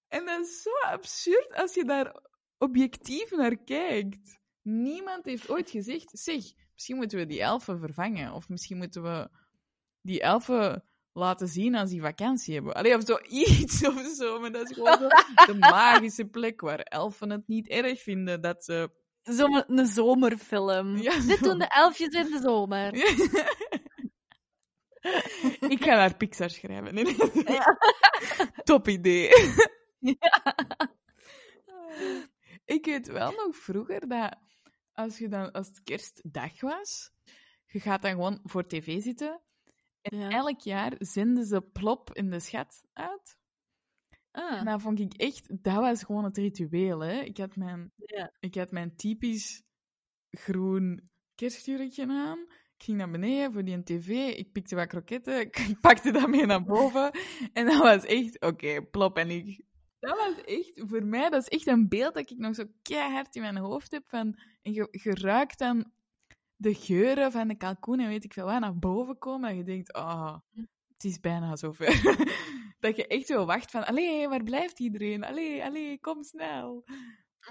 En 0.08 0.24
dat 0.26 0.40
is 0.40 0.62
zo 0.62 0.70
absurd 0.70 1.54
als 1.54 1.74
je 1.74 1.84
daar 1.84 2.22
objectief 2.58 3.30
naar 3.30 3.56
kijkt. 3.56 4.38
Niemand 4.62 5.24
heeft 5.24 5.48
ooit 5.50 5.70
gezegd, 5.70 6.11
zeg, 6.18 6.42
misschien 6.72 6.96
moeten 6.96 7.18
we 7.18 7.26
die 7.26 7.40
elfen 7.42 7.78
vervangen. 7.78 8.32
Of 8.32 8.48
misschien 8.48 8.76
moeten 8.76 9.02
we 9.02 9.30
die 10.03 10.20
elfen 10.20 10.84
laten 11.12 11.48
zien 11.48 11.74
als 11.74 11.90
die 11.90 12.01
vakantie 12.01 12.55
hebben. 12.55 12.74
Allee, 12.74 12.96
of 12.96 13.03
zoiets 13.05 13.84
of 13.88 14.14
zo. 14.16 14.40
Maar 14.40 14.53
dat 14.53 14.70
is 14.70 14.76
gewoon 14.76 14.98
zo 14.98 15.09
de 15.53 15.57
magische 15.70 16.24
plek 16.24 16.61
waar 16.61 16.80
elfen 16.80 17.30
het 17.30 17.48
niet 17.48 17.68
erg 17.68 18.03
vinden 18.03 18.40
dat 18.40 18.64
ze... 18.64 18.90
Zo'n 19.22 19.78
een 19.78 19.86
zomerfilm. 19.86 20.96
Ja, 20.96 21.20
Dit 21.20 21.38
zo. 21.38 21.44
doen 21.44 21.59
de 21.59 21.68
elfjes 21.68 22.14
in 22.14 22.30
de 22.30 22.40
zomer. 22.42 22.94
Ik 25.74 25.82
ga 25.82 25.94
naar 25.94 26.16
Pixar 26.16 26.51
schrijven. 26.51 26.94
Nee, 26.94 27.05
nee. 27.05 27.42
Ja. 27.44 27.78
Top 28.64 28.88
idee. 28.88 29.28
Ik 32.64 32.84
weet 32.84 33.07
wel 33.07 33.32
nog 33.32 33.57
vroeger 33.57 34.09
dat 34.09 34.36
als, 34.92 35.18
je 35.18 35.28
dan, 35.28 35.53
als 35.53 35.66
het 35.66 35.82
kerstdag 35.82 36.61
was, 36.61 37.11
je 37.66 37.80
gaat 37.80 38.03
dan 38.03 38.11
gewoon 38.11 38.40
voor 38.42 38.66
tv 38.66 39.03
zitten. 39.03 39.40
En 40.03 40.18
Ja. 40.18 40.28
elk 40.30 40.61
jaar 40.61 40.92
zenden 40.98 41.44
ze 41.44 41.61
Plop 41.61 42.14
in 42.14 42.30
de 42.30 42.40
schat 42.40 42.82
uit. 42.92 43.38
Ah, 44.30 44.59
En 44.59 44.64
dat 44.64 44.82
vond 44.82 45.01
ik 45.01 45.12
echt, 45.14 45.62
dat 45.62 45.74
was 45.74 46.03
gewoon 46.05 46.24
het 46.24 46.36
ritueel. 46.36 47.01
Hè? 47.01 47.20
Ik, 47.20 47.36
had 47.36 47.57
mijn, 47.57 47.92
ja. 47.96 48.32
ik 48.40 48.55
had 48.55 48.70
mijn 48.70 48.96
typisch 48.96 49.62
groen 50.30 51.11
kerstjurkje 51.34 52.07
aan. 52.09 52.38
Ik 52.76 52.86
ging 52.86 52.98
naar 52.98 53.11
beneden 53.11 53.53
voor 53.53 53.64
die 53.64 53.82
tv. 53.82 54.09
Ik 54.36 54.53
pikte 54.53 54.74
wat 54.74 54.86
kroketten. 54.86 55.40
Ik 55.70 55.76
pakte 55.80 56.12
dat 56.12 56.28
mee 56.28 56.46
naar 56.46 56.64
boven. 56.64 57.11
En 57.53 57.66
dat 57.66 57.78
was 57.82 58.05
echt, 58.05 58.40
oké, 58.40 58.82
plop 58.82 59.16
en 59.16 59.30
ik. 59.30 59.64
Dat 59.98 60.16
was 60.18 60.44
echt, 60.44 60.72
voor 60.74 61.05
mij, 61.05 61.30
dat 61.30 61.40
is 61.42 61.48
echt 61.48 61.66
een 61.66 61.88
beeld 61.88 62.14
dat 62.14 62.30
ik 62.30 62.38
nog 62.38 62.55
zo 62.55 62.64
keihard 62.82 63.34
in 63.34 63.42
mijn 63.42 63.57
hoofd 63.57 63.90
heb. 63.90 64.09
Van, 64.09 64.38
en 64.62 64.72
je, 64.72 64.88
je 64.90 65.14
ruikt 65.14 65.59
dan 65.59 65.92
de 66.61 66.74
geuren 66.74 67.32
van 67.32 67.48
de 67.48 67.54
kalkoen 67.54 68.00
en 68.00 68.08
weet 68.08 68.24
ik 68.24 68.32
veel 68.32 68.44
wat 68.44 68.61
naar 68.61 68.78
boven 68.78 69.18
komen. 69.18 69.48
Dat 69.48 69.58
je 69.58 69.64
denkt, 69.64 69.94
oh, 69.94 70.36
het 70.92 71.04
is 71.04 71.20
bijna 71.20 71.56
zover. 71.56 71.86
dat 72.80 72.96
je 72.96 73.06
echt 73.06 73.26
zo 73.26 73.44
wacht 73.44 73.70
van, 73.70 73.86
allee, 73.86 74.28
waar 74.28 74.42
blijft 74.42 74.78
iedereen? 74.80 75.24
Allee, 75.24 75.64
allee, 75.64 76.00
kom 76.00 76.22
snel. 76.22 76.84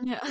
ja. 0.04 0.24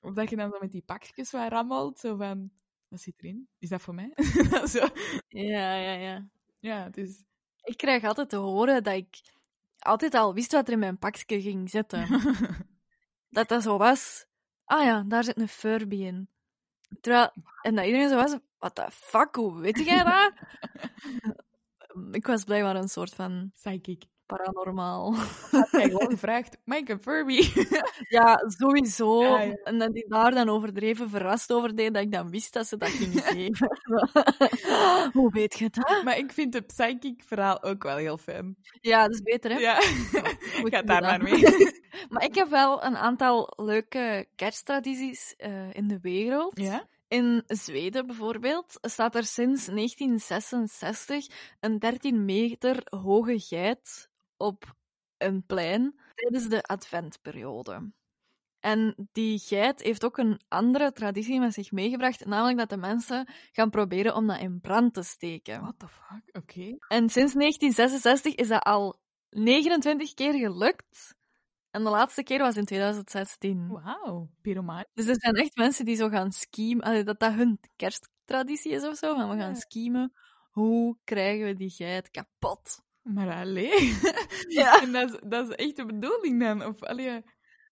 Of 0.00 0.14
dat 0.14 0.30
je 0.30 0.36
dan 0.36 0.50
zo 0.50 0.58
met 0.60 0.72
die 0.72 0.82
pakjes 0.82 1.30
waar 1.30 1.50
rammelt, 1.50 1.98
zo 1.98 2.16
van, 2.16 2.50
wat 2.88 3.00
zit 3.00 3.14
erin? 3.16 3.48
Is 3.58 3.68
dat 3.68 3.80
voor 3.82 3.94
mij? 3.94 4.12
zo. 4.74 4.88
Ja, 5.28 5.76
ja, 5.76 5.92
ja. 5.92 6.28
Ja, 6.58 6.82
het 6.82 6.96
is... 6.96 7.24
Ik 7.62 7.76
krijg 7.76 8.04
altijd 8.04 8.28
te 8.28 8.36
horen 8.36 8.82
dat 8.82 8.94
ik 8.94 9.20
altijd 9.78 10.14
al 10.14 10.34
wist 10.34 10.52
wat 10.52 10.66
er 10.66 10.72
in 10.72 10.78
mijn 10.78 10.98
pakje 10.98 11.40
ging 11.40 11.70
zitten. 11.70 12.08
dat 13.36 13.48
dat 13.48 13.62
zo 13.62 13.78
was. 13.78 14.26
Ah 14.64 14.84
ja, 14.84 15.02
daar 15.02 15.24
zit 15.24 15.36
een 15.36 15.48
Furby 15.48 15.96
in. 15.96 16.28
Terwijl, 17.00 17.30
en 17.62 17.74
dat 17.74 17.84
iedereen 17.84 18.08
zo 18.08 18.16
was, 18.16 18.36
what 18.58 18.74
the 18.74 18.86
fuck, 18.90 19.34
hoe 19.34 19.60
weet 19.60 19.78
jij 19.78 20.04
dat? 20.04 20.32
ik 22.12 22.26
was 22.26 22.44
blijkbaar 22.44 22.76
een 22.76 22.88
soort 22.88 23.14
van 23.14 23.50
Psychic. 23.54 24.04
Paranormaal. 24.36 25.14
Als 25.50 25.70
jij 25.70 25.90
gewoon 25.90 26.18
vraagt, 26.18 26.56
Mike 26.64 26.92
een 26.92 27.02
Furby. 27.02 27.42
ja, 28.16 28.44
sowieso. 28.46 29.22
Ja, 29.22 29.40
ja. 29.40 29.54
En 29.64 29.78
dat 29.78 29.92
die 29.92 30.08
daar 30.08 30.30
dan 30.30 30.48
overdreven 30.48 31.10
verrast 31.10 31.52
over 31.52 31.76
deed, 31.76 31.94
dat 31.94 32.02
ik 32.02 32.12
dan 32.12 32.30
wist 32.30 32.52
dat 32.52 32.66
ze 32.66 32.76
dat 32.76 32.88
ging 32.88 33.24
geven. 33.24 33.78
hoe 35.18 35.30
weet 35.32 35.58
je 35.58 35.70
dat? 35.70 36.02
maar 36.04 36.18
ik 36.18 36.32
vind 36.32 36.54
het 36.54 36.66
psychic 36.66 37.22
verhaal 37.26 37.62
ook 37.62 37.82
wel 37.82 37.96
heel 37.96 38.18
fijn. 38.18 38.56
Ja, 38.80 39.02
dat 39.02 39.14
is 39.14 39.22
beter, 39.22 39.50
hè? 39.50 39.58
Ja, 39.58 39.74
Moet 40.60 40.74
ga 40.74 40.82
daar 40.82 41.02
maar 41.02 41.22
mee. 41.22 41.42
Maar 42.08 42.24
ik 42.24 42.34
heb 42.34 42.48
wel 42.48 42.84
een 42.84 42.96
aantal 42.96 43.52
leuke 43.56 44.26
kersttradities 44.36 45.34
eh, 45.36 45.74
in 45.74 45.88
de 45.88 45.98
wereld. 46.00 46.58
Ja? 46.60 46.88
In 47.08 47.42
Zweden 47.46 48.06
bijvoorbeeld 48.06 48.78
staat 48.80 49.14
er 49.14 49.24
sinds 49.24 49.66
1966 49.66 51.26
een 51.60 51.78
13 51.78 52.24
meter 52.24 52.82
hoge 52.84 53.38
geit 53.38 54.10
op 54.44 54.74
een 55.18 55.46
plein 55.46 56.00
tijdens 56.14 56.48
de 56.48 56.62
adventperiode. 56.62 57.92
En 58.60 59.08
die 59.12 59.38
geit 59.38 59.82
heeft 59.82 60.04
ook 60.04 60.18
een 60.18 60.40
andere 60.48 60.92
traditie 60.92 61.40
met 61.40 61.54
zich 61.54 61.72
meegebracht, 61.72 62.24
namelijk 62.24 62.58
dat 62.58 62.68
de 62.68 62.76
mensen 62.76 63.28
gaan 63.52 63.70
proberen 63.70 64.14
om 64.14 64.26
dat 64.26 64.40
in 64.40 64.60
brand 64.60 64.94
te 64.94 65.02
steken. 65.02 65.60
What 65.60 65.78
the 65.78 65.88
fuck? 65.88 66.36
Oké. 66.36 66.76
En 66.88 67.08
sinds 67.08 67.32
1966 67.34 68.34
is 68.34 68.48
dat 68.48 68.62
al 68.62 69.00
29 69.30 70.14
keer 70.14 70.32
gelukt. 70.32 71.14
En 71.70 71.84
de 71.84 71.90
laatste 71.90 72.22
keer 72.22 72.38
was 72.38 72.56
in 72.56 72.64
2016. 72.64 73.68
Wauw, 73.68 74.30
pyromaan. 74.40 74.84
Dus 74.92 75.06
er 75.06 75.16
zijn 75.18 75.34
echt 75.34 75.56
mensen 75.56 75.84
die 75.84 75.96
zo 75.96 76.08
gaan 76.08 76.32
schiemen. 76.32 77.04
dat 77.04 77.20
dat 77.20 77.32
hun 77.32 77.60
kersttraditie 77.76 78.72
is 78.72 78.84
of 78.84 78.96
zo. 78.96 79.14
Van 79.14 79.28
we 79.28 79.36
gaan 79.36 79.56
schiemen. 79.56 80.12
Hoe 80.50 80.96
krijgen 81.04 81.46
we 81.46 81.54
die 81.54 81.70
geit 81.70 82.10
kapot? 82.10 82.83
Maar 83.04 83.34
alleen. 83.34 83.96
Ja. 84.48 84.80
En 84.82 84.92
dat 84.92 85.10
is, 85.12 85.18
dat 85.26 85.48
is 85.48 85.54
echt 85.54 85.76
de 85.76 85.86
bedoeling 85.86 86.40
dan? 86.40 86.64
Of, 86.64 86.82
allee, 86.82 87.06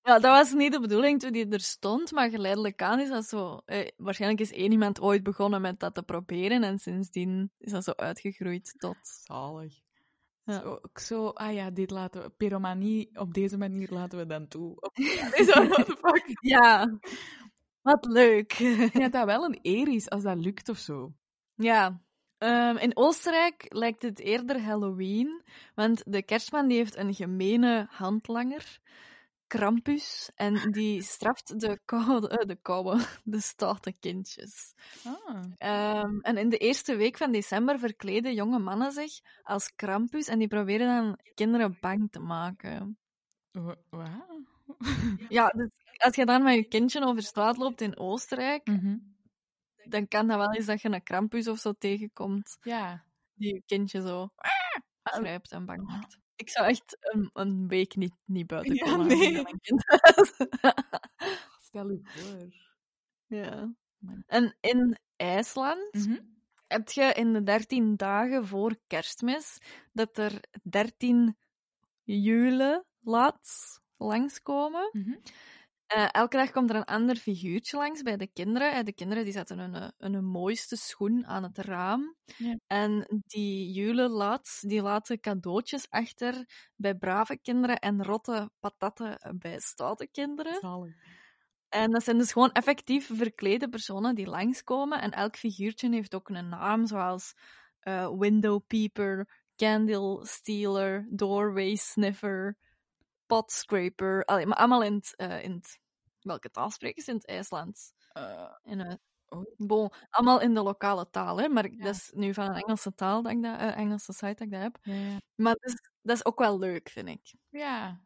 Ja, 0.02 0.18
dat 0.18 0.22
was 0.22 0.52
niet 0.52 0.72
de 0.72 0.80
bedoeling 0.80 1.20
toen 1.20 1.32
die 1.32 1.48
er 1.48 1.60
stond, 1.60 2.12
maar 2.12 2.30
geleidelijk 2.30 2.82
aan 2.82 3.00
is 3.00 3.08
dat 3.08 3.24
zo. 3.24 3.60
Eh, 3.64 3.88
waarschijnlijk 3.96 4.40
is 4.40 4.52
één 4.52 4.72
iemand 4.72 5.00
ooit 5.00 5.22
begonnen 5.22 5.60
met 5.60 5.80
dat 5.80 5.94
te 5.94 6.02
proberen 6.02 6.62
en 6.62 6.78
sindsdien 6.78 7.50
is 7.58 7.72
dat 7.72 7.84
zo 7.84 7.92
uitgegroeid 7.96 8.74
tot. 8.78 8.96
zalig. 9.02 9.74
Ja. 10.44 10.60
Zo, 10.60 10.68
ook 10.82 10.98
zo, 10.98 11.28
ah 11.28 11.52
ja, 11.54 11.70
dit 11.70 11.90
laten 11.90 12.22
we, 12.22 12.30
pyromanie, 12.30 13.18
op 13.18 13.34
deze 13.34 13.58
manier 13.58 13.88
laten 13.90 14.18
we 14.18 14.26
dan 14.26 14.48
toe. 14.48 14.74
Zo, 15.46 15.66
what 15.66 15.86
the 15.86 15.96
fuck. 16.00 16.24
Ja, 16.40 16.98
wat 17.82 18.04
leuk. 18.06 18.52
Ik 18.52 18.78
denk 18.78 18.92
dat 19.00 19.12
dat 19.12 19.24
wel 19.24 19.44
een 19.44 19.58
eer 19.62 19.88
is 19.88 20.10
als 20.10 20.22
dat 20.22 20.36
lukt 20.38 20.68
of 20.68 20.78
zo. 20.78 21.12
Ja. 21.54 22.00
Ehm, 22.42 22.76
in 22.76 22.96
Oostenrijk 22.96 23.66
lijkt 23.68 24.02
het 24.02 24.18
eerder 24.18 24.60
Halloween, 24.62 25.42
want 25.74 26.02
de 26.06 26.22
kerstman 26.22 26.68
die 26.68 26.76
heeft 26.76 26.96
een 26.96 27.14
gemene 27.14 27.86
handlanger, 27.90 28.78
Krampus, 29.46 30.30
en 30.34 30.70
die 30.72 31.02
straft 31.14 31.60
de 31.60 31.80
koude, 31.84 32.28
eh, 32.28 32.46
de 32.46 32.56
koude, 32.56 33.04
de 33.24 33.40
stoute 33.40 33.92
kindjes. 34.00 34.74
Ah. 35.04 35.42
Ehm, 35.58 36.18
en 36.20 36.36
in 36.36 36.48
de 36.48 36.56
eerste 36.58 36.96
week 36.96 37.16
van 37.16 37.32
december 37.32 37.78
verkleden 37.78 38.34
jonge 38.34 38.58
mannen 38.58 38.92
zich 38.92 39.20
als 39.42 39.74
Krampus 39.74 40.26
en 40.28 40.38
die 40.38 40.48
proberen 40.48 40.86
dan 40.86 41.18
kinderen 41.34 41.76
bang 41.80 42.10
te 42.10 42.20
maken. 42.20 42.98
Wa- 43.52 43.76
Wauw. 43.90 44.44
Ja, 45.28 45.48
dus 45.48 45.68
als 45.96 46.14
je 46.14 46.24
dan 46.26 46.42
met 46.42 46.54
je 46.54 46.64
kindje 46.64 47.04
over 47.04 47.22
straat 47.22 47.56
loopt 47.56 47.80
in 47.80 47.98
Oostenrijk, 47.98 48.66
Mhm. 48.66 48.96
Dan 49.88 50.08
kan 50.08 50.26
dat 50.26 50.38
wel 50.38 50.52
eens 50.54 50.66
dat 50.66 50.80
je 50.82 50.88
een 50.88 51.02
Krampus 51.02 51.48
of 51.48 51.58
zo 51.58 51.72
tegenkomt. 51.72 52.56
Ja. 52.60 53.04
die 53.34 53.54
je 53.54 53.62
kindje 53.66 54.00
zo 54.00 54.28
grijpt 55.02 55.52
en 55.52 55.64
bang 55.66 55.86
maakt. 55.86 56.18
Ik 56.36 56.48
zou 56.50 56.66
echt 56.66 56.96
een, 57.00 57.30
een 57.32 57.68
week 57.68 57.96
niet, 57.96 58.14
niet 58.24 58.46
buiten 58.46 58.74
Ja, 58.74 58.84
komen. 58.84 59.10
als 59.10 59.18
nee. 59.18 59.36
Stel 61.60 61.90
je 61.90 62.00
voor. 62.02 62.52
ja. 63.26 63.74
En 64.26 64.56
in 64.60 64.98
IJsland 65.16 65.92
Mhm. 65.94 66.18
heb 66.66 66.90
je 66.90 67.12
in 67.14 67.32
de 67.32 67.42
13 67.42 67.96
dagen 67.96 68.46
voor 68.46 68.76
kerstmis 68.86 69.58
dat 69.92 70.18
er 70.18 70.40
13 70.62 71.36
jule 72.02 72.84
laat 73.00 73.80
langskomen. 73.96 74.88
Mhm. 74.92 75.14
Eh, 75.92 76.08
elke 76.10 76.36
dag 76.36 76.50
komt 76.50 76.70
er 76.70 76.76
een 76.76 76.84
ander 76.84 77.16
figuurtje 77.16 77.76
langs 77.76 78.02
bij 78.02 78.16
de 78.16 78.26
kinderen. 78.26 78.72
Eh, 78.72 78.84
De 78.84 78.92
kinderen 78.92 79.24
die 79.24 79.32
zetten 79.32 79.58
hun, 79.58 79.74
eh, 79.74 79.88
hun 79.98 80.24
mooiste 80.24 80.76
schoen 80.76 81.26
aan 81.26 81.42
het 81.42 81.58
raam. 81.58 82.16
Ja. 82.36 82.56
En 82.66 83.22
die 83.26 83.72
Jule 83.72 84.08
laat, 84.08 84.58
die 84.60 84.82
laten 84.82 85.20
cadeautjes 85.20 85.90
achter 85.90 86.46
bij 86.76 86.94
brave 86.94 87.38
kinderen 87.38 87.78
en 87.78 88.04
rotte 88.04 88.50
patatten 88.60 89.36
bij 89.38 89.58
stoute 89.60 90.08
kinderen. 90.10 90.54
Zalig. 90.60 90.94
En 91.68 91.90
dat 91.90 92.04
zijn 92.04 92.18
dus 92.18 92.32
gewoon 92.32 92.52
effectief 92.52 93.10
verklede 93.12 93.68
personen 93.68 94.14
die 94.14 94.26
langskomen. 94.26 95.00
En 95.00 95.10
elk 95.10 95.36
figuurtje 95.36 95.90
heeft 95.90 96.14
ook 96.14 96.28
een 96.28 96.48
naam, 96.48 96.86
zoals 96.86 97.34
eh, 97.80 98.10
Window 98.18 98.60
Peeper, 98.66 99.28
Candle 99.56 100.26
Stealer, 100.26 101.06
Doorway 101.10 101.74
Sniffer, 101.74 102.56
Pot 103.26 103.52
Scraper. 103.52 104.24
Allee, 104.24 104.46
maar 104.46 104.56
allemaal 104.56 104.82
in 104.82 104.94
het, 104.94 105.14
in 105.42 105.52
het... 105.52 105.80
Welke 106.22 106.50
taal 106.50 106.70
spreken 106.70 107.02
ze 107.02 107.10
in 107.10 107.16
het 107.16 107.26
IJslands? 107.26 107.92
Eh, 108.12 108.52
In 108.62 108.78
het, 108.80 109.00
oh, 109.28 109.44
bon, 109.56 109.92
allemaal 110.10 110.40
in 110.40 110.54
de 110.54 110.62
lokale 110.62 111.10
taal, 111.10 111.38
hè. 111.40 111.48
Maar 111.48 111.70
Ja. 111.70 111.84
dat 111.84 111.94
is 111.94 112.10
nu 112.14 112.34
van 112.34 112.46
een 112.46 112.54
Engelse 112.62 112.94
taal, 112.94 113.22
dat 113.22 113.32
ik 113.32 113.42
dat, 113.42 113.58
eh, 113.58 113.76
Engelse 113.76 114.12
site 114.12 114.26
dat 114.34 114.40
ik 114.40 114.50
dat 114.50 114.60
heb. 114.62 114.78
ja, 114.82 114.94
ja. 114.94 115.18
Maar 115.34 115.54
dat 115.58 115.70
is, 115.72 115.90
dat 116.02 116.16
is 116.16 116.24
ook 116.24 116.38
wel 116.38 116.58
leuk, 116.58 116.88
vind 116.88 117.08
ik. 117.08 117.34
ja, 117.48 118.00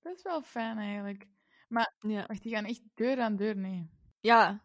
dat 0.00 0.16
is 0.16 0.22
wel 0.22 0.42
fijn 0.42 0.78
eigenlijk. 0.78 1.26
Ja. 1.68 2.26
Wacht, 2.26 2.42
die 2.42 2.54
gaan 2.54 2.64
echt 2.64 2.80
deur 2.94 3.20
aan 3.20 3.36
deur, 3.36 3.56
nee. 3.56 3.90
Ja, 4.20 4.62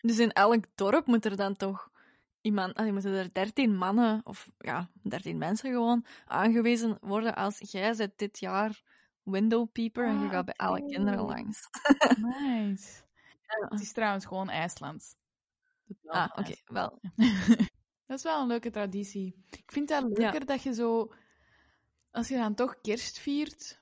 dus 0.00 0.18
in 0.18 0.32
elk 0.32 0.64
dorp 0.74 1.06
moet 1.06 1.24
er 1.24 1.36
dan 1.36 1.56
toch 1.56 1.90
iemand, 2.40 2.90
moeten 2.92 3.12
er 3.12 3.32
dertien 3.32 3.76
mannen, 3.76 4.20
of 4.24 4.48
ja, 4.58 4.90
dertien 5.02 5.38
mensen 5.38 5.70
gewoon, 5.72 6.06
aangewezen 6.24 6.98
worden 7.00 7.34
als 7.34 7.58
jij 7.58 7.94
zit 7.94 8.18
dit 8.18 8.38
jaar 8.38 8.82
windowpeeper 9.22 10.06
en 10.06 10.18
je 10.18 10.24
Ah, 10.26 10.30
gaat 10.30 10.44
bij 10.44 10.54
alle 10.56 10.84
kinderen 10.86 11.24
langs. 11.24 11.68
Nice. 12.18 13.00
Ja. 13.60 13.68
Het 13.68 13.80
is 13.80 13.92
trouwens 13.92 14.24
gewoon 14.24 14.48
IJsland. 14.50 15.16
Wel 16.02 16.14
Ah, 16.14 16.30
oké, 16.38 16.54
wel. 16.64 16.98
Dat 18.06 18.18
is 18.18 18.22
wel 18.22 18.40
een 18.40 18.46
leuke 18.46 18.70
traditie. 18.70 19.44
Ik 19.50 19.72
vind 19.72 19.88
het 19.88 20.18
leuker 20.18 20.46
dat 20.46 20.62
je 20.62 20.74
zo, 20.74 21.12
als 22.10 22.28
je 22.28 22.36
dan 22.36 22.54
toch 22.54 22.80
kerst 22.80 23.18
viert, 23.18 23.80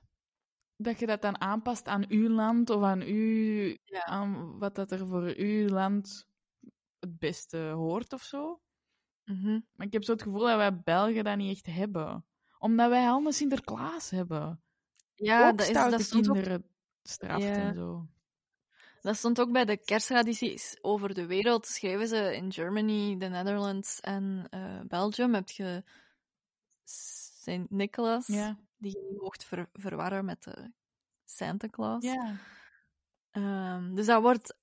dat 0.75 0.99
je 0.99 1.05
dat 1.05 1.21
dan 1.21 1.41
aanpast 1.41 1.87
aan 1.87 2.05
uw 2.09 2.29
land 2.29 2.69
of 2.69 2.83
aan, 2.83 3.01
u, 3.01 3.77
Ja. 3.83 4.05
aan 4.05 4.57
wat 4.59 4.75
dat 4.75 4.91
er 4.91 5.07
voor 5.07 5.33
uw 5.37 5.67
land 5.67 6.27
het 6.99 7.19
beste 7.19 7.57
hoort 7.57 8.13
of 8.13 8.21
zo. 8.21 8.61
Mhm. 9.25 9.59
Maar 9.75 9.87
ik 9.87 9.93
heb 9.93 10.03
zo 10.03 10.11
het 10.11 10.21
gevoel 10.21 10.39
dat 10.45 10.57
wij 10.57 10.81
Belgen 10.81 11.23
dat 11.23 11.37
niet 11.37 11.51
echt 11.55 11.75
hebben. 11.75 12.25
Omdat 12.57 12.89
wij 12.89 13.07
allemaal 13.07 13.31
Sinterklaas 13.31 14.09
hebben. 14.09 14.61
Ja, 15.21 15.51
dat, 15.51 15.67
is, 15.67 15.73
dat, 15.73 16.01
stond 16.01 16.27
ook, 16.27 16.33
kinderen 16.33 16.65
straft 17.03 17.43
Ja. 17.43 17.53
en 17.53 17.73
zo. 17.73 18.07
dat 19.01 19.15
stond 19.15 19.39
ook 19.39 19.51
bij 19.51 19.65
de 19.65 19.77
kersttradities 19.77 20.77
over 20.81 21.13
de 21.13 21.25
wereld. 21.25 21.65
Schrijven 21.67 22.07
ze 22.07 22.35
in 22.35 22.51
Germany, 22.51 23.17
the 23.19 23.25
Netherlands 23.27 23.99
en 23.99 24.47
eh, 24.49 24.79
Belgium 24.87 25.33
heb 25.33 25.49
je 25.49 25.83
Sint 26.83 27.69
Nicholas, 27.71 28.27
Ja. 28.27 28.57
die 28.77 28.91
je 28.91 29.17
mocht 29.21 29.43
ver- 29.43 29.69
verwarren 29.73 30.25
met 30.25 30.43
de 30.43 30.71
Santa 31.25 31.67
Claus. 31.69 32.03
Ja. 32.03 32.35
Ehm, 33.31 33.93
dus 33.95 34.05
dat 34.05 34.21
wordt, 34.21 34.55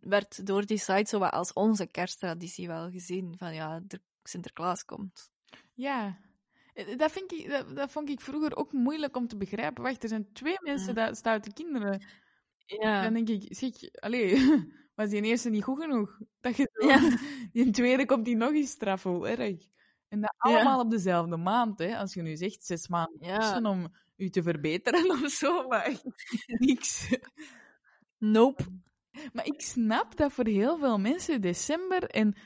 werd 0.00 0.46
door 0.46 0.66
die 0.66 0.78
site 0.78 1.08
zo 1.08 1.18
wat 1.18 1.32
als 1.32 1.52
onze 1.52 1.86
kersttraditie 1.86 2.66
wel 2.66 2.90
gezien. 2.90 3.34
Van 3.38 3.54
ja, 3.54 3.82
er, 3.88 4.00
Sinterklaas 4.22 4.84
komt. 4.84 5.30
Ja. 5.74 6.18
Dat, 6.96 7.12
vind 7.12 7.32
ik, 7.32 7.48
dat, 7.48 7.76
dat 7.76 7.90
vond 7.92 8.08
ik 8.08 8.20
vroeger 8.20 8.56
ook 8.56 8.72
moeilijk 8.72 9.16
om 9.16 9.28
te 9.28 9.36
begrijpen. 9.36 9.82
Wacht, 9.82 10.02
er 10.02 10.08
zijn 10.08 10.32
twee 10.32 10.56
mensen, 10.60 10.88
Mm. 10.88 10.94
dat 10.94 11.16
stoute 11.16 11.52
kinderen. 11.52 12.04
Ja, 12.66 13.02
Dan 13.02 13.12
denk 13.12 13.28
ik, 13.28 13.56
zeg, 13.56 13.72
allee, 14.00 14.34
was 14.94 15.10
die 15.10 15.22
eerste 15.22 15.50
niet 15.50 15.64
goed 15.64 15.80
genoeg? 15.82 16.18
Dat 16.40 16.56
je 16.56 16.68
zo, 16.72 16.86
Ja. 16.88 17.16
die 17.52 17.70
tweede 17.70 18.06
komt 18.06 18.24
die 18.24 18.36
nog 18.36 18.52
eens 18.52 18.70
straffen, 18.70 19.10
hoe 19.10 19.28
erg. 19.28 19.66
En 20.08 20.20
dat 20.20 20.34
allemaal 20.36 20.80
op 20.80 20.90
dezelfde 20.90 21.36
maand, 21.36 21.78
hè. 21.78 21.96
Als 21.96 22.14
je 22.14 22.22
nu 22.22 22.36
zegt, 22.36 22.64
zes 22.64 22.88
maanden 22.88 23.66
om 23.66 23.88
u 24.16 24.28
te 24.30 24.42
verbeteren 24.42 25.10
of 25.24 25.30
zo, 25.30 25.68
maar 25.68 26.00
niks. 26.46 27.08
nope. 28.18 28.64
Maar 29.32 29.46
ik 29.46 29.60
snap 29.60 30.16
dat 30.16 30.32
voor 30.32 30.46
heel 30.46 30.78
veel 30.78 30.98
mensen 30.98 31.40
december 31.40 32.02
en... 32.10 32.36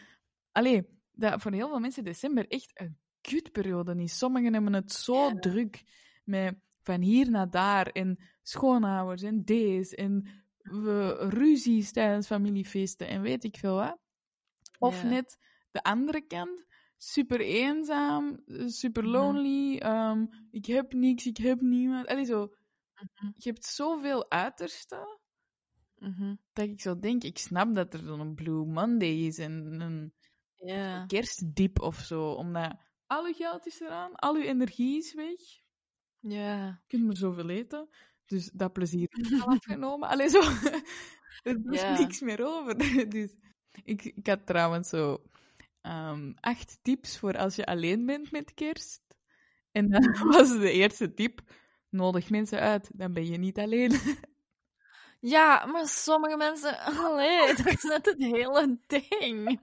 Allee, 0.53 0.87
dat 1.13 1.43
voor 1.43 1.53
heel 1.53 1.69
veel 1.69 1.81
mensen 1.81 2.05
december 2.05 2.49
echt 2.49 2.71
een 2.81 2.99
kutperiode 3.21 3.95
is. 4.03 4.19
Sommigen 4.19 4.53
hebben 4.53 4.73
het 4.73 4.93
zo 4.93 5.29
Ja. 5.29 5.39
druk 5.39 5.83
met 6.25 6.55
van 6.83 7.01
hier 7.01 7.31
naar 7.31 7.51
daar 7.51 7.87
en 7.87 8.19
schoonouders 8.43 9.23
en 9.23 9.45
deze 9.45 9.97
en 9.97 10.29
we, 10.59 11.29
ruzies 11.29 11.93
tijdens 11.93 12.27
familiefeesten 12.27 13.09
en 13.09 13.23
weet 13.23 13.45
ik 13.45 13.57
veel 13.57 13.75
wat. 13.75 13.99
Of 14.79 15.03
Ja. 15.03 15.09
net 15.09 15.37
de 15.71 15.83
andere 15.83 16.27
kant, 16.27 16.65
super 16.97 17.41
eenzaam, 17.41 18.43
super 18.67 19.03
Mhm. 19.03 19.13
lonely, 19.13 19.79
ehm, 19.79 20.27
ik 20.51 20.67
heb 20.67 20.93
niks, 20.93 21.27
ik 21.27 21.37
heb 21.37 21.61
niemand. 21.61 22.07
Allee, 22.07 22.25
zo, 22.25 22.41
Mhm. 22.95 23.33
je 23.37 23.49
hebt 23.49 23.65
zoveel 23.65 24.31
uitersten 24.31 25.19
Mhm. 25.97 26.35
dat 26.53 26.65
ik 26.69 26.81
zo 26.81 26.99
denk, 26.99 27.23
ik 27.25 27.39
snap 27.39 27.75
dat 27.75 27.95
er 27.95 28.05
dan 28.05 28.21
een 28.21 28.35
Blue 28.35 28.67
Monday 28.67 29.27
is 29.27 29.39
en 29.39 29.81
een 29.81 30.15
Ja. 30.55 31.07
kerstdiep 31.07 31.81
of 31.81 31.97
zo, 31.99 32.31
omdat 32.31 32.77
al 33.11 33.25
uw 33.27 33.33
geld 33.33 33.67
is 33.67 33.81
eraan, 33.81 34.15
al 34.15 34.35
uw 34.35 34.43
energie 34.43 34.99
is 34.99 35.15
weg, 35.15 35.39
je 36.21 36.29
Ja. 36.29 36.83
kunt 36.87 37.05
maar 37.05 37.17
zoveel 37.17 37.49
eten, 37.49 37.89
dus 38.27 38.51
dat 38.53 38.73
plezier 38.73 39.09
is 39.21 39.41
al 39.41 39.47
afgenomen. 39.49 40.09
Allee, 40.09 40.29
zo, 40.29 40.41
er 41.43 41.57
is 41.71 41.81
Ja. 41.81 41.99
niks 41.99 42.21
meer 42.21 42.45
over. 42.47 42.75
Dus 43.17 43.35
ik, 43.85 44.05
ik 44.05 44.27
had 44.27 44.47
trouwens 44.47 44.89
zo 44.89 45.23
ehm, 45.81 46.33
acht 46.41 46.79
tips 46.83 47.19
voor 47.19 47.37
als 47.39 47.57
je 47.57 47.67
alleen 47.67 48.07
bent 48.07 48.31
met 48.31 48.55
kerst. 48.55 49.03
En 49.73 49.89
dan 49.91 50.13
was 50.29 50.49
de 50.59 50.71
eerste 50.73 51.15
tip, 51.15 51.41
nodig 51.91 52.31
mensen 52.31 52.61
uit, 52.61 52.91
dan 52.95 53.13
ben 53.13 53.27
je 53.27 53.37
niet 53.39 53.59
alleen. 53.59 53.93
Ja, 55.21 55.67
maar 55.67 55.87
sommige 55.89 56.37
mensen... 56.37 56.79
Allee, 56.79 57.55
dat 57.57 57.67
is 57.67 57.83
net 57.83 58.07
het 58.07 58.19
hele 58.19 58.79
ding. 58.87 59.61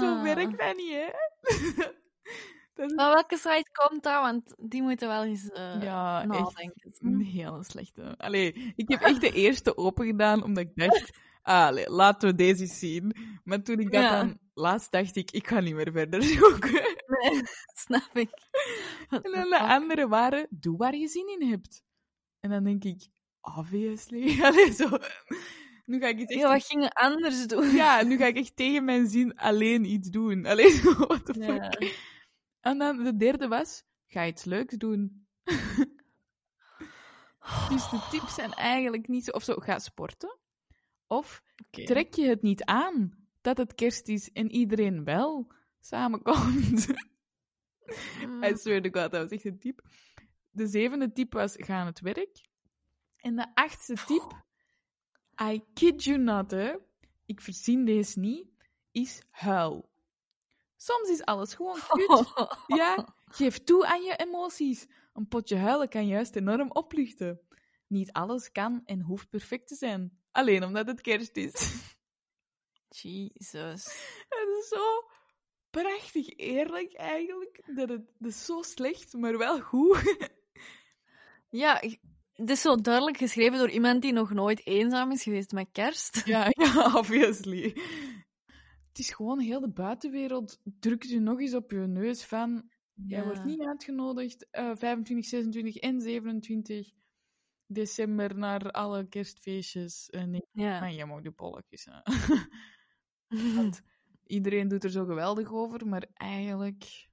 Zo 0.00 0.14
Ah. 0.14 0.22
werkt 0.22 0.58
dat 0.58 0.76
niet, 0.76 0.92
hè? 0.92 1.10
is 2.74 2.92
Van 2.94 2.96
welke 2.96 3.36
site 3.36 3.68
komt 3.72 4.02
dat? 4.02 4.20
Want 4.20 4.54
die 4.58 4.82
moeten 4.82 5.08
wel 5.08 5.24
eens 5.24 5.48
eh 5.48 5.82
ja, 5.82 6.26
echt 6.28 7.00
een 7.00 7.20
hele 7.20 7.64
slechte. 7.64 8.14
Allee, 8.16 8.72
ik 8.76 8.88
heb 8.88 9.00
echt 9.00 9.20
de 9.20 9.32
eerste 9.44 9.76
open 9.76 10.06
gedaan, 10.06 10.42
omdat 10.42 10.64
ik 10.64 10.70
dacht, 10.74 11.18
allee, 11.42 11.90
laten 11.90 12.28
we 12.28 12.34
deze 12.34 12.66
zien. 12.66 13.16
Maar 13.44 13.62
toen 13.62 13.78
ik 13.78 13.92
dat 13.92 14.02
Ja. 14.02 14.20
dan 14.20 14.38
laatst 14.54 14.92
dacht 14.92 15.16
ik, 15.16 15.30
ik 15.30 15.46
ga 15.46 15.60
niet 15.60 15.74
meer 15.74 15.92
verder 15.92 16.22
zoeken. 16.22 16.72
Nee, 17.06 17.42
snap 17.86 18.10
ik. 18.16 18.30
En 19.08 19.32
dan 19.32 19.50
de 19.50 19.58
andere 19.60 20.08
waren, 20.08 20.46
doe 20.50 20.76
waar 20.76 20.96
je 20.96 21.08
zin 21.08 21.28
in 21.40 21.48
hebt. 21.50 21.82
En 22.40 22.50
dan 22.50 22.64
denk 22.64 22.84
ik, 22.84 23.08
obviously. 23.40 24.42
Allee, 24.42 24.72
zo. 24.72 24.88
Nu 25.84 26.00
ga 26.00 26.06
ik 26.06 26.18
iets 26.18 26.32
echt... 26.32 26.40
Ja, 26.40 26.48
wat 26.52 26.64
ging 26.66 26.82
je 26.82 26.90
anders 26.90 27.46
doen? 27.46 27.70
Ja, 27.70 28.02
nu 28.02 28.16
ga 28.16 28.26
ik 28.26 28.36
echt 28.36 28.56
tegen 28.56 28.84
mijn 28.84 29.06
zin 29.08 29.36
alleen 29.36 29.84
iets 29.84 30.10
doen. 30.10 30.46
Allee, 30.50 30.70
zo, 30.70 30.94
what 30.94 31.24
the 31.26 31.40
Ja. 31.40 31.70
fuck. 31.70 32.10
En 32.60 32.78
dan 32.78 33.04
de 33.04 33.16
derde 33.16 33.48
was, 33.48 33.82
ga 34.06 34.26
iets 34.26 34.44
leuks 34.44 34.74
doen. 34.76 35.26
Dus 37.68 37.90
de 37.90 38.06
tips 38.10 38.34
zijn 38.34 38.52
eigenlijk 38.52 39.08
niet 39.08 39.24
zo... 39.24 39.30
Of 39.30 39.42
zo, 39.42 39.54
ga 39.54 39.78
sporten. 39.78 40.38
Of 41.06 41.42
trek 41.70 42.14
je 42.14 42.28
het 42.28 42.42
niet 42.42 42.64
aan 42.64 43.26
dat 43.40 43.56
het 43.56 43.74
kerst 43.74 44.08
is 44.08 44.30
en 44.32 44.50
iedereen 44.50 45.04
wel 45.04 45.52
samenkomt. 45.80 46.86
Mm. 48.26 48.44
I 48.44 48.56
swear 48.56 48.80
to 48.82 49.00
god, 49.00 49.10
dat 49.10 49.22
was 49.22 49.30
echt 49.30 49.44
een 49.44 49.58
tip. 49.58 49.82
De 50.50 50.66
zevende 50.66 51.12
tip 51.12 51.32
was, 51.32 51.54
ga 51.56 51.74
aan 51.80 51.86
het 51.86 52.00
werk. 52.00 52.48
En 53.16 53.36
de 53.36 53.54
achtste 53.54 53.94
tip, 54.06 54.44
I 55.42 55.62
kid 55.74 56.04
you 56.04 56.18
not, 56.18 56.50
hè. 56.50 56.74
Ik 57.26 57.40
verzin 57.40 57.84
deze 57.84 58.18
niet, 58.18 58.46
is 58.92 59.22
huil. 59.30 59.90
Soms 60.76 61.08
is 61.08 61.24
alles 61.24 61.54
gewoon 61.54 61.78
kut. 61.88 62.32
Ja, 62.78 63.14
geef 63.24 63.64
toe 63.64 63.86
aan 63.86 64.02
je 64.02 64.16
emoties. 64.16 64.86
Een 65.12 65.28
potje 65.28 65.56
huilen 65.56 65.88
kan 65.88 66.06
juist 66.06 66.36
enorm 66.36 66.70
opluchten. 66.70 67.40
Niet 67.86 68.12
alles 68.12 68.52
kan 68.52 68.82
en 68.84 69.00
hoeft 69.00 69.28
perfect 69.28 69.68
te 69.68 69.74
zijn. 69.74 70.18
Alleen 70.30 70.64
omdat 70.64 70.86
het 70.86 71.00
kerst 71.00 71.36
is. 71.36 71.74
Jesus. 73.02 73.84
Het 74.28 74.48
is 74.60 74.68
zo 74.68 75.10
prachtig 75.70 76.36
eerlijk 76.36 76.92
eigenlijk. 76.94 77.62
Dat 77.66 77.88
het, 77.88 78.12
dat 78.18 78.30
is 78.30 78.44
zo 78.44 78.62
slecht, 78.62 79.12
maar 79.12 79.38
wel 79.38 79.60
goed. 79.60 80.00
Ja, 81.48 81.82
het 82.42 82.50
is 82.50 82.60
zo 82.60 82.76
duidelijk 82.76 83.16
geschreven 83.16 83.58
door 83.58 83.70
iemand 83.70 84.02
die 84.02 84.12
nog 84.12 84.32
nooit 84.32 84.66
eenzaam 84.66 85.10
is 85.10 85.22
geweest 85.22 85.52
met 85.52 85.68
kerst. 85.72 86.22
Ja, 86.24 86.46
ja, 86.64 86.92
obviously. 86.94 87.62
Het 88.88 88.98
is 88.98 89.10
gewoon 89.10 89.40
heel 89.40 89.60
de 89.60 89.68
buitenwereld 89.70 90.60
drukt 90.80 91.08
je 91.08 91.20
nog 91.20 91.40
eens 91.40 91.54
op 91.54 91.70
je 91.70 91.78
neus 91.78 92.24
van... 92.24 92.70
Jij 93.06 93.24
wordt 93.24 93.44
niet 93.44 93.60
uitgenodigd, 93.60 94.46
eh 94.50 94.70
25, 94.74 95.26
26 95.26 95.76
en 95.76 96.00
27. 96.00 96.90
december 97.66 98.38
naar 98.38 98.70
alle 98.70 99.08
kerstfeestjes. 99.08 100.10
En 100.10 100.34
ik, 100.34 100.44
Ja. 100.52 100.80
maar 100.80 100.92
je 100.92 101.04
mag 101.06 101.20
de 101.22 101.30
bolletjes. 101.30 101.88
Want 103.56 103.82
iedereen 104.26 104.68
doet 104.68 104.84
er 104.84 104.90
zo 104.90 105.04
geweldig 105.04 105.52
over, 105.52 105.86
maar 105.86 106.06
eigenlijk... 106.14 107.10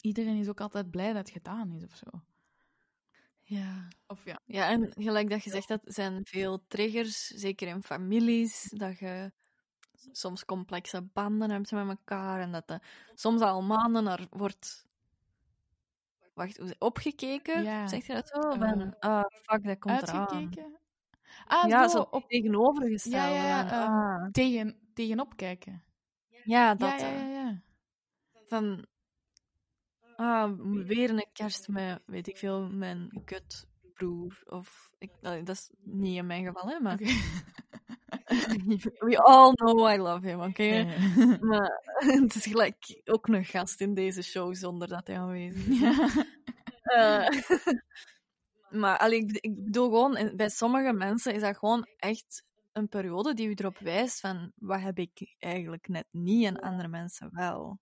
Iedereen 0.00 0.36
is 0.38 0.48
ook 0.48 0.60
altijd 0.60 0.90
blij 0.90 1.06
dat 1.12 1.16
het 1.16 1.30
gedaan 1.30 1.72
is, 1.72 1.84
of 1.84 1.96
zo. 1.96 2.20
Ja. 3.48 3.88
Of 4.06 4.24
ja. 4.24 4.40
Ja, 4.44 4.68
en 4.70 4.92
gelijk 4.94 5.30
dat 5.30 5.44
je 5.44 5.50
zegt, 5.50 5.68
dat 5.68 5.80
zijn 5.84 6.24
veel 6.24 6.64
triggers, 6.68 7.26
zeker 7.26 7.68
in 7.68 7.82
families, 7.82 8.68
dat 8.76 8.98
je 8.98 9.32
soms 10.12 10.44
complexe 10.44 11.02
banden 11.02 11.50
hebt 11.50 11.70
met 11.70 11.88
elkaar 11.88 12.40
en 12.40 12.52
dat 12.52 12.70
er 12.70 12.82
soms 13.14 13.40
al 13.40 13.62
maanden 13.62 14.04
naar 14.04 14.26
wordt 14.30 14.84
wacht, 16.34 16.56
hoe- 16.56 16.74
opgekeken, 16.78 17.62
Ja. 17.62 17.86
zeg 17.88 18.06
je 18.06 18.12
dat 18.12 18.28
zo? 18.28 18.40
Eh, 18.40 18.58
Van, 18.58 18.98
ah, 18.98 19.24
fuck, 19.42 19.64
dat 19.64 19.78
komt 19.78 20.02
eraan. 20.02 20.18
Uitgekeken? 20.28 20.78
Ah, 21.46 21.68
Ja, 21.68 21.88
zo, 21.88 22.00
op, 22.10 22.28
tegenovergesteld. 22.28 23.14
Ja, 23.14 23.28
ja, 23.46 23.70
ehm, 23.70 23.92
ah, 23.92 24.30
tegen, 24.30 24.78
tegenop 24.94 25.36
kijken. 25.36 25.82
ja, 26.44 26.74
dat. 26.74 27.00
ja, 27.00 27.06
ja, 27.08 27.14
eh, 27.14 27.32
ja, 27.32 27.62
ja. 28.48 28.84
Ah, 30.16 30.52
weer 30.86 31.10
een 31.10 31.26
kerst 31.32 31.68
met, 31.68 32.02
weet 32.06 32.28
ik 32.28 32.36
veel, 32.36 32.68
mijn 32.68 33.22
kutbroer. 33.24 34.42
Of, 34.46 34.90
ik, 34.98 35.10
dat 35.20 35.48
is 35.48 35.70
niet 35.82 36.16
in 36.16 36.26
mijn 36.26 36.44
geval, 36.44 36.68
hè, 36.68 36.80
maar 36.80 36.96
we 38.98 39.18
all 39.18 39.52
know 39.52 39.90
I 39.90 39.96
love 39.96 40.26
him, 40.26 40.40
oké? 40.40 40.86
Maar 41.48 41.82
het 42.22 42.34
is 42.34 42.46
gelijk 42.46 43.00
ook 43.04 43.28
een 43.28 43.44
gast 43.44 43.80
in 43.80 43.94
deze 43.94 44.22
show 44.22 44.54
zonder 44.54 44.88
dat 44.88 45.06
hij 45.06 45.18
aanwezig 45.18 45.66
is. 45.66 45.98
Eh, 46.82 47.28
maar 48.68 48.98
allee, 48.98 49.18
ik, 49.18 49.38
ik 49.40 49.64
bedoel 49.64 49.84
gewoon, 49.84 50.32
bij 50.36 50.48
sommige 50.48 50.92
mensen 50.92 51.34
is 51.34 51.40
dat 51.40 51.56
gewoon 51.56 51.86
echt 51.96 52.44
een 52.72 52.88
periode 52.88 53.34
die 53.34 53.48
u 53.48 53.54
erop 53.54 53.78
wijst 53.78 54.20
van 54.20 54.52
wat 54.54 54.80
heb 54.80 54.98
ik 54.98 55.34
eigenlijk 55.38 55.88
net 55.88 56.06
niet 56.10 56.44
en 56.44 56.60
andere 56.60 56.88
mensen 56.88 57.28
wel. 57.32 57.78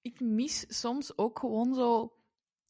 Ik 0.00 0.20
mis 0.20 0.78
soms 0.80 1.18
ook 1.18 1.38
gewoon 1.38 1.74
zo 1.74 2.16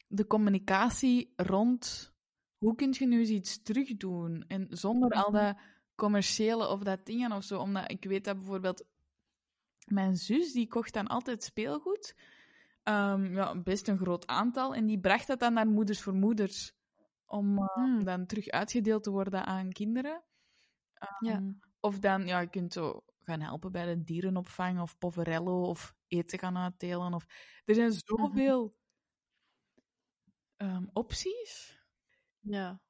de 0.08 0.26
communicatie 0.26 1.32
rond 1.36 2.12
hoe 2.58 2.74
kun 2.74 2.94
je 2.98 3.06
nu 3.06 3.24
iets 3.24 3.62
terugdoen 3.62 4.44
en 4.48 4.66
zonder 4.70 5.10
al 5.10 5.30
Mhm. 5.30 5.44
dat 5.44 5.56
commerciële 5.94 6.68
of 6.68 6.82
dat 6.82 7.06
dingen 7.06 7.32
of 7.32 7.44
zo. 7.44 7.58
Omdat 7.58 7.90
ik 7.90 8.04
weet 8.04 8.24
dat 8.24 8.36
bijvoorbeeld 8.36 8.84
mijn 9.86 10.16
zus 10.16 10.52
die 10.52 10.68
kocht 10.68 10.92
dan 10.92 11.06
altijd 11.06 11.42
speelgoed, 11.44 12.14
Ehm, 12.82 13.34
ja, 13.34 13.60
best 13.62 13.88
een 13.88 13.98
groot 13.98 14.26
aantal, 14.26 14.74
en 14.74 14.86
die 14.86 15.00
bracht 15.00 15.26
dat 15.26 15.38
dan 15.40 15.52
naar 15.52 15.66
Moeders 15.66 16.02
voor 16.02 16.14
Moeders 16.14 16.72
om 17.26 17.58
eh, 17.58 17.64
Hmm. 17.74 18.04
dan 18.04 18.26
terug 18.26 18.48
uitgedeeld 18.48 19.02
te 19.02 19.10
worden 19.10 19.46
aan 19.46 19.72
kinderen. 19.72 20.22
Ja. 21.18 21.32
Ehm, 21.32 21.52
Of 21.80 21.98
dan, 21.98 22.26
ja, 22.26 22.40
je 22.40 22.48
kunt 22.50 22.72
zo 22.72 23.00
gaan 23.24 23.40
helpen 23.40 23.72
bij 23.72 23.86
de 23.94 24.02
dierenopvang 24.04 24.80
of 24.80 24.98
Poverello 24.98 25.62
of 25.62 25.94
eten 26.10 26.38
gaan 26.38 26.58
uitdelen. 26.58 27.14
Of... 27.14 27.26
Er 27.64 27.74
zijn 27.74 27.92
zoveel 27.92 28.76
ehm, 30.56 30.84
opties. 30.92 31.78
Ja. 32.40 32.80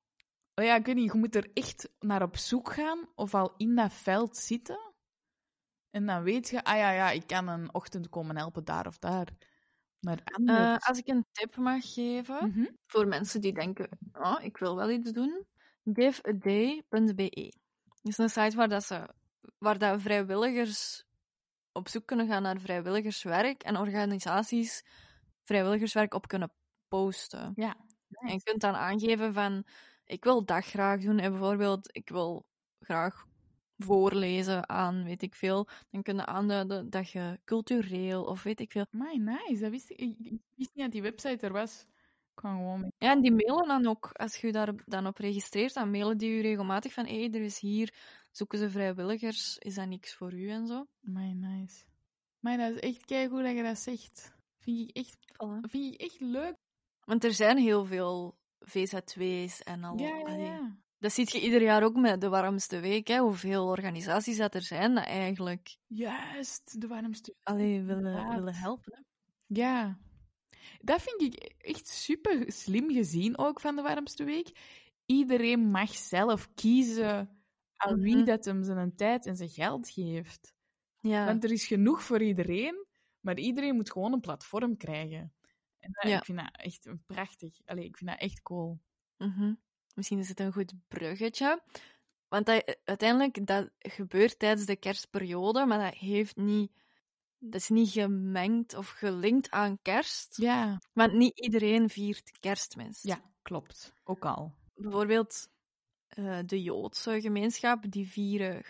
Oh 0.55 0.65
ja, 0.65 0.77
ik 0.77 0.87
weet 0.87 0.95
niet, 0.95 1.13
je 1.13 1.19
moet 1.19 1.35
er 1.35 1.51
echt 1.53 1.91
naar 1.99 2.23
op 2.23 2.37
zoek 2.37 2.73
gaan 2.73 3.09
of 3.15 3.35
al 3.35 3.55
in 3.57 3.75
dat 3.75 3.93
veld 3.93 4.37
zitten. 4.37 4.93
En 5.91 6.07
dan 6.07 6.23
weet 6.23 6.49
je, 6.49 6.65
ah 6.65 6.77
ja, 6.77 6.91
ja, 6.91 7.11
ik 7.11 7.27
kan 7.27 7.49
een 7.49 7.75
ochtend 7.75 8.09
komen 8.09 8.37
helpen 8.37 8.65
daar 8.65 8.87
of 8.87 8.99
daar. 8.99 9.29
Maar 10.01 10.21
Eh, 10.45 10.77
als 10.79 10.99
ik 10.99 11.09
een 11.09 11.27
tip 11.33 11.57
mag 11.57 11.93
geven 11.93 12.49
Mhm. 12.49 12.67
voor 12.87 13.07
mensen 13.09 13.41
die 13.41 13.53
denken, 13.53 13.89
oh, 14.13 14.37
ik 14.43 14.57
wil 14.57 14.77
wel 14.77 14.91
iets 14.91 15.13
doen, 15.13 15.47
giveaday.be. 15.85 17.53
Dat 18.03 18.13
is 18.13 18.19
een 18.19 18.29
site 18.31 18.57
waar, 18.57 18.69
dat 18.69 18.85
ze, 18.85 19.15
waar 19.59 19.79
dat 19.79 20.01
vrijwilligers 20.01 21.05
op 21.73 21.89
zoek 21.89 22.07
kunnen 22.07 22.27
gaan 22.27 22.43
naar 22.43 22.61
vrijwilligerswerk 22.61 23.63
en 23.63 23.77
organisaties 23.77 24.85
vrijwilligerswerk 25.43 26.15
op 26.15 26.29
kunnen 26.29 26.53
posten. 26.89 27.53
Ja. 27.55 27.77
En 28.09 28.33
je 28.33 28.43
kunt 28.43 28.61
dan 28.61 28.75
aangeven 28.75 29.33
van, 29.33 29.65
ik 30.05 30.25
wil 30.25 30.45
dat 30.45 30.65
graag 30.65 31.01
doen. 31.01 31.19
En 31.19 31.31
bijvoorbeeld, 31.31 31.97
ik 31.97 32.09
wil 32.09 32.47
graag 32.81 33.25
voorlezen 33.79 34.69
aan, 34.69 35.05
weet 35.05 35.23
ik 35.23 35.35
veel. 35.35 35.69
Dan 35.91 36.03
kun 36.03 36.17
je 36.17 36.27
aanduiden 36.27 36.91
dat 36.91 37.11
je 37.11 37.41
cultureel 37.45 38.25
of 38.25 38.43
weet 38.43 38.61
ik 38.61 38.73
veel. 38.73 38.87
My, 38.91 39.15
nice. 39.15 39.61
Dat 39.61 39.71
wist 39.71 39.91
ik 39.91 40.17
wist 40.57 40.71
niet 40.75 40.85
dat 40.85 40.93
die 40.93 41.03
website 41.03 41.47
er 41.47 41.53
was. 41.53 41.87
Ik 42.31 42.37
kwam 42.47 42.57
gewoon 42.57 42.81
mee. 42.81 42.93
Ja, 42.99 43.11
en 43.11 43.21
die 43.21 43.33
mailen 43.33 43.69
dan 43.69 43.87
ook, 43.87 44.11
als 44.13 44.37
je 44.37 44.47
je 44.47 44.53
daar 44.53 44.73
dan 44.87 45.07
op 45.07 45.19
registreert, 45.19 45.75
dan 45.75 45.91
mailen 45.91 46.19
die 46.19 46.31
je 46.31 46.43
regelmatig 46.43 46.93
van, 46.93 47.07
hé, 47.07 47.21
hey, 47.21 47.31
er 47.31 47.41
is 47.41 47.61
hier, 47.61 47.95
zoeken 48.31 48.59
ze 48.59 48.71
vrijwilligers, 48.71 49.59
is 49.59 49.75
dat 49.75 49.89
niks 49.89 50.15
voor 50.15 50.33
u 50.35 50.51
en 50.51 50.67
zo. 50.67 50.87
My, 51.01 51.33
nice. 51.33 51.85
Maar 52.41 52.57
dat 52.57 52.71
is 52.75 52.81
echt 52.81 53.05
keigoed 53.05 53.43
dat 53.43 53.57
je 53.57 53.63
dat 53.63 53.79
zegt. 53.79 54.35
Vind 54.59 54.79
ik 54.89 54.97
echt, 54.97 55.17
Voilà. 55.33 55.71
vind 55.71 55.95
ik 55.95 56.01
echt 56.01 56.21
leuk. 56.21 56.55
Want 57.05 57.25
er 57.25 57.33
zijn 57.33 57.59
heel 57.59 57.85
veel 57.85 58.39
VZ2's 58.65 59.63
en 59.63 59.85
al. 59.85 59.99
Ja, 59.99 60.35
ja. 60.37 60.79
Dat 60.99 61.13
ziet 61.13 61.31
je 61.33 61.41
ieder 61.41 61.63
jaar 61.63 61.83
ook 61.83 61.97
met 61.97 62.21
de 62.21 62.29
warmste 62.29 62.81
week, 62.81 63.09
hè, 63.09 63.19
hoeveel 63.19 63.67
organisaties 63.67 64.37
dat 64.37 64.55
er 64.55 64.63
zijn 64.63 64.95
dat 64.95 65.05
eigenlijk 65.05 65.77
Juist, 65.87 66.81
de 66.81 66.87
warmste. 66.87 67.35
allee, 67.43 67.81
willen, 67.83 68.05
Inderdaad. 68.05 68.35
willen 68.35 68.55
helpen. 68.55 68.93
Hè. 68.97 69.03
Ja. 69.47 69.99
Dat 70.81 71.03
vind 71.03 71.23
ik 71.35 71.55
echt 71.59 71.89
super 71.89 72.53
slim 72.53 72.91
gezien 72.93 73.39
ook 73.39 73.61
van 73.61 73.77
de 73.77 73.83
warmste 73.83 74.25
week. 74.25 74.51
Iedereen 75.07 75.71
mag 75.71 75.95
zelf 75.95 76.49
kiezen 76.55 77.40
aan 77.81 78.01
wie 78.01 78.17
Mhm. 78.17 78.25
dat 78.25 78.45
hem 78.45 78.65
zijn 78.65 78.95
tijd 78.97 79.27
en 79.27 79.37
zijn 79.37 79.49
geld 79.49 79.89
geeft. 79.91 80.55
Ja. 81.01 81.25
Want 81.25 81.45
er 81.45 81.51
is 81.53 81.67
genoeg 81.67 82.03
voor 82.03 82.23
iedereen, 82.23 82.87
maar 83.21 83.39
iedereen 83.39 83.75
moet 83.75 83.91
gewoon 83.93 84.13
een 84.13 84.21
platform 84.21 84.77
krijgen. 84.77 85.33
En 85.79 85.93
dat- 85.93 86.11
Ja. 86.11 86.19
ik 86.19 86.25
vind 86.25 86.39
dat 86.39 86.57
echt 86.57 86.87
een 86.87 87.03
prachtig. 87.07 87.61
Allee, 87.65 87.85
ik 87.85 87.97
vind 87.97 88.11
dat 88.11 88.21
echt 88.21 88.43
cool. 88.43 88.81
Mhm. 89.17 89.55
Misschien 89.95 90.19
is 90.19 90.29
het 90.29 90.41
een 90.41 90.53
goed 90.53 90.73
bruggetje. 90.89 91.63
Want 92.29 92.47
dat, 92.47 92.79
uiteindelijk, 92.85 93.47
dat 93.47 93.71
gebeurt 93.79 94.39
tijdens 94.39 94.67
de 94.67 94.77
kerstperiode, 94.77 95.67
maar 95.67 95.91
dat 95.91 95.95
heeft 95.99 96.37
niet... 96.37 96.73
Dat 97.43 97.61
is 97.61 97.69
niet 97.69 97.91
gemengd 97.91 98.75
of 98.75 98.89
gelinkt 98.89 99.51
aan 99.51 99.79
kerst. 99.83 100.37
Ja, 100.37 100.79
Want 100.93 101.13
niet 101.13 101.39
iedereen 101.39 101.89
viert 101.89 102.39
kerstmis. 102.41 103.03
ja 103.03 103.21
klopt. 103.43 103.93
Ook 104.05 104.25
al. 104.25 104.55
Bijvoorbeeld 104.75 105.49
eh, 106.11 106.39
de 106.47 106.63
Joodse 106.63 107.21
gemeenschap, 107.21 107.91
die 107.91 108.09
vieren 108.09 108.63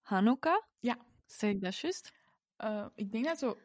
Hanukkah. 0.00 0.62
Ja. 0.80 0.96
Zeg 1.26 1.50
ik 1.50 1.60
dat 1.60 1.76
juist? 1.76 2.12
Eh, 2.56 2.86
ik 2.94 3.12
denk 3.12 3.24
dat 3.24 3.38
zo. 3.38 3.56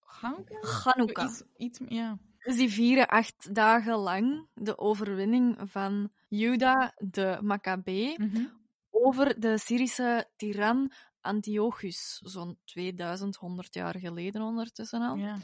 Hanukkah? 0.00 0.62
Hanukkah. 0.84 1.24
Iets, 1.28 1.42
iets, 1.56 1.80
ja. 1.88 2.18
Dus 2.38 2.56
die 2.56 2.70
vieren 2.70 3.06
acht 3.08 3.54
dagen 3.54 3.96
lang 3.96 4.48
de 4.54 4.78
overwinning 4.78 5.58
van 5.70 6.10
Juda 6.28 6.92
de 6.96 7.38
Maccabee 7.42 8.14
Mhm. 8.18 8.46
over 8.90 9.40
de 9.40 9.58
Syrische 9.58 10.28
tiran 10.36 10.92
Antiochus, 11.20 12.18
zo'n 12.24 12.58
2100 12.64 13.74
jaar 13.74 13.98
geleden 13.98 14.42
ondertussen 14.42 15.02
al. 15.02 15.16
ja. 15.16 15.38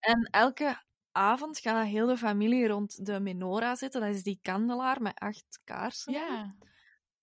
En 0.00 0.22
elke 0.30 0.82
avond 1.18 1.58
gaat 1.58 1.86
heel 1.86 2.06
de 2.06 2.16
familie 2.16 2.66
rond 2.66 3.06
de 3.06 3.20
menorah 3.20 3.76
zitten, 3.76 4.00
dat 4.00 4.14
is 4.14 4.22
die 4.22 4.38
kandelaar 4.42 5.02
met 5.02 5.18
acht 5.18 5.60
kaarsen. 5.64 6.12
Ja. 6.12 6.54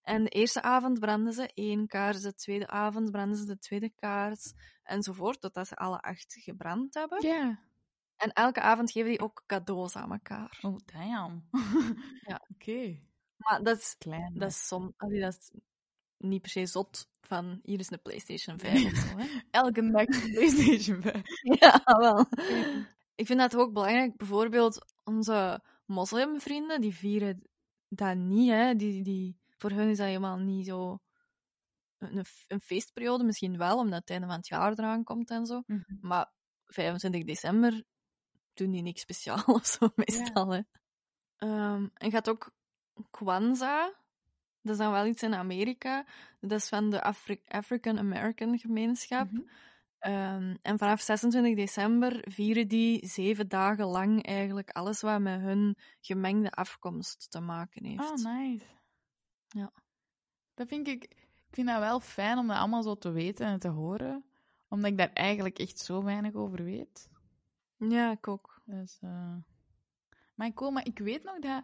En 0.02 0.24
de 0.24 0.30
eerste 0.30 0.62
avond 0.62 1.00
branden 1.00 1.34
ze 1.34 1.52
één 1.54 1.88
kaars, 1.88 2.22
de 2.22 2.34
tweede 2.34 2.68
avond 2.68 3.12
branden 3.12 3.38
ze 3.38 3.46
de 3.46 3.58
tweede 3.58 3.90
kaars, 3.90 4.54
enzovoort, 4.84 5.42
totdat 5.42 5.68
ze 5.68 5.76
alle 5.76 6.00
acht 6.02 6.34
gebrand 6.40 6.94
hebben. 6.94 7.28
Ja. 7.28 7.60
En 8.16 8.32
elke 8.34 8.62
avond 8.62 8.92
geven 8.92 9.10
die 9.10 9.20
ook 9.20 9.44
cadeaus 9.46 9.96
aan 9.96 10.12
elkaar. 10.12 10.60
Oh, 10.62 10.78
damn. 10.86 11.50
Ja. 12.22 12.42
Oké. 12.54 13.00
Maar 13.38 13.64
dat 13.64 13.78
is, 13.78 13.96
Klein. 13.98 14.34
dat 14.34 14.50
is, 14.50 14.70
dat 14.98 15.12
is 15.12 15.52
niet 16.18 16.42
per 16.42 16.50
se 16.50 16.66
zot 16.66 17.10
van 17.22 17.60
hier 17.64 17.80
is 17.80 17.92
een 17.92 18.02
PlayStation 18.02 18.60
5 18.60 18.86
of 18.86 18.98
zo. 18.98 19.18
Hè? 19.18 19.28
Elke 19.52 19.92
dag 19.92 20.08
een 20.08 20.32
PlayStation 20.32 21.02
5. 21.02 21.22
Ja, 21.60 21.82
wel. 21.84 22.26
Ik 23.16 23.26
vind 23.26 23.40
dat 23.40 23.56
ook 23.56 23.74
belangrijk. 23.74 24.18
Bijvoorbeeld 24.18 24.86
onze 25.04 25.64
moslimvrienden, 25.86 26.82
die 26.82 26.96
vieren 26.96 27.42
dat 27.88 28.16
niet. 28.16 28.50
Hè. 28.50 28.76
Die, 28.76 29.04
die, 29.04 29.38
voor 29.58 29.72
hun 29.72 29.90
is 29.90 29.98
dat 29.98 30.08
helemaal 30.08 30.38
niet 30.38 30.66
zo 30.66 31.00
een, 31.98 32.26
een 32.48 32.62
feestperiode. 32.62 33.24
Misschien 33.24 33.58
wel, 33.58 33.78
omdat 33.78 34.00
het 34.00 34.10
einde 34.10 34.28
van 34.28 34.36
het 34.36 34.48
jaar 34.48 34.72
eraan 34.72 35.04
komt 35.04 35.30
en 35.30 35.46
zo. 35.46 35.64
Mhm. 35.66 35.82
Maar 36.02 36.32
25 36.66 37.24
december 37.24 37.84
doen 38.54 38.72
die 38.72 38.82
niks 38.82 39.02
speciaal 39.02 39.44
of 39.56 39.66
zo, 39.66 39.90
meestal. 39.96 40.54
Hè. 40.54 40.62
Ehm, 41.38 41.88
en 41.94 42.12
gaat 42.12 42.30
ook 42.30 42.54
Kwanzaa. 43.12 43.94
Dat 44.62 44.74
is 44.74 44.78
dan 44.78 44.92
wel 44.92 45.06
iets 45.06 45.24
in 45.24 45.34
Amerika. 45.34 46.06
Dat 46.40 46.60
is 46.60 46.68
van 46.68 46.90
de 46.90 47.02
Afri- 47.02 47.44
African 47.48 47.98
American 48.00 48.60
gemeenschap. 48.60 49.32
Mhm. 49.32 49.42
Ehm, 50.06 50.56
en 50.62 50.78
vanaf 50.78 51.02
26 51.02 51.56
december 51.56 52.20
vieren 52.32 52.68
die 52.68 53.08
zeven 53.08 53.48
dagen 53.48 53.86
lang 53.86 54.26
eigenlijk 54.26 54.70
alles 54.70 55.02
wat 55.02 55.20
met 55.20 55.40
hun 55.42 55.78
gemengde 56.02 56.52
afkomst 56.52 57.32
te 57.32 57.40
maken 57.40 57.86
heeft. 57.86 58.26
Oh, 58.26 58.34
nice. 58.34 58.66
Ja. 59.48 59.72
Dat 60.54 60.68
vind 60.68 60.88
ik... 60.88 61.04
Ik 61.48 61.62
vind 61.64 61.68
dat 61.68 61.80
wel 61.80 62.00
fijn 62.00 62.38
om 62.38 62.48
dat 62.48 62.58
allemaal 62.58 62.84
zo 62.84 62.96
te 62.96 63.12
weten 63.12 63.46
en 63.46 63.60
te 63.60 63.68
horen. 63.68 64.26
Omdat 64.68 64.92
ik 64.92 64.98
daar 64.98 65.14
eigenlijk 65.14 65.60
echt 65.60 65.80
zo 65.80 66.04
weinig 66.04 66.34
over 66.34 66.64
weet. 66.64 67.10
Ja, 67.78 68.12
ik 68.12 68.28
ook. 68.28 68.62
Dus, 68.66 68.98
eh, 69.02 69.36
Maar 70.36 70.54
cool, 70.54 70.72
maar 70.72 70.86
ik 70.86 71.00
weet 71.00 71.24
nog 71.24 71.40
dat 71.40 71.64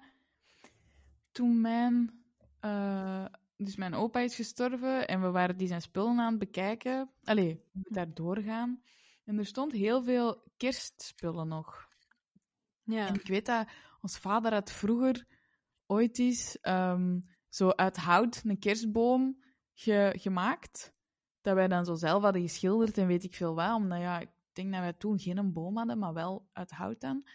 toen 1.32 1.62
mijn... 1.62 2.24
eh, 2.60 3.26
Dus 3.64 3.76
mijn 3.76 3.94
opa 3.94 4.20
is 4.20 4.36
gestorven 4.36 5.08
en 5.08 5.22
we 5.22 5.32
waren 5.32 5.58
die 5.58 5.68
zijn 5.68 5.82
spullen 5.82 6.20
aan 6.20 6.30
het 6.30 6.40
bekijken. 6.40 7.12
Allee, 7.24 7.64
we 7.72 7.94
daar 7.94 8.14
doorgaan. 8.14 8.82
En 9.24 9.38
er 9.38 9.46
stond 9.46 9.72
heel 9.72 10.04
veel 10.04 10.44
kerstspullen 10.58 11.48
nog. 11.48 11.88
Ja. 12.84 13.08
En 13.08 13.14
ik 13.14 13.28
weet 13.28 13.46
dat 13.46 13.68
ons 14.02 14.18
vader 14.18 14.54
had 14.54 14.72
vroeger 14.72 15.28
ooit 15.86 16.20
eens 16.20 16.60
ehm, 16.60 17.20
zo 17.50 17.70
uit 17.70 17.98
hout 17.98 18.42
een 18.46 18.60
kerstboom 18.60 19.44
ge- 19.74 20.16
gemaakt. 20.18 20.94
Dat 21.42 21.56
wij 21.56 21.68
dan 21.68 21.86
zo 21.86 21.96
zelf 21.96 22.24
hadden 22.24 22.42
geschilderd 22.42 22.98
en 22.98 23.08
weet 23.08 23.24
ik 23.24 23.34
veel 23.36 23.56
wat. 23.56 23.76
Omdat 23.76 24.00
ja, 24.00 24.20
ik 24.20 24.30
denk 24.54 24.72
dat 24.72 24.80
wij 24.82 24.94
toen 24.94 25.20
geen 25.20 25.54
boom 25.54 25.78
hadden, 25.78 26.00
maar 26.00 26.14
wel 26.14 26.50
uit 26.54 26.72
hout 26.72 27.00
dan. 27.02 27.28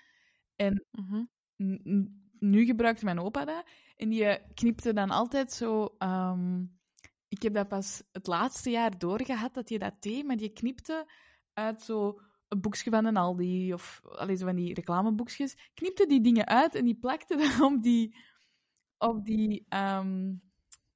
Mhm. 0.91 1.25
N- 1.63 1.81
n- 1.89 2.26
nu 2.39 2.65
gebruikt 2.65 3.03
mijn 3.03 3.19
opa 3.21 3.45
dat. 3.45 3.65
En 3.97 4.09
die 4.09 4.25
eh, 4.25 4.45
knipte 4.55 4.93
dan 4.93 5.11
altijd 5.11 5.53
zo... 5.53 5.95
ehm, 5.99 6.65
ik 7.29 7.43
heb 7.43 7.55
dat 7.55 7.69
pas 7.69 8.03
het 8.13 8.27
laatste 8.27 8.71
jaar 8.71 8.99
doorgehad 8.99 9.55
dat 9.55 9.69
je 9.69 9.79
dat 9.79 10.03
deed, 10.03 10.25
maar 10.27 10.37
die 10.37 10.53
knipte 10.53 11.11
uit 11.53 11.83
zo 11.83 12.21
een 12.49 12.61
boekje 12.61 12.91
van 12.91 13.05
een 13.05 13.17
Aldi 13.17 13.73
of 13.73 14.01
allee, 14.05 14.37
zo 14.37 14.47
van 14.47 14.57
die 14.57 14.75
reclameboekjes. 14.75 15.71
Knipte 15.75 16.07
die 16.07 16.21
dingen 16.21 16.47
uit 16.47 16.75
en 16.75 16.85
die 16.85 16.99
plakte 16.99 17.37
dan 17.59 17.63
op 17.75 17.83
die... 17.83 18.17
Op 18.99 19.25
die... 19.25 19.65
ehm 19.69 20.35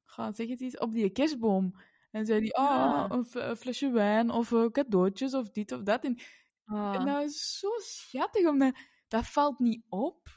ga, 0.04 0.32
zeg 0.32 0.48
het 0.48 0.60
eens. 0.60 0.78
Op 0.78 0.92
die 0.92 1.10
kerstboom. 1.10 1.74
En 2.10 2.26
zei 2.26 2.40
die, 2.40 2.56
oh, 2.56 2.70
Ah. 2.70 3.10
een, 3.10 3.56
flesje 3.56 3.90
wijn 3.90 4.30
of 4.30 4.52
eh, 4.52 4.66
cadeautjes 4.66 5.34
of 5.34 5.50
dit 5.50 5.72
of 5.72 5.82
dat. 5.82 6.04
En 6.04 6.18
Ah. 6.64 6.94
en 6.94 7.06
dat 7.06 7.22
is 7.22 7.58
zo 7.58 7.68
schattig, 7.76 8.46
omdat 8.48 8.74
dat 9.08 9.26
valt 9.26 9.58
niet 9.58 9.84
op. 9.88 10.28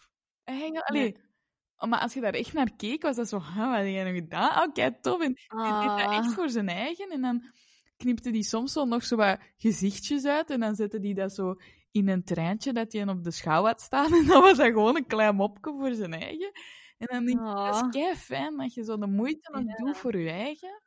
Eigenlijk, 0.44 0.86
allee, 0.86 1.02
Nee. 1.12 1.90
maar 1.90 2.00
als 2.00 2.14
je 2.14 2.22
daar 2.22 2.34
echt 2.34 2.54
naar 2.54 2.76
keek, 2.76 3.02
was 3.02 3.16
dat 3.16 3.30
zo, 3.30 3.40
"Huh, 3.40 3.68
wat 3.70 3.76
heb 3.78 3.86
jij 3.86 4.04
nog 4.04 4.14
gedaan? 4.14 4.64
Oké, 4.70 5.00
tof. 5.02 5.22
En 5.22 5.34
die 5.34 5.48
deed 5.48 5.88
dat 5.88 6.00
echt 6.00 6.28
Ah. 6.28 6.32
voor 6.34 6.50
zijn 6.50 6.68
eigen. 6.70 7.10
En 7.10 7.22
dan 7.22 7.52
knipte 7.98 8.32
die 8.32 8.44
soms 8.44 8.74
wel 8.74 8.86
nog 8.88 9.04
zo 9.04 9.16
wat 9.16 9.40
gezichtjes 9.58 10.26
uit. 10.26 10.50
En 10.50 10.60
dan 10.60 10.76
zette 10.76 11.00
die 11.00 11.14
dat 11.14 11.34
zo 11.34 11.56
in 11.92 12.08
een 12.08 12.24
treintje 12.24 12.74
dat 12.74 12.92
hij 12.94 13.08
op 13.08 13.24
de 13.24 13.32
schouw 13.32 13.64
had 13.66 13.82
staan. 13.82 14.14
En 14.20 14.26
dan 14.26 14.42
was 14.42 14.58
dat 14.58 14.66
gewoon 14.66 14.96
een 14.96 15.06
klein 15.08 15.36
mopje 15.36 15.72
voor 15.72 15.94
zijn 15.94 16.14
eigen. 16.14 16.52
En 16.98 17.08
dan 17.08 17.26
denk 17.26 17.40
ik, 17.40 17.46
dat 17.46 17.56
Ah. 17.56 17.76
is 17.86 17.92
kei 18.02 18.16
fijn 18.16 18.58
dat 18.58 18.74
je 18.74 18.84
zo 18.84 18.98
de 18.98 19.08
moeite 19.08 19.52
nog 19.52 19.64
Ja. 19.66 19.76
doet 19.76 19.98
voor 19.98 20.18
je 20.18 20.30
eigen. 20.30 20.82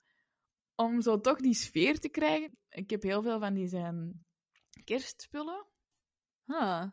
Om 0.74 1.00
zo 1.00 1.20
toch 1.20 1.38
die 1.38 1.54
sfeer 1.54 1.98
te 1.98 2.08
krijgen. 2.08 2.58
Ik 2.68 2.90
heb 2.90 3.02
heel 3.02 3.22
veel 3.22 3.38
van 3.40 3.54
die 3.54 3.66
zijn 3.68 4.24
kerstspullen. 4.84 5.66
Ah. 6.46 6.84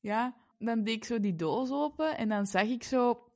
Ja, 0.00 0.36
dan 0.58 0.82
deed 0.84 0.94
ik 0.94 1.04
zo 1.04 1.20
die 1.20 1.34
doos 1.34 1.70
open 1.70 2.16
en 2.16 2.28
dan 2.28 2.46
zag 2.46 2.62
ik 2.62 2.82
zo 2.84 3.32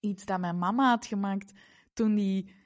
iets 0.00 0.24
dat 0.24 0.40
mijn 0.40 0.58
mama 0.58 0.88
had 0.88 1.06
gemaakt 1.06 1.52
toen 1.92 2.14
die 2.14 2.58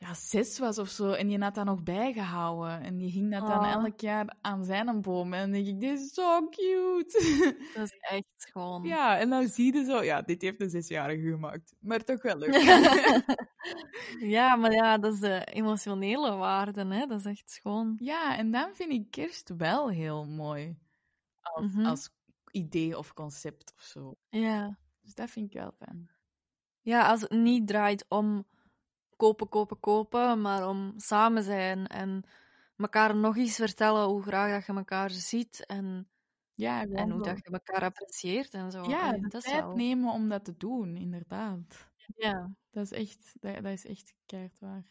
ja, 0.00 0.14
zes 0.14 0.58
was 0.58 0.78
of 0.78 0.88
zo. 0.88 1.10
En 1.12 1.26
die 1.28 1.38
had 1.42 1.54
dat 1.54 1.64
nog 1.64 1.82
bijgehouden. 1.82 2.80
En 2.80 2.96
die 2.96 3.10
hing 3.10 3.30
dat 3.32 3.46
dan 3.46 3.58
Oh. 3.58 3.70
elk 3.70 4.00
jaar 4.00 4.36
aan 4.40 4.64
zijn 4.64 5.00
boom. 5.02 5.32
En 5.32 5.40
dan 5.40 5.50
denk 5.50 5.66
ik, 5.66 5.80
dit 5.80 5.98
is 6.00 6.12
zo 6.14 6.48
cute. 6.48 7.56
Dat 7.74 7.84
is 7.84 7.96
echt 8.00 8.48
gewoon... 8.52 8.84
ja, 8.84 9.18
en 9.18 9.30
dan 9.30 9.48
zie 9.48 9.74
je 9.74 9.84
zo, 9.84 10.02
ja, 10.02 10.22
dit 10.22 10.42
heeft 10.42 10.60
een 10.60 10.70
zesjarige 10.70 11.28
gemaakt. 11.30 11.74
Maar 11.80 12.04
toch 12.04 12.22
wel 12.22 12.36
leuk. 12.38 12.54
ja, 14.36 14.56
maar 14.56 14.72
ja, 14.72 14.98
dat 14.98 15.12
is 15.12 15.20
de 15.20 15.44
emotionele 15.44 16.36
waarde, 16.36 16.86
hè. 16.86 17.06
Dat 17.06 17.18
is 17.18 17.26
echt 17.26 17.50
schoon. 17.50 17.96
ja, 18.00 18.36
en 18.36 18.50
dan 18.50 18.74
vind 18.74 18.92
ik 18.92 19.10
kerst 19.10 19.52
wel 19.56 19.88
heel 19.90 20.24
mooi. 20.26 20.78
Als, 21.40 21.72
Mhm. 21.72 21.86
als 21.86 22.10
idee 22.58 22.98
of 22.98 23.14
concept 23.14 23.72
of 23.76 23.82
zo. 23.82 24.18
Ja. 24.28 24.78
Dus 25.00 25.14
dat 25.14 25.30
vind 25.30 25.46
ik 25.46 25.60
wel 25.60 25.72
fijn. 25.72 26.10
Ja, 26.80 27.10
als 27.10 27.20
het 27.20 27.30
niet 27.30 27.66
draait 27.66 28.04
om 28.08 28.46
kopen, 29.16 29.48
kopen, 29.48 29.80
kopen, 29.80 30.40
maar 30.40 30.68
om 30.68 30.92
samen 30.96 31.42
zijn 31.42 31.86
en 31.86 32.24
elkaar 32.76 33.16
nog 33.16 33.36
eens 33.36 33.56
vertellen 33.56 34.04
hoe 34.06 34.22
graag 34.22 34.52
dat 34.52 34.66
je 34.66 34.72
elkaar 34.72 35.10
ziet 35.10 35.66
en, 35.66 36.08
Ja, 36.54 36.86
en 36.86 37.10
hoe 37.10 37.22
dat 37.22 37.38
je 37.38 37.50
elkaar 37.50 37.82
apprecieert 37.82 38.54
en 38.54 38.70
zo. 38.70 38.84
Ja, 38.84 39.12
dat 39.12 39.42
tijd 39.42 39.64
wel... 39.64 39.74
nemen 39.74 40.12
om 40.12 40.28
dat 40.28 40.44
te 40.44 40.56
doen, 40.56 40.96
inderdaad. 40.96 41.90
Ja. 42.16 42.54
Dat 42.70 42.84
is 42.84 42.92
echt, 42.92 43.32
dat, 43.40 43.54
dat 43.54 43.72
is 43.72 43.86
echt 43.86 44.14
keihard 44.26 44.58
waar. 44.58 44.84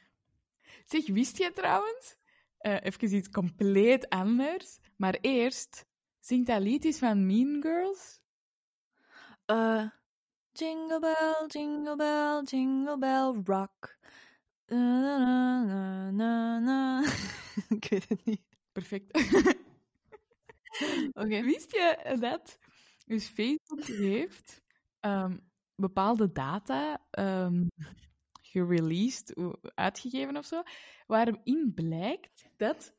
Zeg, 0.85 1.07
wist 1.07 1.37
je 1.37 1.51
trouwens, 1.53 2.15
eh 2.57 2.77
even 2.81 3.15
iets 3.15 3.29
compleet 3.29 4.09
anders, 4.09 4.79
maar 4.95 5.17
eerst, 5.21 5.85
zingt 6.27 6.47
dat 6.47 6.61
lied 6.61 6.97
van 6.97 7.25
Mean 7.25 7.61
Girls? 7.61 8.21
Eh, 9.45 9.89
jingle 10.51 10.99
bell, 10.99 11.45
jingle 11.47 11.95
bell, 11.95 12.41
jingle 12.43 12.97
bell 12.97 13.41
rock. 13.43 13.97
Na, 14.65 15.17
na, 15.17 15.63
na, 15.63 16.11
na, 16.11 16.59
na. 16.59 17.03
Ik 17.75 17.87
weet 17.89 18.09
het 18.09 18.25
niet. 18.25 18.41
Perfect. 18.71 19.11
Oké. 21.21 21.41
Wist 21.41 21.71
je 21.71 22.15
dat 22.19 22.59
dus 23.05 23.27
Facebook 23.27 23.83
heeft 23.83 24.63
ehm, 24.99 25.37
bepaalde 25.75 26.31
data 26.31 27.07
ehm 27.11 27.65
gereleased, 28.41 29.35
uitgegeven 29.75 30.37
of 30.37 30.45
zo, 30.45 30.63
waarin 31.05 31.71
blijkt 31.75 32.49
dat 32.57 32.93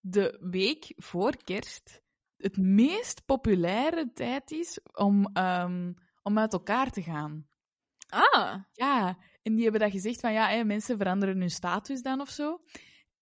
de 0.00 0.38
week 0.40 0.92
voor 0.96 1.36
kerst 1.44 2.01
het 2.42 2.56
meest 2.56 3.24
populaire 3.24 4.12
tijd 4.14 4.50
is 4.50 4.80
om, 4.92 5.26
ehm, 5.32 5.92
om 6.22 6.38
uit 6.38 6.52
elkaar 6.52 6.90
te 6.90 7.02
gaan. 7.02 7.46
Ah, 8.08 8.54
Ja, 8.72 9.18
en 9.42 9.54
die 9.54 9.62
hebben 9.62 9.80
dat 9.80 9.90
gezegd 9.90 10.20
van 10.20 10.32
ja, 10.32 10.48
hè, 10.48 10.64
mensen 10.64 10.96
veranderen 10.98 11.38
hun 11.40 11.50
status 11.50 12.02
dan 12.02 12.20
of 12.20 12.28
zo. 12.28 12.62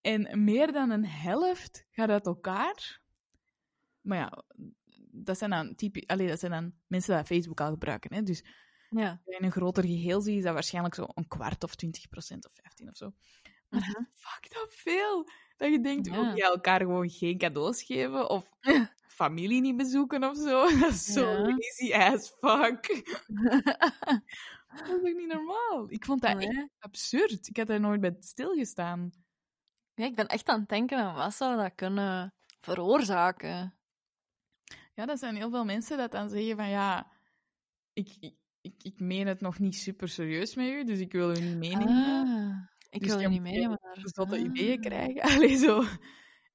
En 0.01 0.43
meer 0.43 0.71
dan 0.71 0.89
een 0.89 1.05
helft 1.05 1.85
gaat 1.91 2.09
uit 2.09 2.25
elkaar. 2.25 2.99
Maar 4.01 4.17
ja, 4.17 4.43
dat 5.11 5.37
zijn 5.37 5.49
dan, 5.49 5.75
typi 5.75 6.03
allee, 6.05 6.27
dat 6.27 6.39
zijn 6.39 6.51
dan 6.51 6.73
mensen 6.87 7.15
die 7.15 7.25
Facebook 7.25 7.61
al 7.61 7.69
gebruiken. 7.69 8.13
Hè? 8.13 8.21
Dus 8.23 8.43
ja. 8.89 9.21
in 9.25 9.43
een 9.45 9.51
groter 9.51 9.83
geheel 9.83 10.21
zie 10.21 10.35
je 10.35 10.41
dat 10.41 10.53
waarschijnlijk 10.53 10.95
zo 10.95 11.05
een 11.13 11.27
kwart 11.27 11.63
of 11.63 11.75
20 11.75 12.09
procent 12.09 12.45
of 12.45 12.51
15 12.53 12.89
of 12.89 12.95
zo. 12.97 13.11
Maar 13.69 13.79
Mhm. 13.81 14.03
fuck 14.13 14.53
dat 14.53 14.73
veel. 14.73 15.29
Dat 15.57 15.71
je 15.71 15.79
denkt, 15.81 16.07
Ja. 16.07 16.17
ook 16.29 16.35
je 16.37 16.43
elkaar 16.43 16.79
gewoon 16.79 17.09
geen 17.09 17.37
cadeaus 17.37 17.83
geven 17.83 18.29
of 18.29 18.49
familie 19.11 19.61
niet 19.61 19.77
bezoeken 19.77 20.23
of 20.23 20.37
zo. 20.37 20.69
Dat 20.79 20.89
is 20.91 21.05
zo 21.05 21.29
Ja. 21.29 21.39
lazy 21.39 21.93
as 21.93 22.29
fuck. 22.39 22.87
Dat 24.75 24.87
is 24.87 24.91
ook 24.93 25.15
niet 25.17 25.27
normaal. 25.33 25.85
Ik 25.91 26.05
vond 26.05 26.21
dat 26.21 26.39
echt 26.39 26.67
absurd. 26.79 27.47
Ik 27.47 27.57
had 27.57 27.67
daar 27.67 27.79
nooit 27.79 28.01
bij 28.01 28.15
stilgestaan. 28.19 29.11
Ja, 29.93 30.05
ik 30.05 30.15
ben 30.15 30.27
echt 30.27 30.47
aan 30.47 30.59
het 30.59 30.69
denken 30.69 31.13
wat 31.13 31.33
zou 31.33 31.57
dat 31.57 31.75
kunnen 31.75 32.33
veroorzaken. 32.61 33.75
Ja, 34.93 35.05
dat 35.05 35.19
zijn 35.19 35.35
heel 35.35 35.49
veel 35.49 35.65
mensen 35.65 35.97
dat 35.97 36.11
dan 36.11 36.29
zeggen 36.29 36.55
van 36.55 36.69
ja, 36.69 37.11
ik, 37.93 38.15
ik, 38.19 38.35
ik, 38.61 38.73
ik 38.83 38.99
meen 38.99 39.27
het 39.27 39.41
nog 39.41 39.59
niet 39.59 39.75
super 39.75 40.09
serieus 40.09 40.55
met 40.55 40.67
u, 40.67 40.83
dus 40.83 40.99
ik 40.99 41.11
wil 41.11 41.37
u 41.37 41.39
niet 41.41 41.57
meenemen. 41.57 42.27
Ah, 42.27 42.67
ik 42.89 42.99
Dus 43.01 43.09
wil 43.09 43.19
je 43.19 43.27
niet 43.27 43.41
meenemen 43.41 43.79
Ah. 44.15 44.39
ideeën 44.39 44.81
krijgen. 44.81 45.21
Allee, 45.35 45.55
zo. 45.57 45.83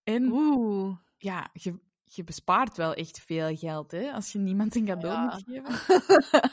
En 0.05 0.31
Oeh. 0.33 0.97
ja, 1.17 1.51
je, 1.53 1.79
je 2.15 2.25
bespaart 2.25 2.77
wel 2.77 2.95
echt 2.95 3.21
veel 3.21 3.57
geld, 3.57 3.91
hè, 3.91 4.13
als 4.13 4.33
je 4.33 4.39
niemand 4.39 4.75
een 4.77 4.85
cadeau 4.85 5.15
Ja. 5.15 5.23
moet 5.35 5.45
geven. 5.47 6.51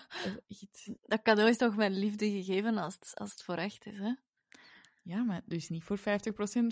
Dat 1.01 1.21
cadeau 1.21 1.49
is 1.49 1.57
toch 1.57 1.75
met 1.75 1.91
liefde 1.91 2.29
gegeven 2.31 2.77
als 2.77 2.93
het, 2.93 3.11
als 3.15 3.31
het 3.31 3.43
voor 3.43 3.55
echt 3.55 3.85
is, 3.85 3.97
hè? 3.97 4.13
Ja, 5.01 5.23
maar 5.23 5.41
dus 5.45 5.69
niet 5.69 5.83
voor 5.83 5.97
50% 5.97 6.01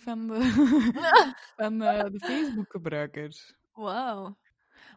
van 0.04 0.28
de, 0.28 0.42
van, 1.58 1.82
eh, 1.82 2.04
de 2.12 2.20
Facebook-gebruikers. 2.20 3.54
Wauw. 3.74 4.38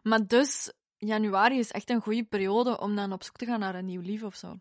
Maar 0.03 0.27
dus, 0.27 0.73
januari 0.97 1.57
is 1.57 1.71
echt 1.71 1.89
een 1.89 2.01
goede 2.01 2.23
periode 2.23 2.79
om 2.79 2.95
dan 2.95 3.11
op 3.13 3.23
zoek 3.23 3.35
te 3.35 3.45
gaan 3.45 3.59
naar 3.59 3.75
een 3.75 3.85
nieuw 3.85 4.01
lief 4.01 4.23
of 4.23 4.35
zo. 4.35 4.59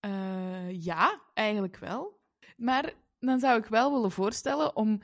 Eh, 0.00 0.82
ja, 0.82 1.20
eigenlijk 1.34 1.76
wel. 1.76 2.20
Maar 2.56 2.92
dan 3.18 3.38
zou 3.38 3.58
ik 3.58 3.66
wel 3.66 3.92
willen 3.92 4.10
voorstellen 4.10 4.76
om 4.76 5.02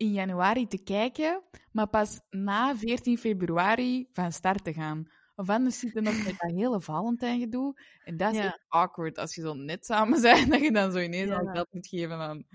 in 0.00 0.12
januari 0.12 0.66
te 0.66 0.82
kijken, 0.82 1.42
maar 1.72 1.86
pas 1.88 2.20
na 2.30 2.76
14 2.76 3.18
februari 3.18 4.08
van 4.12 4.32
start 4.32 4.64
te 4.64 4.72
gaan. 4.72 5.10
Of 5.36 5.48
anders 5.48 5.78
zit 5.78 5.96
er 5.96 6.02
nog 6.02 6.16
met 6.24 6.38
dat 6.38 6.50
hele 6.50 6.80
Valentijn-gedoe. 6.80 7.80
En 8.04 8.16
dat 8.16 8.32
is 8.32 8.38
Ja. 8.38 8.44
echt 8.44 8.64
awkward 8.68 9.18
als 9.18 9.34
je 9.34 9.40
zo 9.40 9.54
net 9.54 9.84
samen 9.86 10.20
bent, 10.22 10.50
dat 10.50 10.60
je 10.60 10.72
dan 10.72 10.92
zo 10.92 10.98
ineens 10.98 11.28
Ja. 11.28 11.36
al 11.38 11.46
geld 11.52 11.68
moet 11.72 11.86
geven 11.88 12.16
aan... 12.18 12.46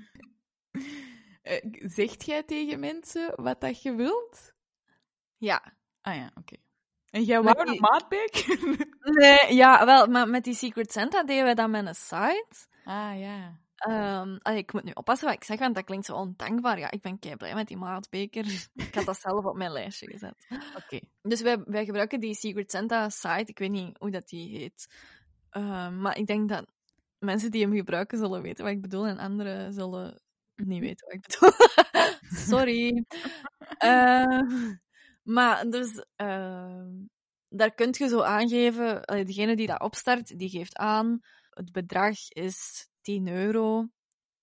Eh, 1.41 1.61
zegt 1.71 2.25
jij 2.25 2.43
tegen 2.43 2.79
mensen 2.79 3.33
wat 3.43 3.61
dat 3.61 3.81
je 3.81 3.95
wilt? 3.95 4.53
Ja. 5.37 5.73
Ah 6.01 6.15
ja, 6.15 6.31
oké. 6.35 6.55
En 7.09 7.23
jij 7.23 7.41
wou 7.41 7.65
die- 7.65 7.79
een? 7.81 8.93
Nee, 9.19 9.55
ja, 9.55 9.85
wel, 9.85 10.07
maar 10.07 10.27
met 10.29 10.43
die 10.43 10.53
Secret 10.53 10.91
Santa 10.91 11.23
deden 11.23 11.43
wij 11.43 11.53
dat 11.53 11.69
met 11.69 11.85
een 11.87 11.95
site. 11.95 12.67
ah, 12.83 13.19
ja. 13.19 13.59
Ehm, 13.75 14.37
allee, 14.41 14.59
ik 14.59 14.73
moet 14.73 14.83
nu 14.83 14.91
oppassen 14.93 15.27
wat 15.27 15.35
ik 15.35 15.43
zeg, 15.43 15.59
want 15.59 15.75
dat 15.75 15.83
klinkt 15.83 16.05
zo 16.05 16.15
ondankbaar. 16.15 16.79
Ja, 16.79 16.91
ik 16.91 17.01
ben 17.01 17.19
kei 17.19 17.35
blij 17.35 17.53
met 17.53 17.67
die 17.67 17.77
maatbeker. 17.77 18.45
ik 18.75 18.95
had 18.95 19.05
dat 19.05 19.19
zelf 19.19 19.45
op 19.45 19.55
mijn 19.55 19.71
lijstje 19.71 20.07
gezet. 20.07 20.47
Oké. 20.75 20.99
Dus 21.21 21.41
wij, 21.41 21.63
wij 21.65 21.85
gebruiken 21.85 22.19
die 22.19 22.35
Secret 22.35 22.71
Santa 22.71 23.09
site. 23.09 23.45
Ik 23.45 23.59
weet 23.59 23.71
niet 23.71 23.97
hoe 23.97 24.11
dat 24.11 24.27
die 24.27 24.57
heet. 24.57 24.87
Ehm, 25.49 26.01
maar 26.01 26.17
ik 26.17 26.27
denk 26.27 26.49
dat 26.49 26.65
mensen 27.19 27.51
die 27.51 27.61
hem 27.61 27.75
gebruiken 27.75 28.17
zullen 28.17 28.41
weten 28.41 28.63
wat 28.63 28.73
ik 28.73 28.81
bedoel 28.81 29.05
en 29.05 29.17
anderen 29.17 29.73
zullen 29.73 30.21
niet 30.55 30.81
weten 30.81 31.07
wat 31.07 31.15
ik 31.15 31.27
bedoel. 31.27 31.51
Sorry. 32.49 33.03
Ehm, 33.77 34.73
maar 35.23 35.69
dus, 35.69 36.05
daar 37.49 37.73
kun 37.75 37.95
je 37.97 38.07
zo 38.07 38.21
aangeven, 38.21 39.01
degene 39.25 39.55
die 39.55 39.67
dat 39.67 39.81
opstart, 39.81 40.39
die 40.39 40.49
geeft 40.49 40.75
aan, 40.75 41.19
het 41.49 41.71
bedrag 41.71 42.29
is 42.29 42.87
10 43.05 43.27
euro. 43.27 43.87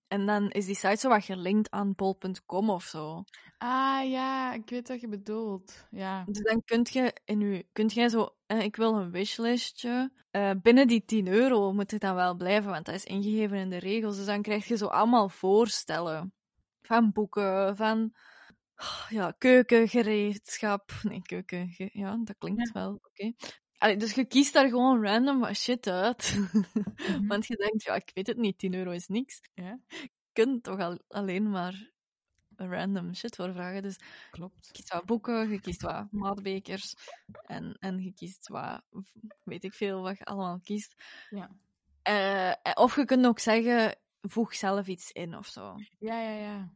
En 0.09 0.27
dan 0.27 0.51
is 0.51 0.67
die 0.67 0.75
site 0.75 0.97
zo 0.97 1.09
wat 1.09 1.25
gelinkt 1.25 1.71
aan 1.71 1.95
bol.com 1.95 2.71
of 2.71 2.85
zo. 2.85 3.25
Ah, 3.59 4.11
ja, 4.11 4.53
ik 4.53 4.71
weet 4.71 4.89
wat 4.89 5.01
je 5.01 5.09
bedoelt. 5.09 5.87
Ja. 5.91 6.25
Dus 6.25 6.43
dan 6.43 6.63
kunt 6.65 6.93
je 6.93 7.17
in 7.25 7.41
je, 7.41 7.67
kunt 7.73 7.93
jij 7.93 8.09
zo, 8.09 8.37
eh, 8.47 8.63
ik 8.63 8.77
wil 8.77 8.95
een 8.95 9.11
wishlistje. 9.11 10.13
Eh, 10.31 10.51
binnen 10.63 10.87
die 10.87 11.05
10 11.05 11.29
euro 11.29 11.73
moet 11.73 11.91
het 11.91 12.01
dan 12.01 12.15
wel 12.15 12.35
blijven, 12.35 12.71
want 12.71 12.87
dat 12.87 12.95
is 12.95 13.05
ingegeven 13.05 13.57
in 13.57 13.71
de 13.71 13.79
regels. 13.79 14.17
Dus 14.17 14.27
dan 14.27 14.43
krijg 14.43 14.69
je 14.69 14.77
zo 14.77 14.87
allemaal 14.87 15.29
voorstellen. 15.29 16.33
Van 16.83 17.13
boeken, 17.13 17.77
van 17.77 18.13
ja, 19.09 19.35
keukengereedschap. 19.39 20.91
Nee, 21.03 21.23
keuken, 21.23 21.75
ja, 21.93 22.19
dat 22.25 22.37
klinkt 22.39 22.73
wel, 22.73 23.01
oké. 23.03 23.33
Allee, 23.83 23.97
Dus 23.97 24.14
je 24.14 24.24
kiest 24.24 24.53
daar 24.53 24.68
gewoon 24.68 25.03
random 25.05 25.41
wat 25.41 25.57
shit 25.57 25.87
uit. 25.87 26.35
Mhm. 27.03 27.26
Want 27.26 27.47
je 27.47 27.57
denkt, 27.57 27.83
ja, 27.83 27.95
ik 27.95 28.11
weet 28.14 28.26
het 28.26 28.37
niet, 28.37 28.59
10 28.59 28.74
euro 28.74 28.91
is 28.91 29.09
niks. 29.09 29.41
Ja. 29.55 29.78
Je 29.89 30.11
kunt 30.33 30.62
toch 30.62 30.78
al, 30.78 30.99
alleen 31.09 31.51
maar 31.51 31.91
random 32.57 33.14
shit 33.14 33.37
voor 33.37 33.53
vragen. 33.53 33.83
Dus 33.83 33.99
Klopt. 34.30 34.66
je 34.66 34.72
kiest 34.72 34.93
wat 34.93 35.05
boeken, 35.05 35.51
je 35.51 35.61
kiest 35.61 35.83
wat 35.83 36.07
maatbekers 36.11 36.95
en, 37.47 37.76
en 37.78 38.03
je 38.03 38.12
kiest 38.12 38.49
wat, 38.49 38.83
weet 39.45 39.64
ik 39.64 39.72
veel, 39.74 40.03
wat 40.03 40.18
je 40.18 40.24
allemaal 40.24 40.61
kiest. 40.61 40.95
Ja. 41.30 41.51
Eh, 42.03 42.72
of 42.74 42.97
je 42.97 43.05
kunt 43.05 43.26
ook 43.26 43.39
zeggen, 43.39 43.99
voeg 44.20 44.55
zelf 44.55 44.87
iets 44.87 45.12
in 45.12 45.37
of 45.37 45.47
zo. 45.47 45.74
Ja, 45.99 46.20
ja, 46.20 46.35
ja. 46.37 46.72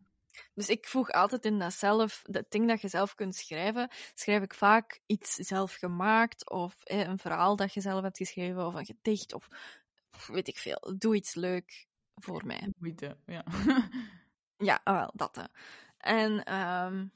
Dus 0.55 0.69
ik 0.69 0.87
voeg 0.87 1.11
altijd 1.11 1.45
in 1.45 1.59
dat 1.59 1.73
zelf, 1.73 2.23
dat 2.25 2.51
ding 2.51 2.69
dat 2.69 2.81
je 2.81 2.89
zelf 2.89 3.15
kunt 3.15 3.35
schrijven, 3.35 3.89
schrijf 4.15 4.43
ik 4.43 4.55
vaak 4.55 5.01
iets 5.07 5.35
zelf 5.35 5.75
gemaakt 5.75 6.51
of 6.51 6.85
eh, 6.85 6.99
een 7.01 7.19
verhaal 7.19 7.57
dat 7.57 7.75
je 7.75 7.81
zelf 7.81 8.03
hebt 8.03 8.17
geschreven 8.17 8.67
of 8.67 8.75
een 8.75 8.87
gedicht 8.87 9.35
of 9.35 9.49
weet 10.27 10.49
ik 10.49 10.59
veel. 10.59 10.95
Doe 10.99 11.15
iets 11.15 11.35
leuk 11.35 11.87
voor 12.15 12.47
mij. 12.47 12.73
Moeite, 12.79 13.17
ja. 13.27 13.45
Ja, 14.59 14.81
ah, 14.85 14.95
wel, 14.99 15.11
dat. 15.15 15.37
hè. 15.37 15.45
En 15.99 16.45
ehm, 16.45 17.07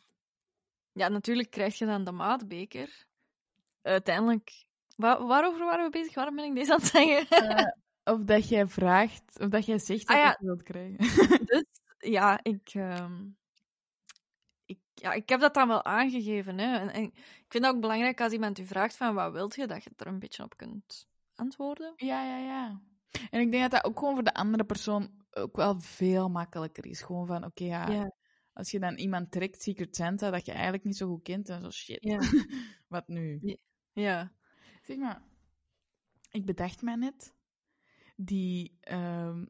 ja, 0.92 1.08
natuurlijk 1.08 1.50
krijg 1.50 1.78
je 1.78 1.86
dan 1.86 2.04
de 2.04 2.12
maatbeker. 2.12 3.06
Uiteindelijk... 3.82 4.64
Wa- 4.96 5.26
waarover 5.26 5.64
waren 5.64 5.84
we 5.84 5.90
bezig? 5.90 6.14
Waarom 6.14 6.36
ben 6.36 6.44
ik 6.44 6.54
deze 6.54 6.72
aan 6.72 6.78
het 6.80 6.86
zeggen? 6.88 7.78
Of 8.04 8.20
dat 8.24 8.48
jij 8.48 8.66
vraagt, 8.66 9.38
of 9.40 9.48
dat 9.48 9.66
jij 9.66 9.78
zegt 9.78 10.06
dat 10.06 10.16
Ah, 10.16 10.22
je 10.22 10.22
ja. 10.22 10.30
het 10.30 10.40
wilt 10.40 10.62
krijgen. 10.62 10.98
dus 11.46 11.64
ja, 12.00 12.40
ik, 12.42 12.70
ehm, 12.74 13.28
ik, 14.64 14.78
ja, 14.94 15.12
ik 15.12 15.28
heb 15.28 15.40
dat 15.40 15.54
dan 15.54 15.68
wel 15.68 15.84
aangegeven. 15.84 16.58
Hè. 16.58 16.76
En, 16.78 16.88
en 16.92 17.02
ik 17.02 17.46
vind 17.48 17.64
het 17.64 17.74
ook 17.74 17.80
belangrijk 17.80 18.20
als 18.20 18.32
iemand 18.32 18.58
u 18.58 18.64
vraagt 18.66 18.96
van 18.96 19.14
wat 19.14 19.32
wilt 19.32 19.54
je, 19.54 19.66
dat 19.66 19.84
je 19.84 19.90
er 19.96 20.06
een 20.06 20.18
beetje 20.18 20.42
op 20.42 20.56
kunt 20.56 21.08
antwoorden. 21.34 21.92
Ja, 21.96 22.24
ja, 22.24 22.38
ja. 22.38 22.80
En 23.30 23.40
ik 23.40 23.50
denk 23.50 23.62
dat 23.62 23.70
dat 23.70 23.84
ook 23.84 23.98
gewoon 23.98 24.14
voor 24.14 24.24
de 24.24 24.34
andere 24.34 24.64
persoon 24.64 25.24
ook 25.30 25.56
wel 25.56 25.80
veel 25.80 26.28
makkelijker 26.28 26.86
is. 26.86 27.02
Gewoon 27.02 27.26
van, 27.26 27.44
oké, 27.44 27.64
ja, 27.64 27.88
Ja. 27.88 28.14
als 28.52 28.70
je 28.70 28.78
dan 28.78 28.94
iemand 28.96 29.30
trekt, 29.30 29.62
Secret 29.62 29.96
Santa, 29.96 30.30
dat 30.30 30.46
je 30.46 30.52
eigenlijk 30.52 30.84
niet 30.84 30.96
zo 30.96 31.08
goed 31.08 31.22
kent, 31.22 31.48
en 31.48 31.60
zo, 31.60 31.70
shit, 31.70 32.02
Ja. 32.02 32.18
wat 32.88 33.08
nu? 33.08 33.58
Ja. 33.92 34.32
Zeg 34.82 34.96
maar, 34.96 35.22
ik 36.30 36.44
bedacht 36.46 36.82
mij 36.82 36.94
net, 36.96 37.34
die, 38.16 38.78
ehm, 38.80 39.46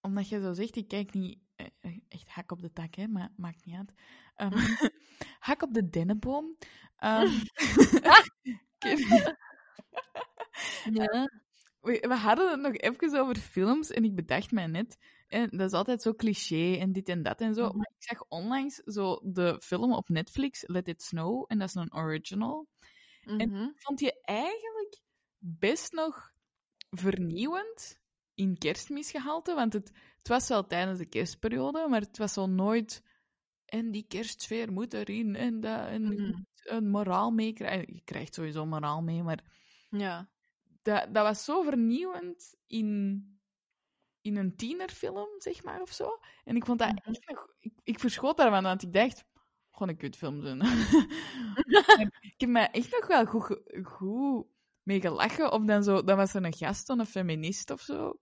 omdat 0.00 0.28
je 0.28 0.40
zo 0.40 0.52
zegt, 0.52 0.76
ik 0.76 0.88
kijk 0.88 1.12
niet, 1.14 1.38
echt 2.08 2.28
hak 2.28 2.50
op 2.52 2.60
de 2.62 2.72
tak, 2.72 2.94
hè, 2.94 3.06
maar 3.08 3.32
maakt 3.36 3.64
niet 3.64 3.76
uit. 3.76 3.92
Ehm, 4.34 4.52
hak 5.48 5.62
op 5.62 5.74
de 5.74 5.88
dennenboom. 5.88 6.56
Ik- 8.78 8.98
ja. 10.98 11.28
we, 11.80 12.04
we 12.08 12.14
hadden 12.14 12.50
het 12.50 12.60
nog 12.60 12.72
even 12.76 13.20
over 13.20 13.36
films 13.36 13.90
en 13.90 14.04
ik 14.04 14.14
bedacht 14.14 14.50
mij 14.50 14.66
net, 14.66 14.96
en 15.28 15.48
dat 15.50 15.66
is 15.66 15.72
altijd 15.72 16.02
zo 16.02 16.14
cliché 16.14 16.76
en 16.76 16.92
dit 16.92 17.08
en 17.08 17.22
dat 17.22 17.40
en 17.40 17.54
zo, 17.54 17.66
Mhm. 17.66 17.76
maar 17.76 17.90
ik 17.96 18.02
zag 18.02 18.24
onlangs 18.28 18.74
zo 18.74 19.20
de 19.22 19.60
film 19.64 19.92
op 19.92 20.08
Netflix, 20.08 20.62
Let 20.66 20.88
It 20.88 21.02
Snow, 21.02 21.44
en 21.48 21.58
dat 21.58 21.68
is 21.68 21.74
een 21.74 21.94
original. 21.94 22.66
Mhm. 23.24 23.68
vond 23.76 24.00
je 24.00 24.20
eigenlijk 24.22 25.00
best 25.38 25.92
nog 25.92 26.30
vernieuwend 26.90 28.00
in 28.34 28.58
kerstmisgehalte. 28.58 29.54
Want 29.54 29.72
het, 29.72 29.92
het 30.18 30.28
was 30.28 30.48
wel 30.48 30.66
tijdens 30.66 30.98
de 30.98 31.06
kerstperiode, 31.06 31.86
maar 31.88 32.00
het 32.00 32.18
was 32.18 32.32
zo 32.32 32.46
nooit... 32.46 33.02
En 33.64 33.90
die 33.90 34.04
kerstsfeer 34.08 34.72
moet 34.72 34.94
erin, 34.94 35.36
en, 35.36 35.60
dat, 35.60 35.86
en 35.86 36.02
Mhm. 36.02 36.40
een 36.64 36.90
moraal 36.90 37.30
meekrijgen. 37.30 37.94
Je 37.94 38.00
krijgt 38.04 38.34
sowieso 38.34 38.62
een 38.62 38.68
moraal 38.68 39.02
mee, 39.02 39.22
maar 39.22 39.44
Ja. 39.90 40.28
dat, 40.82 41.14
dat 41.14 41.24
was 41.24 41.44
zo 41.44 41.62
vernieuwend 41.62 42.54
in, 42.66 43.22
in 44.20 44.36
een 44.36 44.56
tienerfilm, 44.56 45.28
zeg 45.38 45.62
maar, 45.64 45.80
of 45.80 45.90
zo. 45.92 46.18
En 46.44 46.56
ik 46.56 46.64
vond 46.64 46.78
dat 46.78 46.88
Mhm. 46.88 46.98
echt 47.08 47.28
nog... 47.28 47.46
Ik, 47.58 47.72
ik 47.82 47.98
verschoot 47.98 48.36
daarvan, 48.36 48.62
want 48.62 48.82
ik 48.82 48.92
dacht... 48.92 49.24
Gewoon 49.70 49.88
een 49.88 49.96
kutfilm 49.98 50.40
zijn. 50.42 50.60
En 50.60 50.68
ik 52.20 52.34
heb 52.36 52.48
me 52.48 52.60
echt 52.60 52.90
nog 52.92 53.06
wel 53.06 53.24
goed, 53.26 53.60
goed 53.82 54.46
mee 54.82 55.00
gelachen. 55.00 55.52
Of 55.52 55.64
dan, 55.64 55.82
zo, 55.82 56.02
dan 56.04 56.16
was 56.16 56.34
er 56.34 56.44
een 56.44 56.54
gast, 56.54 56.88
een 56.88 57.06
feminist 57.06 57.70
of 57.70 57.80
zo. 57.80 58.18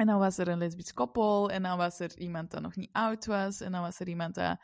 En 0.00 0.06
dan 0.06 0.18
was 0.18 0.38
er 0.38 0.48
een 0.48 0.58
lesbisch 0.58 0.92
koppel. 0.92 1.50
En 1.50 1.62
dan 1.62 1.76
was 1.76 2.00
er 2.00 2.18
iemand 2.18 2.50
dat 2.50 2.62
nog 2.62 2.76
niet 2.76 2.92
oud 2.92 3.26
was. 3.26 3.60
En 3.60 3.72
dan 3.72 3.80
was 3.80 4.00
er 4.00 4.08
iemand 4.08 4.34
dat 4.34 4.60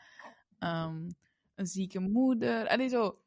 ehm, 0.59 1.09
een 1.55 1.67
zieke 1.67 1.99
moeder. 1.99 2.67
Allee, 2.67 2.87
zo, 2.87 3.19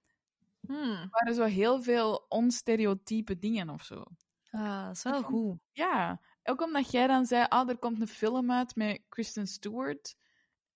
Hmm. 0.67 0.93
er 0.93 1.09
waren 1.11 1.35
zo 1.35 1.45
heel 1.45 1.83
veel 1.83 2.27
onstereotype 2.29 3.39
dingen 3.39 3.71
of 3.71 3.83
zo. 3.83 4.05
Ah, 4.51 4.87
dat 4.87 4.97
is 4.97 5.03
wel 5.03 5.23
goed. 5.23 5.59
Ja, 5.73 6.21
ook 6.43 6.61
omdat 6.63 6.91
jij 6.91 7.07
dan 7.07 7.27
zei, 7.27 7.47
ah, 7.49 7.69
er 7.69 7.79
komt 7.79 8.01
een 8.01 8.09
film 8.09 8.53
uit 8.53 8.77
met 8.77 9.03
Kristen 9.09 9.47
Stewart. 9.47 10.17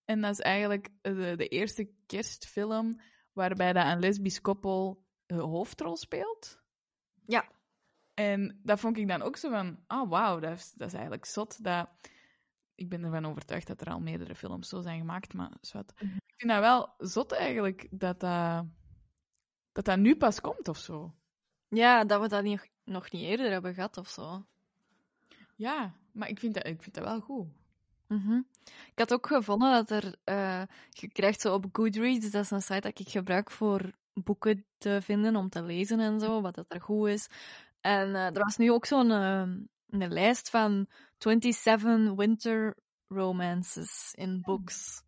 En 0.05 0.21
dat 0.21 0.31
is 0.31 0.41
eigenlijk 0.41 0.89
eh, 1.01 1.15
de, 1.15 1.37
de 1.37 1.49
eerste 1.49 1.91
kerstfilm 2.07 3.01
waarbij 3.33 3.73
dat 3.73 3.87
een 3.87 4.01
lesbisch 4.01 4.41
koppel 4.41 5.05
de 5.27 5.35
hoofdrol 5.35 5.97
speelt. 5.97 6.63
Ja. 7.27 7.49
En 8.15 8.61
dat 8.63 8.81
vond 8.81 8.97
ik 8.97 9.09
dan 9.09 9.23
ook 9.23 9.37
zo 9.37 9.51
van, 9.51 9.79
ah, 9.87 10.11
wauw, 10.11 10.41
dat 10.41 10.53
is, 10.53 10.73
dat 10.73 10.87
is 10.87 10.93
eigenlijk 10.93 11.25
zot. 11.25 11.65
Dat, 11.65 11.89
ik 12.75 12.89
ben 12.89 13.05
ervan 13.05 13.27
overtuigd 13.27 13.67
dat 13.67 13.81
er 13.81 13.91
al 13.91 14.01
meerdere 14.01 14.35
films 14.35 14.69
zo 14.69 14.81
zijn 14.81 14.99
gemaakt, 14.99 15.35
maar 15.35 15.53
zwart. 15.61 15.93
Mhm. 15.95 16.15
Ik 16.15 16.35
vind 16.37 16.51
dat 16.51 16.61
wel 16.61 16.95
zot 16.99 17.33
eigenlijk, 17.33 17.87
dat 17.91 18.21
dat, 18.21 18.65
dat, 19.73 19.85
dat 19.85 19.99
nu 19.99 20.17
pas 20.17 20.41
komt 20.41 20.69
of 20.69 20.79
zo. 20.79 21.15
Ja, 21.69 22.05
dat 22.05 22.21
we 22.21 22.29
dat 22.29 22.43
niet, 22.43 22.71
nog 22.85 23.11
niet 23.11 23.23
eerder 23.23 23.51
hebben 23.51 23.75
gehad 23.75 23.97
of 23.97 24.09
zo. 24.09 24.45
Ja, 25.57 25.95
maar 26.13 26.29
ik 26.29 26.39
vind 26.39 26.55
dat, 26.55 26.67
ik 26.67 26.83
vind 26.83 26.95
dat 26.95 27.05
wel 27.05 27.21
goed. 27.21 27.47
Mhm. 28.07 28.41
Ik 28.65 28.99
had 28.99 29.13
ook 29.13 29.27
gevonden 29.27 29.73
dat 29.73 29.91
er, 29.91 30.15
eh, 30.25 30.63
je 30.91 31.09
krijgt 31.09 31.41
zo 31.41 31.55
op 31.55 31.67
Goodreads, 31.73 32.31
dat 32.31 32.43
is 32.43 32.51
een 32.51 32.63
site 32.63 32.81
dat 32.81 32.99
ik 32.99 33.09
gebruik 33.09 33.51
voor 33.51 33.93
boeken 34.15 34.65
te 34.79 34.99
vinden, 35.03 35.37
om 35.37 35.49
te 35.49 35.63
lezen 35.63 36.01
en 36.01 36.21
zo, 36.21 36.41
wat 36.41 36.55
dat 36.55 36.65
er 36.69 36.81
goed 36.81 37.09
is. 37.09 37.29
En 37.85 38.15
eh, 38.15 38.27
er 38.27 38.45
was 38.45 38.57
nu 38.57 38.71
ook 38.73 38.87
zo'n 38.87 39.11
eh, 39.11 39.41
een 39.89 40.13
lijst 40.13 40.51
van 40.51 40.87
27 41.19 42.15
winter 42.15 42.77
romances 43.09 44.13
in 44.15 44.41
books. 44.41 45.03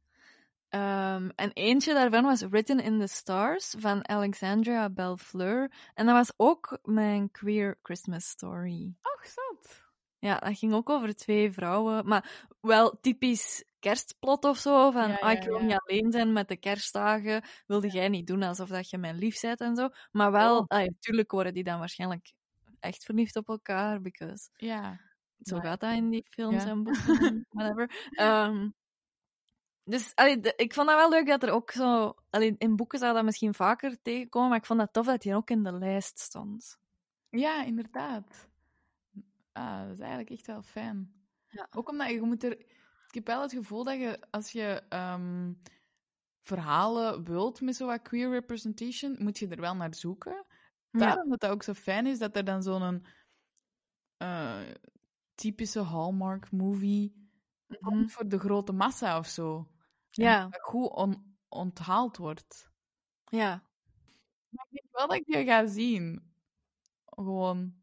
Ehm, 0.68 1.28
en 1.34 1.50
eentje 1.52 1.94
daarvan 1.94 2.24
was 2.24 2.42
Written 2.42 2.80
in 2.80 2.98
the 3.00 3.06
Stars 3.06 3.74
van 3.78 4.08
Alexandria 4.08 4.90
Bellefleur. 4.90 5.72
En 5.94 6.06
dat 6.06 6.14
was 6.14 6.32
ook 6.36 6.78
mijn 6.82 7.30
queer 7.30 7.78
Christmas 7.82 8.28
story. 8.28 8.94
Och, 9.02 9.26
zot. 9.26 9.84
Ja, 10.18 10.38
dat 10.38 10.58
ging 10.58 10.72
ook 10.74 10.90
over 10.90 11.14
twee 11.16 11.52
vrouwen. 11.52 12.06
Maar 12.06 12.46
wel 12.60 12.98
typisch 13.00 13.64
kerstplot 13.78 14.44
of 14.44 14.58
zo. 14.58 14.90
Van, 14.90 15.08
Ja, 15.08 15.16
ah, 15.16 15.32
ik 15.32 15.42
wil 15.42 15.58
niet 15.58 15.78
alleen 15.78 16.12
zijn 16.12 16.32
met 16.32 16.48
de 16.48 16.56
kerstdagen. 16.56 17.44
Wilde 17.66 17.88
jij 17.88 18.08
niet 18.08 18.26
doen 18.26 18.42
alsof 18.42 18.68
dat 18.68 18.90
je 18.90 18.98
mijn 18.98 19.18
lief 19.18 19.40
bent 19.40 19.60
en 19.60 19.76
zo. 19.76 19.88
Maar 20.12 20.32
wel, 20.32 20.58
Oh. 20.58 20.64
ah, 20.66 20.84
natuurlijk 20.84 21.30
worden 21.30 21.54
die 21.54 21.64
dan 21.64 21.78
waarschijnlijk 21.78 22.32
echt 22.80 23.04
verliefd 23.04 23.36
op 23.36 23.48
elkaar. 23.48 24.00
Because 24.00 24.48
Ja. 24.56 25.00
zo 25.42 25.56
Maar- 25.56 25.64
gaat 25.64 25.80
dat 25.80 25.92
in 25.92 26.10
die 26.10 26.26
films 26.30 26.62
Ja. 26.64 26.68
en 26.70 26.82
boeken 26.84 27.18
en 27.26 27.46
whatever. 27.50 28.08
Ehm, 28.10 28.68
Dus 29.88 30.14
allee, 30.14 30.40
de- 30.40 30.52
ik 30.56 30.74
vond 30.74 30.88
dat 30.88 30.96
wel 30.96 31.10
leuk 31.10 31.26
dat 31.26 31.42
er 31.42 31.50
ook 31.50 31.70
zo... 31.70 32.14
Allee, 32.30 32.54
in 32.58 32.76
boeken 32.76 32.98
zou 32.98 33.14
dat 33.14 33.24
misschien 33.24 33.54
vaker 33.54 34.02
tegenkomen, 34.02 34.48
maar 34.48 34.58
ik 34.58 34.64
vond 34.66 34.78
dat 34.78 34.92
tof 34.92 35.06
dat 35.06 35.22
hij 35.24 35.34
ook 35.34 35.50
in 35.50 35.62
de 35.62 35.72
lijst 35.72 36.18
stond. 36.18 36.78
Ja, 37.30 37.64
inderdaad. 37.64 38.48
Ah, 39.52 39.80
dat 39.82 39.90
is 39.92 39.98
eigenlijk 39.98 40.30
echt 40.30 40.46
wel 40.46 40.62
fijn. 40.62 41.14
Ja. 41.48 41.66
Ook 41.70 41.88
omdat 41.88 42.08
je, 42.08 42.14
je 42.14 42.20
moet 42.22 42.44
er... 42.44 42.52
Ik 43.08 43.14
heb 43.14 43.26
wel 43.26 43.40
het 43.42 43.52
gevoel 43.52 43.84
dat 43.84 43.94
je, 43.98 44.20
als 44.30 44.52
je 44.52 44.82
ehm, 44.88 45.52
verhalen 46.42 47.24
wilt 47.24 47.60
met 47.60 47.76
zo 47.76 47.86
wat 47.86 48.02
queer 48.02 48.30
representation, 48.30 49.16
moet 49.18 49.38
je 49.38 49.48
er 49.48 49.60
wel 49.60 49.74
naar 49.76 49.94
zoeken. 49.94 50.44
Daarom 50.98 51.28
dat 51.28 51.40
dat 51.40 51.50
ook 51.50 51.62
zo 51.62 51.72
fijn 51.72 52.06
is, 52.06 52.18
dat 52.18 52.36
er 52.36 52.44
dan 52.44 52.62
zo'n 52.62 53.06
eh, 54.16 54.60
typische 55.34 55.80
Hallmark-movie 55.80 57.28
komt 57.80 58.12
voor 58.12 58.28
de 58.28 58.38
grote 58.38 58.72
massa 58.72 59.18
of 59.18 59.26
zo. 59.26 59.56
En 60.10 60.24
Ja, 60.24 60.48
dat 60.48 60.60
goed 60.62 60.90
on- 60.90 61.36
onthaald 61.48 62.16
wordt. 62.16 62.70
ja. 63.24 63.62
Maar 64.48 64.66
ik 64.70 64.80
denk 64.80 64.96
wel 64.96 65.06
dat 65.06 65.16
ik 65.16 65.24
die 65.26 65.44
ga 65.44 65.66
zien. 65.66 66.32
Gewoon... 67.06 67.74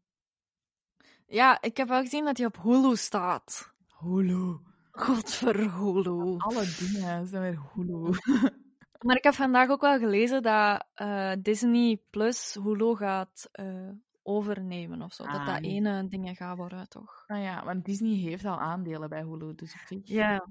Ja, 1.26 1.60
ik 1.62 1.76
heb 1.76 1.88
wel 1.88 2.00
gezien 2.00 2.24
dat 2.24 2.36
hij 2.36 2.46
op 2.46 2.62
Hulu 2.62 2.96
staat. 2.96 3.72
Hulu. 3.98 4.58
Godver 4.90 5.72
Hulu. 5.74 6.36
Alle 6.38 6.74
dingen 6.78 7.26
zijn 7.26 7.42
weer 7.42 7.60
Hulu. 7.72 8.12
Maar 9.04 9.16
ik 9.16 9.24
heb 9.24 9.34
vandaag 9.34 9.68
ook 9.68 9.80
wel 9.80 9.98
gelezen 9.98 10.42
dat 10.42 10.86
eh, 10.94 11.32
Disney 11.38 12.02
Plus 12.10 12.54
Hulu 12.62 12.96
gaat 12.96 13.48
eh, 13.52 13.90
overnemen 14.22 15.02
of 15.02 15.12
zo. 15.12 15.24
dat 15.24 15.34
Ah, 15.34 15.46
dat 15.46 15.60
nee. 15.60 15.70
ene 15.70 16.08
dingen 16.08 16.36
gaat 16.36 16.56
worden, 16.56 16.88
toch? 16.88 17.24
Nou 17.26 17.42
ja, 17.42 17.64
want 17.64 17.84
Disney 17.84 18.16
heeft 18.16 18.44
al 18.44 18.60
aandelen 18.60 19.08
bij 19.08 19.22
Hulu, 19.22 19.54
dus 19.54 19.72
op 19.72 19.80
zich... 19.86 20.08
Ja. 20.08 20.46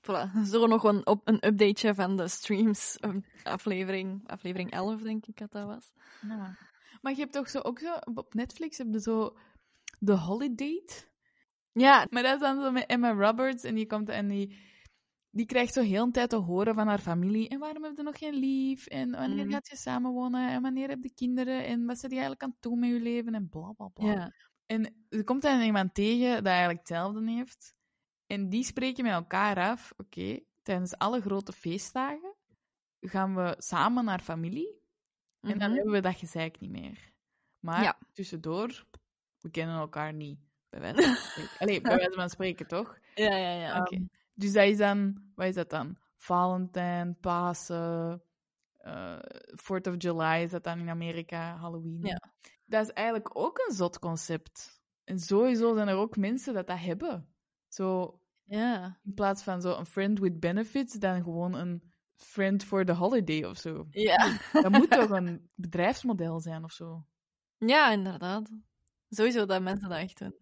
Voilà. 0.00 0.30
Zo 0.52 0.66
nog 0.66 0.84
een, 0.84 1.06
op, 1.06 1.28
een 1.28 1.46
updateje 1.46 1.94
van 1.94 2.16
de 2.16 2.28
streams. 2.28 2.98
um, 3.00 3.24
aflevering, 3.42 4.28
aflevering 4.28 4.70
11, 4.70 5.02
denk 5.02 5.26
ik 5.26 5.38
dat 5.38 5.52
dat 5.52 5.66
was. 5.66 5.92
Ja. 6.28 6.56
Maar 7.00 7.12
je 7.12 7.20
hebt 7.20 7.32
toch 7.32 7.48
zo 7.48 7.58
ook 7.58 7.78
zo... 7.78 7.94
Op 8.14 8.34
Netflix 8.34 8.78
heb 8.78 8.86
je 8.90 9.00
zo... 9.00 9.36
The 10.04 10.12
Holiday. 10.12 10.82
Ja, 11.72 12.06
Maar 12.10 12.22
dat 12.22 12.34
is 12.34 12.40
dan 12.40 12.60
zo 12.60 12.70
met 12.70 12.86
Emma 12.86 13.12
Roberts 13.12 13.64
en 13.64 13.74
die 13.74 13.86
komt 13.86 14.08
en 14.08 14.28
die... 14.28 14.68
Die 15.30 15.46
krijgt 15.46 15.72
zo 15.72 15.82
heel 15.82 16.02
een 16.02 16.12
tijd 16.12 16.30
te 16.30 16.36
horen 16.36 16.74
van 16.74 16.86
haar 16.86 16.98
familie. 16.98 17.48
En 17.48 17.58
waarom 17.58 17.84
heb 17.84 17.96
je 17.96 18.02
nog 18.02 18.18
geen 18.18 18.34
lief? 18.34 18.86
En 18.86 19.10
wanneer 19.10 19.44
Mhm. 19.44 19.52
gaat 19.52 19.68
je 19.68 19.76
samenwonen? 19.76 20.50
En 20.50 20.62
wanneer 20.62 20.88
heb 20.88 21.02
je 21.02 21.14
kinderen? 21.14 21.64
En 21.66 21.84
wat 21.86 21.98
zit 21.98 22.10
je 22.10 22.16
eigenlijk 22.16 22.42
aan 22.42 22.50
het 22.50 22.62
doen 22.62 22.78
met 22.78 22.90
je 22.90 23.00
leven? 23.00 23.34
En 23.34 23.48
bla 23.48 23.72
bla 23.72 23.88
bla. 23.88 24.12
ja. 24.12 24.32
En 24.66 25.04
er 25.08 25.24
komt 25.24 25.42
dan 25.42 25.60
iemand 25.60 25.94
tegen 25.94 26.34
dat 26.36 26.46
eigenlijk 26.46 26.78
hetzelfde 26.78 27.30
heeft. 27.30 27.74
En 28.26 28.48
die 28.48 28.64
spreken 28.64 29.04
met 29.04 29.12
elkaar 29.12 29.56
af. 29.56 29.92
Oké, 29.96 30.40
tijdens 30.62 30.96
alle 30.98 31.20
grote 31.20 31.52
feestdagen 31.52 32.34
gaan 33.00 33.34
we 33.34 33.54
samen 33.58 34.04
naar 34.04 34.20
familie. 34.20 34.78
En 35.40 35.58
dan 35.58 35.68
Mhm. 35.68 35.72
hebben 35.76 35.92
we 35.92 36.00
dat 36.00 36.16
gezeik 36.16 36.60
niet 36.60 36.70
meer. 36.70 37.12
Maar 37.58 37.82
Ja. 37.82 37.98
tussendoor, 38.12 38.86
we 39.40 39.50
kennen 39.50 39.76
elkaar 39.76 40.12
niet. 40.14 40.38
Bij 40.68 40.80
wijze 40.80 41.02
van 41.02 41.14
spreken. 41.30 41.58
Allee, 41.58 41.80
bij 41.80 41.96
wijze 41.96 42.12
van 42.12 42.30
spreken, 42.30 42.66
toch? 42.66 42.98
Ja, 43.14 43.36
ja, 43.36 43.52
ja. 43.52 43.84
Ehm, 43.86 44.04
dus 44.40 44.52
dat 44.52 44.64
is 44.64 44.76
dan, 44.76 45.22
wat 45.34 45.46
is 45.46 45.54
dat 45.54 45.70
dan? 45.70 45.96
Valentijn, 46.16 47.18
Pasen, 47.20 48.22
eh 48.76 49.18
4th 49.50 49.88
of 49.88 49.94
July 49.98 50.42
is 50.42 50.50
dat 50.50 50.64
dan 50.64 50.78
in 50.78 50.88
Amerika, 50.88 51.56
Halloween. 51.56 52.00
Ja. 52.02 52.32
Dat 52.66 52.82
is 52.82 52.92
eigenlijk 52.92 53.36
ook 53.36 53.58
een 53.66 53.74
zot 53.74 53.98
concept. 53.98 54.82
En 55.04 55.18
sowieso 55.18 55.74
zijn 55.74 55.88
er 55.88 55.96
ook 55.96 56.16
mensen 56.16 56.54
dat 56.54 56.66
dat 56.66 56.78
hebben. 56.78 57.28
Zo, 57.68 58.20
ja. 58.44 58.98
in 59.04 59.14
plaats 59.14 59.42
van 59.42 59.60
zo 59.60 59.76
een 59.76 59.86
friend 59.86 60.18
with 60.18 60.40
benefits, 60.40 60.94
dan 60.94 61.22
gewoon 61.22 61.54
een 61.54 61.92
friend 62.16 62.64
for 62.64 62.84
the 62.84 62.92
holiday 62.92 63.44
of 63.44 63.58
zo. 63.58 63.86
Ja. 63.90 64.38
Dat 64.52 64.70
moet 64.70 64.90
toch 64.90 65.10
een 65.18 65.50
bedrijfsmodel 65.54 66.40
zijn 66.40 66.64
of 66.64 66.72
zo? 66.72 67.04
ja, 67.58 67.90
inderdaad. 67.90 68.50
Sowieso 69.08 69.46
dat 69.46 69.62
mensen 69.62 69.88
dat 69.88 69.98
echt 69.98 70.18
doen. 70.18 70.34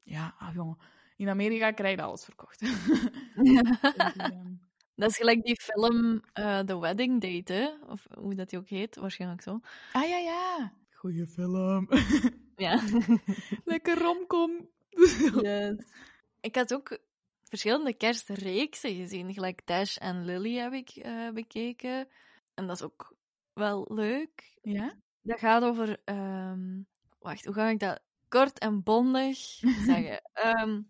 Ja, 0.00 0.34
ah, 0.38 0.54
jongen. 0.54 0.78
In 1.16 1.28
Amerika 1.28 1.70
krijg 1.70 1.96
je 1.96 2.02
alles 2.02 2.24
verkocht. 2.24 2.60
Dat 4.96 5.10
is 5.10 5.16
gelijk 5.16 5.42
die 5.44 5.60
film 5.60 6.22
eh, 6.32 6.58
The 6.58 6.78
Wedding 6.80 7.20
Date, 7.20 7.52
hè? 7.52 7.68
Of 7.92 8.06
hoe 8.18 8.34
dat 8.34 8.50
die 8.50 8.58
ook 8.58 8.68
heet, 8.68 8.96
waarschijnlijk 8.96 9.42
zo. 9.42 9.60
ah 9.92 10.08
ja, 10.08 10.16
ja. 10.18 10.72
Goeie 10.90 11.26
film. 11.26 11.88
Ja. 12.56 12.80
Lekker 13.64 13.98
romcom. 13.98 14.68
yes. 15.42 15.76
Ik 16.40 16.54
had 16.56 16.74
ook 16.74 16.98
verschillende 17.44 17.94
kerstreeksen 17.94 18.94
gezien. 18.94 19.32
Gelijk 19.32 19.66
Dash 19.66 19.96
en 19.96 20.24
Lily 20.24 20.54
heb 20.56 20.72
ik 20.72 20.88
eh, 20.90 21.30
bekeken. 21.30 22.08
En 22.54 22.66
dat 22.66 22.76
is 22.76 22.82
ook 22.82 23.14
wel 23.52 23.86
leuk. 23.88 24.58
Ja? 24.62 24.94
Dat 25.22 25.38
gaat 25.38 25.62
over... 25.62 26.00
ehm, 26.04 26.80
Wacht, 27.18 27.44
hoe 27.44 27.54
ga 27.54 27.68
ik 27.68 27.78
dat 27.78 28.00
kort 28.28 28.58
en 28.58 28.82
bondig 28.82 29.36
zeggen? 29.86 30.22
Ehm, 30.32 30.80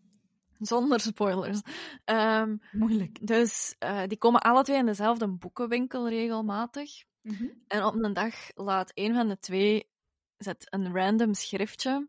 zonder 0.73 1.01
spoilers. 1.01 1.61
Ehm, 2.05 2.57
Moeilijk. 2.73 3.27
dus 3.27 3.75
eh, 3.79 4.03
die 4.07 4.19
komen 4.19 4.41
alle 4.41 4.63
twee 4.63 4.79
in 4.79 4.87
dezelfde 4.87 5.29
boekenwinkel 5.29 6.09
regelmatig. 6.09 7.05
Mhm. 7.23 7.47
En 7.67 7.85
op 7.85 7.95
een 7.95 8.13
dag 8.13 8.35
laat 8.55 8.91
een 8.95 9.15
van 9.15 9.29
de 9.29 9.39
twee 9.39 9.91
zet 10.37 10.67
een 10.71 10.95
random 10.95 11.35
schriftje 11.35 12.09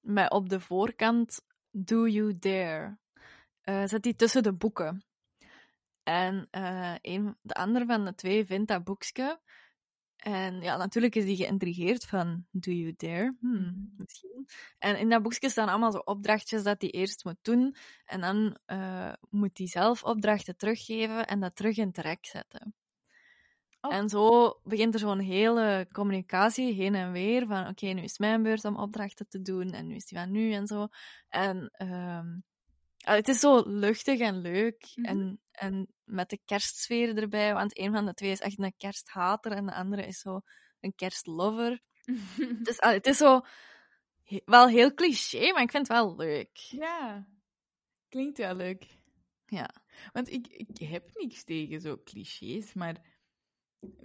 met 0.00 0.30
op 0.30 0.48
de 0.48 0.60
voorkant 0.60 1.40
Do 1.70 2.06
You 2.06 2.38
Dare. 2.38 2.98
Eh, 3.60 3.82
zet 3.86 4.02
die 4.02 4.16
tussen 4.16 4.42
de 4.42 4.52
boeken. 4.52 5.04
En 6.02 6.48
eh, 6.50 6.94
een, 7.00 7.36
de 7.42 7.54
andere 7.54 7.86
van 7.86 8.04
de 8.04 8.14
twee 8.14 8.46
vindt 8.46 8.68
dat 8.68 8.84
boekje. 8.84 9.40
En 10.20 10.60
ja, 10.60 10.76
natuurlijk 10.76 11.14
is 11.14 11.24
die 11.24 11.36
geïntrigeerd 11.36 12.04
van 12.04 12.46
Do 12.50 12.70
You 12.70 12.94
Dare? 12.96 13.36
Hmm, 13.40 13.94
misschien. 13.96 14.48
En 14.78 14.98
in 14.98 15.08
dat 15.08 15.22
boekje 15.22 15.48
staan 15.48 15.68
allemaal 15.68 15.92
zo 15.92 15.98
opdrachtjes 15.98 16.62
dat 16.62 16.80
hij 16.80 16.90
eerst 16.90 17.24
moet 17.24 17.38
doen. 17.42 17.74
En 18.04 18.20
dan 18.20 18.58
eh, 18.66 19.12
moet 19.30 19.58
hij 19.58 19.66
zelf 19.66 20.04
opdrachten 20.04 20.56
teruggeven 20.56 21.26
en 21.26 21.40
dat 21.40 21.56
terug 21.56 21.76
in 21.76 21.86
het 21.86 21.98
rek 21.98 22.26
zetten. 22.26 22.74
Oh. 23.80 23.94
En 23.94 24.08
zo 24.08 24.54
begint 24.64 24.94
er 24.94 25.00
zo'n 25.00 25.18
hele 25.18 25.88
communicatie 25.92 26.72
heen 26.72 26.94
en 26.94 27.12
weer 27.12 27.46
van 27.46 27.68
oké, 27.68 27.86
nu 27.86 28.02
is 28.02 28.18
mijn 28.18 28.42
beurt 28.42 28.64
om 28.64 28.76
opdrachten 28.76 29.28
te 29.28 29.42
doen 29.42 29.72
en 29.72 29.86
nu 29.86 29.94
is 29.94 30.06
die 30.06 30.18
van 30.18 30.30
nu 30.30 30.52
en 30.52 30.66
zo. 30.66 30.88
En 31.28 31.70
ehm, 31.72 32.26
ah, 33.00 33.14
het 33.14 33.28
is 33.28 33.40
zo 33.40 33.62
luchtig 33.66 34.20
en 34.20 34.40
leuk 34.40 34.92
Mhm. 34.94 35.06
en, 35.06 35.40
en 35.50 35.88
met 36.04 36.30
de 36.30 36.38
kerstsfeer 36.44 37.16
erbij, 37.16 37.54
want 37.54 37.78
een 37.78 37.92
van 37.92 38.06
de 38.06 38.14
twee 38.14 38.30
is 38.30 38.40
echt 38.40 38.58
een 38.58 38.74
kersthater 38.76 39.52
en 39.52 39.66
de 39.66 39.74
andere 39.74 40.06
is 40.06 40.18
zo 40.18 40.40
een 40.80 40.94
kerstlover. 40.94 41.80
Het 42.36 42.68
is, 42.68 42.80
ah, 42.80 42.92
het 42.92 43.06
is 43.06 43.16
zo 43.16 43.40
he- 44.22 44.40
wel 44.44 44.68
heel 44.68 44.94
cliché, 44.94 45.52
maar 45.52 45.62
ik 45.62 45.70
vind 45.70 45.88
het 45.88 45.96
wel 45.96 46.16
leuk. 46.16 46.56
ja. 46.56 47.26
Klinkt 48.08 48.38
wel 48.38 48.54
leuk. 48.54 48.98
Ja. 49.46 49.70
Want 50.12 50.30
ik, 50.32 50.46
ik 50.46 50.78
heb 50.88 51.10
niks 51.14 51.44
tegen 51.44 51.80
zo 51.80 51.96
clichés, 52.04 52.72
maar 52.74 52.96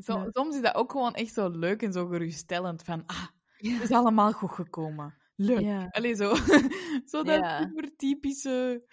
zo- 0.04 0.28
soms 0.32 0.56
is 0.56 0.62
dat 0.62 0.76
ook 0.76 0.92
gewoon 0.92 1.14
echt 1.14 1.34
zo 1.34 1.50
leuk 1.50 1.82
en 1.82 1.94
zo 1.94 2.08
geruststellend 2.08 2.84
van 2.84 3.04
ah, 3.06 3.28
het 3.58 3.82
is 3.82 3.92
allemaal 3.92 4.32
goed 4.32 4.52
gekomen. 4.52 5.18
Leuk. 5.36 5.60
Ja. 5.60 5.88
Allee, 5.92 6.16
zo, 6.16 6.36
zo 7.12 7.24
dat 7.24 7.40
Ja. 7.40 7.62
super 7.62 7.96
typische... 7.96 8.84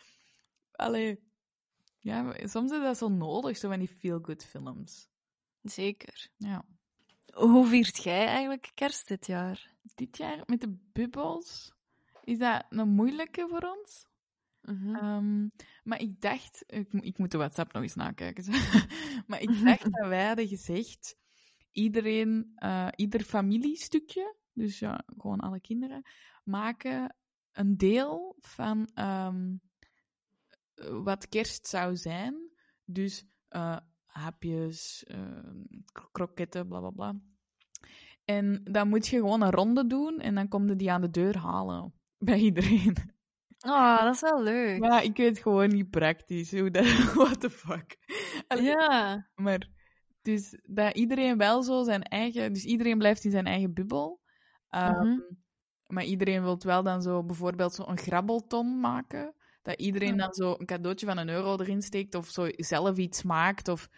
Allee, 0.73 1.21
ja, 1.99 2.35
soms 2.47 2.73
is 2.73 2.81
dat 2.81 2.99
zo 2.99 3.09
nodig, 3.09 3.57
zo 3.57 3.69
van 3.69 3.79
die 3.79 3.89
feel-good 3.89 4.45
films. 4.45 5.09
Zeker. 5.63 6.31
Ja. 6.37 6.65
Hoe 7.33 7.67
viert 7.67 8.03
jij 8.03 8.27
eigenlijk 8.27 8.71
kerst 8.75 9.09
dit 9.09 9.27
jaar? 9.27 9.75
Dit 9.95 10.17
jaar 10.17 10.43
met 10.47 10.61
de 10.61 10.77
bubbels 10.93 11.73
is 12.25 12.39
dat 12.39 12.65
een 12.69 12.89
moeilijke 12.89 13.47
voor 13.49 13.77
ons. 13.79 14.07
Mhm. 14.63 14.95
Ehm, 14.95 15.49
maar 15.83 16.01
ik 16.01 16.21
dacht, 16.21 16.65
ik, 16.67 16.93
ik 16.93 17.19
moet 17.19 17.31
de 17.31 17.39
WhatsApp 17.39 17.73
nog 17.73 17.83
eens 17.83 17.95
nakijken. 17.95 18.45
maar 19.27 19.41
ik 19.41 19.49
dacht 19.65 19.93
dat 19.93 20.09
wij 20.09 20.27
hadden 20.27 20.49
gezegd, 20.49 21.17
iedereen, 21.73 22.53
eh, 22.55 22.89
ieder 22.97 23.21
familiestukje, 23.25 24.37
dus 24.53 24.79
ja, 24.79 25.05
gewoon 25.19 25.41
alle 25.41 25.61
kinderen, 25.61 26.03
maken 26.45 27.17
een 27.53 27.77
deel 27.77 28.37
van 28.41 28.91
ehm, 28.95 29.57
wat 31.03 31.29
kerst 31.29 31.67
zou 31.67 31.97
zijn. 31.97 32.51
Dus 32.85 33.25
eh, 33.49 33.77
hapjes, 34.05 35.05
kro- 35.93 36.09
kroketten, 36.13 36.69
bla 36.69 36.81
bla 36.81 36.91
bla. 36.91 37.21
En 38.25 38.61
dan 38.65 38.89
moet 38.89 39.07
je 39.07 39.17
gewoon 39.17 39.43
een 39.43 39.51
ronde 39.51 39.87
doen 39.87 40.21
en 40.21 40.35
dan 40.35 40.49
kom 40.49 40.69
je 40.69 40.77
die 40.77 40.93
aan 40.93 41.01
de 41.01 41.11
deur 41.11 41.39
halen 41.39 41.93
bij 42.19 42.39
iedereen. 42.39 42.97
Oh, 43.67 44.03
dat 44.03 44.15
is 44.15 44.21
wel 44.21 44.43
leuk. 44.43 44.79
Maar 44.79 44.91
ja, 44.91 45.01
ik 45.01 45.17
weet 45.17 45.39
gewoon 45.39 45.69
niet 45.69 45.91
praktisch 45.91 46.51
hoe 46.59 46.71
dat... 46.71 46.85
What 47.15 47.41
the 47.41 47.51
fuck? 47.51 47.97
Allee, 48.47 48.65
Ja. 48.65 49.29
Maar, 49.35 49.69
dus 50.23 50.59
dat 50.63 50.97
iedereen 50.97 51.37
wel 51.37 51.63
zo 51.63 51.83
zijn 51.83 52.03
eigen... 52.03 52.53
Dus 52.53 52.65
iedereen 52.65 52.99
blijft 52.99 53.25
in 53.25 53.31
zijn 53.31 53.47
eigen 53.47 53.73
bubbel. 53.73 54.21
Ehm, 54.73 55.07
Mhm. 55.09 55.21
Maar 55.87 56.05
iedereen 56.05 56.43
wil 56.43 56.59
wel 56.59 56.83
dan 56.83 57.03
zo 57.03 57.25
bijvoorbeeld 57.25 57.75
zo 57.75 57.83
een 57.87 57.99
grabbelton 57.99 58.81
maken 58.81 59.35
Dat 59.63 59.81
iedereen 59.81 60.17
dan 60.17 60.33
zo 60.33 60.55
een 60.59 60.67
cadeautje 60.67 61.07
van 61.07 61.19
een 61.19 61.29
euro 61.29 61.57
erin 61.59 61.83
steekt 61.83 62.15
of 62.15 62.29
zo 62.29 62.47
zelf 62.57 62.97
iets 62.97 63.23
maakt 63.23 63.69
of 63.69 63.89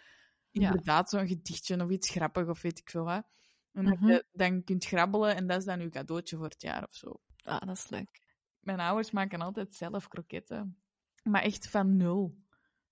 Ja. 0.51 0.61
inderdaad 0.67 1.09
zo'n 1.09 1.27
gedichtje 1.27 1.83
of 1.83 1.89
iets 1.89 2.09
grappig 2.09 2.47
of 2.47 2.61
weet 2.61 2.79
ik 2.79 2.89
veel 2.89 3.03
wat. 3.03 3.23
En 3.71 3.85
dat 3.85 3.99
Mhm. 3.99 4.07
je 4.07 4.25
dan 4.31 4.63
kunt 4.63 4.85
grabbelen 4.85 5.35
en 5.35 5.47
dat 5.47 5.57
is 5.57 5.65
dan 5.65 5.79
je 5.79 5.89
cadeautje 5.89 6.35
voor 6.37 6.45
het 6.49 6.61
jaar 6.61 6.83
of 6.83 6.93
zo. 6.93 7.21
Ah, 7.43 7.59
dat 7.59 7.75
is 7.77 7.89
leuk. 7.89 8.21
Mijn 8.59 8.79
ouders 8.79 9.11
maken 9.11 9.41
altijd 9.41 9.73
zelf 9.73 10.07
kroketten. 10.07 10.77
Maar 11.23 11.41
echt 11.41 11.69
van 11.69 11.97
nul. 11.97 12.37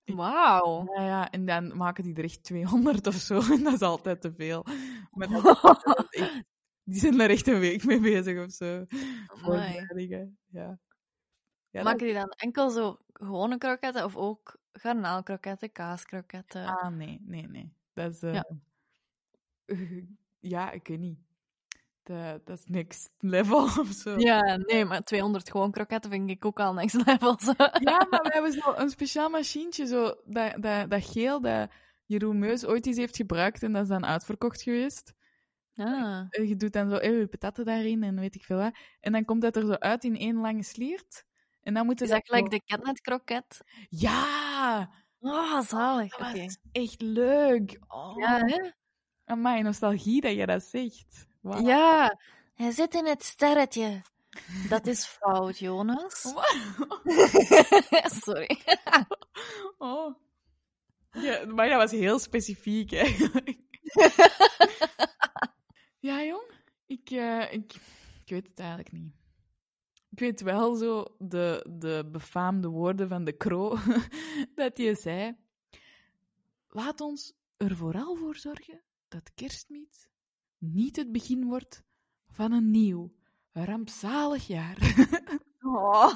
Wauw. 0.06 0.86
Ja, 0.96 1.04
ja, 1.06 1.32
en 1.32 1.46
dan 1.46 1.78
maken 1.78 2.04
die 2.04 2.16
er 2.16 2.24
echt 2.24 2.44
200 2.44 3.08
of 3.08 3.16
zo. 3.16 3.40
En 3.60 3.64
dat 3.64 3.74
is 3.74 3.82
altijd 3.82 4.22
te 4.22 4.34
veel. 4.34 4.66
Maar 5.12 5.28
dat, 5.30 5.44
dat 6.14 6.44
die 6.84 7.00
zijn 7.00 7.20
er 7.20 7.30
echt 7.30 7.48
een 7.48 7.60
week 7.60 7.84
mee 7.84 8.00
bezig 8.00 8.46
of 8.46 8.52
zo. 8.52 8.86
Voorbereidingen, 9.28 10.38
Ja. 10.48 10.80
ja 11.70 11.84
Maken 11.84 12.06
die 12.06 12.14
dan 12.14 12.30
enkel 12.30 12.70
zo 12.70 12.98
gewone 13.14 13.58
kroketten 13.58 14.06
of 14.06 14.16
ook 14.16 14.58
garnaalkroketten, 14.72 15.72
kaaskroketten? 15.72 16.66
Ah, 16.66 16.88
nee, 16.92 17.20
nee, 17.26 17.48
nee. 17.48 17.74
Dat 17.94 18.12
is... 18.14 18.22
eh, 18.22 18.34
Ja. 18.34 18.46
ja, 20.40 20.72
ik 20.72 20.88
weet 20.88 21.00
niet. 21.00 21.20
Dat, 22.04 22.46
dat 22.46 22.58
is 22.60 22.66
next 22.68 23.10
level 23.20 23.64
of 23.84 23.88
zo. 23.92 24.18
Ja, 24.18 24.56
nee, 24.58 24.86
maar 24.86 25.04
200 25.04 25.52
gewoon 25.52 25.72
kroketten 25.72 26.12
vind 26.12 26.30
ik 26.30 26.46
ook 26.46 26.60
al 26.60 26.74
next 26.74 27.06
level. 27.06 27.40
zo. 27.40 27.54
Ja, 27.58 28.08
maar 28.10 28.22
we 28.24 28.30
hebben 28.34 28.52
zo 28.52 28.74
een 28.76 28.90
speciaal 28.90 29.30
machientje, 29.30 29.86
zo, 29.86 30.16
dat, 30.26 30.62
dat, 30.62 30.90
dat 30.90 31.06
geel, 31.06 31.42
dat 31.42 31.70
Jeroen 32.06 32.40
Meus 32.40 32.66
ooit 32.66 32.86
eens 32.86 32.98
heeft 32.98 33.16
gebruikt 33.16 33.64
en 33.64 33.72
dat 33.74 33.82
is 33.82 33.88
dan 33.88 34.06
uitverkocht 34.06 34.62
geweest. 34.62 35.14
Ah. 35.76 36.26
En 36.30 36.48
je 36.48 36.56
doet 36.56 36.74
dan 36.74 36.90
zo 36.90 36.96
eh, 36.96 37.20
je 37.20 37.28
patatten 37.28 37.66
daarin 37.66 38.04
en 38.04 38.20
weet 38.20 38.36
ik 38.36 38.44
veel 38.44 38.58
wat. 38.58 38.78
En 39.00 39.12
dan 39.12 39.26
komt 39.26 39.42
dat 39.42 39.56
er 39.56 39.66
zo 39.66 39.74
uit 39.74 40.04
in 40.04 40.18
één 40.18 40.36
lange 40.36 40.64
sliert. 40.64 41.26
En 41.62 41.74
dan 41.74 41.86
moeten 41.86 42.06
Is 42.06 42.12
dat 42.12 42.26
gelijk 42.26 42.50
de 42.50 42.62
catnetkroket? 42.66 43.62
Ja! 43.90 44.90
Oh, 45.20 45.62
zalig. 45.62 46.18
Was 46.18 46.58
echt 46.72 47.02
leuk. 47.02 47.80
Oh, 47.88 48.18
Ja, 48.18 48.40
hè? 48.40 48.70
Amai, 49.26 49.62
nostalgie 49.62 50.22
dat 50.22 50.36
je 50.36 50.46
dat 50.46 50.64
zegt. 50.64 51.28
Ja. 51.42 52.18
Hij 52.54 52.72
zit 52.72 52.96
in 52.96 53.06
het 53.06 53.24
sterretje. 53.24 54.02
Dat 54.70 54.88
is 54.88 55.06
fout, 55.06 55.60
Jonas. 55.60 56.22
Sorry. 58.24 58.58
Oh. 59.78 60.16
Ja, 61.12 61.46
maar 61.46 61.70
dat 61.70 61.78
was 61.78 61.92
heel 61.92 62.20
specifiek, 62.20 62.94
eigenlijk. 62.94 63.58
ja, 66.04 66.24
jong. 66.24 66.52
Ik, 66.86 67.10
eh, 67.10 67.54
ik, 67.54 67.74
ik 68.24 68.30
weet 68.30 68.48
het 68.48 68.60
eigenlijk 68.60 68.92
niet. 68.92 69.14
Ik 70.10 70.20
weet 70.20 70.42
wel 70.42 70.76
zo 70.76 71.06
de, 71.18 71.66
de 71.80 72.10
befaamde 72.12 72.68
woorden 72.68 73.08
van 73.08 73.24
de 73.24 73.32
Kro, 73.32 73.78
dat 74.56 74.78
hij 74.78 74.96
zei... 74.96 75.36
Laat 76.68 77.02
ons 77.02 77.34
er 77.58 77.76
vooral 77.76 78.16
voor 78.16 78.36
zorgen 78.36 78.82
dat 79.08 79.32
kerstmiet 79.36 80.10
niet 80.58 80.96
het 80.96 81.12
begin 81.12 81.46
wordt 81.46 81.84
van 82.30 82.52
een 82.52 82.72
nieuw, 82.72 83.14
rampzalig 83.52 84.48
jaar. 84.48 84.78
Oh. 85.66 86.14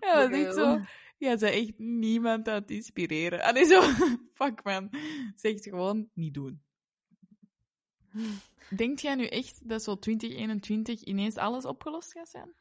Ja, 0.00 0.26
dat 0.26 0.32
is 0.32 0.54
zo. 0.54 0.80
Ja, 1.18 1.36
ze 1.36 1.46
echt 1.46 1.78
niemand 1.78 2.48
aan 2.48 2.60
het 2.60 2.70
inspireren. 2.70 3.42
Allee, 3.42 3.64
zo. 3.64 3.80
Fuck, 4.38 4.64
man. 4.64 4.90
Zegt 5.34 5.64
gewoon 5.64 6.08
niet 6.14 6.34
doen. 6.34 6.62
Denkt 8.76 9.00
jij 9.00 9.14
nu 9.14 9.26
echt 9.26 9.68
dat 9.68 9.82
zo 9.82 9.98
2021 9.98 11.02
ineens 11.02 11.36
alles 11.36 11.64
opgelost 11.64 12.12
gaat 12.12 12.28
zijn? 12.28 12.54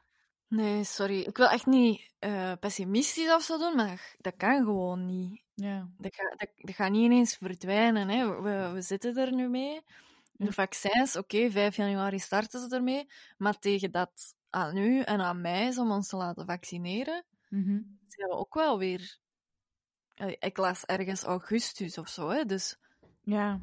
Nee, 0.48 0.84
sorry. 0.84 1.20
Ik 1.20 1.38
wil 1.38 1.48
echt 1.50 1.66
niet 1.66 2.12
eh, 2.20 2.52
pessimistisch 2.60 3.34
of 3.34 3.42
zo 3.44 3.58
doen, 3.58 3.76
maar 3.76 4.16
dat 4.18 4.34
kan 4.38 4.64
gewoon 4.64 5.06
niet. 5.06 5.42
Ja. 5.54 5.90
Dat 5.98 6.16
gaat, 6.16 6.40
dat, 6.40 6.50
dat 6.56 6.76
gaat 6.76 6.92
niet 6.92 7.04
ineens 7.04 7.36
verdwijnen. 7.36 8.10
Hè. 8.10 8.42
We, 8.42 8.72
we 8.74 8.82
zitten 8.82 9.18
er 9.18 9.34
nu 9.34 9.50
mee. 9.50 9.82
De 10.32 10.52
vaccins, 10.52 11.16
oké, 11.16 11.52
5 11.52 11.76
januari 11.76 12.20
starten 12.20 12.60
ze 12.70 12.76
ermee. 12.76 13.08
Maar 13.38 13.60
tegen 13.60 13.92
dat 13.92 14.36
aan 14.50 14.78
u 14.78 15.02
en 15.02 15.20
aan 15.22 15.42
mij 15.42 15.68
is 15.68 15.78
om 15.78 15.92
ons 15.92 16.08
te 16.08 16.16
laten 16.16 16.46
vaccineren, 16.46 17.26
Mhm. 17.50 17.82
zijn 18.08 18.30
we 18.30 18.36
ook 18.36 18.54
wel 18.54 18.78
weer. 18.78 19.18
Ik 20.40 20.58
las 20.58 20.86
ergens 20.86 21.24
augustus 21.24 21.98
of 21.98 22.10
zo, 22.10 22.30
hè. 22.30 22.46
Dus 22.46 22.78
Ja. 23.24 23.60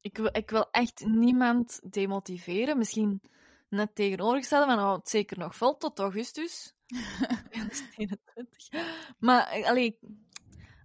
Ik 0.00 0.16
wil, 0.16 0.28
ik 0.32 0.50
wil 0.50 0.70
echt 0.70 1.04
niemand 1.06 1.80
demotiveren. 1.92 2.78
Misschien 2.78 3.22
net 3.68 3.94
tegenovergestelde, 3.94 4.66
van 4.66 4.78
hou 4.78 4.98
het 4.98 5.08
zeker 5.08 5.38
nog 5.38 5.56
vol 5.56 5.76
tot 5.76 5.98
augustus. 5.98 6.74
2021. 7.50 8.68
Maar 9.18 9.46
eh, 9.46 9.68
allee, 9.68 9.98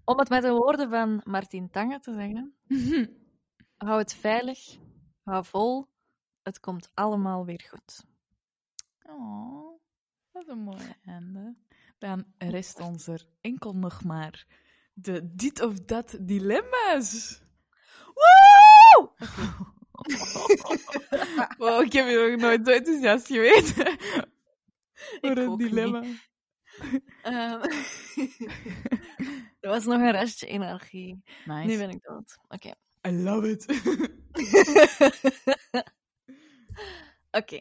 om 0.03 0.19
het 0.19 0.29
met 0.29 0.41
de 0.41 0.51
woorden 0.51 0.89
van 0.89 1.21
Martin 1.23 1.69
Tange 1.69 1.99
te 1.99 2.13
zeggen, 2.13 2.55
hou 3.85 3.97
het 3.97 4.13
veilig, 4.13 4.77
hou 5.23 5.45
vol, 5.45 5.87
het 6.43 6.59
komt 6.59 6.91
allemaal 6.93 7.45
weer 7.45 7.65
goed. 7.69 8.05
Oh, 9.03 9.79
dat 10.31 10.43
is 10.43 10.49
een 10.49 10.63
mooi 10.63 10.95
einde. 11.05 11.55
Dan 11.97 12.25
rest 12.37 12.79
ons 12.79 13.07
er 13.07 13.25
enkel 13.41 13.73
nog 13.73 14.03
maar 14.03 14.45
de 14.93 15.35
dit 15.35 15.61
of 15.61 15.79
dat 15.79 16.17
dilemma's. 16.19 17.41
Woe! 18.13 18.64
Wow, 21.57 21.81
ik 21.81 21.93
heb 21.93 22.07
je 22.07 22.27
nog 22.29 22.39
nooit 22.39 22.67
zo 22.67 22.73
enthousiast 22.73 23.27
geweest. 23.27 23.73
Voor 25.21 25.37
een 25.37 25.57
dilemma. 25.57 26.03
Ehm, 27.21 27.61
er 29.59 29.69
was 29.69 29.85
nog 29.85 29.99
een 29.99 30.11
restje 30.11 30.47
energie. 30.47 31.23
Nice. 31.45 31.67
Nu 31.67 31.77
ben 31.77 31.89
ik 31.89 32.03
dood. 32.03 32.37
Oké. 32.47 32.73
I 33.07 33.11
love 33.11 33.49
it. 33.49 33.65
Oké. 37.39 37.59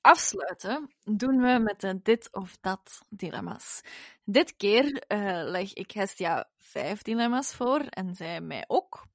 Afsluiten 0.00 0.94
doen 1.04 1.36
we 1.36 1.58
met 1.62 1.80
de 1.80 2.00
dit 2.02 2.28
of 2.32 2.56
dat 2.60 3.02
dilemma's. 3.08 3.80
Dit 4.24 4.56
keer 4.56 5.02
eh, 5.06 5.42
leg 5.44 5.72
ik 5.72 5.90
Hestia 5.90 6.48
vijf 6.56 7.02
dilemma's 7.02 7.54
voor 7.54 7.80
en 7.80 8.14
zij 8.14 8.40
mij 8.40 8.64
ook. 8.66 9.06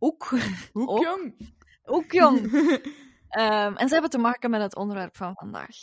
Ook. 0.00 0.32
Ook. 0.72 1.02
jong? 1.02 1.34
Ook 1.84 2.12
jong. 2.12 2.50
Ehm, 3.30 3.76
en 3.76 3.86
ze 3.86 3.92
hebben 3.92 4.10
te 4.10 4.18
maken 4.18 4.50
met 4.50 4.60
het 4.60 4.76
onderwerp 4.76 5.16
van 5.16 5.34
vandaag. 5.34 5.76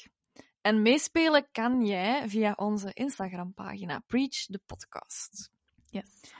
En 0.61 0.81
meespelen 0.81 1.47
kan 1.51 1.85
jij 1.85 2.29
via 2.29 2.53
onze 2.55 2.93
Instagram-pagina 2.93 3.99
Preach 4.07 4.45
the 4.45 4.59
Podcast. 4.65 5.51
Yes. 5.89 6.33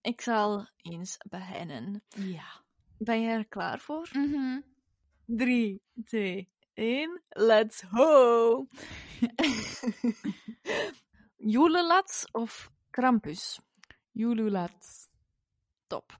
Ik 0.00 0.20
zal 0.20 0.68
eens 0.76 1.16
beginnen. 1.28 2.02
Ja. 2.08 2.62
Ben 2.98 3.22
jij 3.22 3.32
er 3.32 3.46
klaar 3.46 3.78
voor? 3.78 4.08
Mhm. 4.12 4.60
3, 5.24 5.82
2, 6.04 6.48
1, 6.74 7.22
let's 7.28 7.82
go! 7.82 8.66
Joelelats 11.36 12.30
of 12.30 12.70
Krampus? 12.90 13.60
Jululat. 14.10 15.08
Top. 15.86 16.18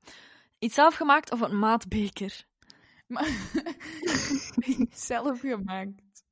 Iets 0.62 0.74
zelfgemaakt 0.74 1.32
of 1.32 1.40
een 1.40 1.58
maatbeker? 1.58 2.46
Maar 3.06 3.28
iets 4.66 5.06
zelf 5.12 5.40
gemaakt. 5.40 6.24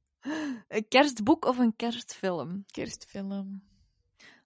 Een 0.68 0.88
kerstboek 0.88 1.44
of 1.44 1.58
een 1.58 1.76
kerstfilm? 1.76 2.64
Kerstfilm. 2.66 3.62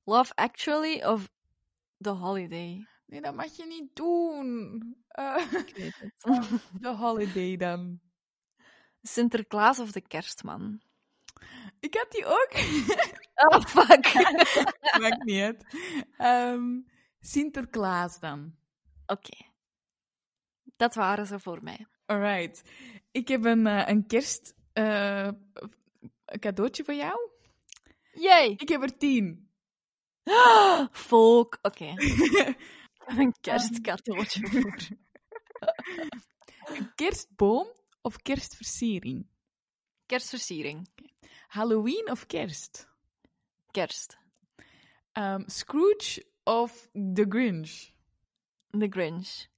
Love 0.05 0.35
Actually 0.35 1.05
of 1.05 1.31
The 1.99 2.11
Holiday? 2.11 2.87
Nee, 3.07 3.21
dat 3.21 3.35
mag 3.35 3.57
je 3.57 3.67
niet 3.67 3.97
doen. 3.97 4.77
Ik 5.67 5.77
weet 5.77 5.99
het. 5.99 6.43
de 6.83 6.95
holiday 6.95 7.57
dan. 7.57 8.01
Sinterklaas 9.03 9.79
of 9.79 9.93
de 9.93 10.07
kerstman? 10.07 10.83
Ik 11.81 11.95
had 11.95 12.11
die 12.11 12.27
ook. 12.27 12.53
Oh, 13.35 13.61
fuck. 13.61 14.15
Maakt 15.01 15.25
niet 15.25 15.41
uit. 15.43 15.65
Ehm, 16.17 16.81
Sinterklaas 17.21 18.21
dan. 18.21 18.55
Oké. 19.07 19.53
Dat 20.77 20.95
waren 20.95 21.27
ze 21.27 21.39
voor 21.39 21.63
mij. 21.63 21.87
Alright. 22.07 22.63
Ik 23.11 23.29
heb 23.29 23.45
een, 23.45 23.67
eh, 23.67 23.89
een 23.89 24.07
kerst 24.07 24.55
eh, 24.73 25.29
cadeautje 26.39 26.85
voor 26.85 26.95
jou. 26.95 27.31
Yay! 28.13 28.55
Ik 28.57 28.69
heb 28.69 28.83
er 28.83 28.97
tien. 28.97 29.51
Volk. 31.09 31.59
Oké. 31.63 31.95
Een 33.19 33.35
kerstcadeautje 33.41 34.47
voor. 34.47 34.79
Een 36.77 36.95
kerstboom 36.95 37.67
of 38.03 38.17
kerstversiering? 38.17 39.27
Kerstversiering. 40.07 40.89
Halloween 41.47 42.11
of 42.11 42.27
kerst? 42.27 42.89
Kerst. 43.71 44.19
Ehm, 45.13 45.43
Scrooge 45.47 46.27
of 46.45 46.89
The 46.93 47.27
Grinch? 47.29 47.93
The 48.71 48.87
Grinch. 48.91 49.53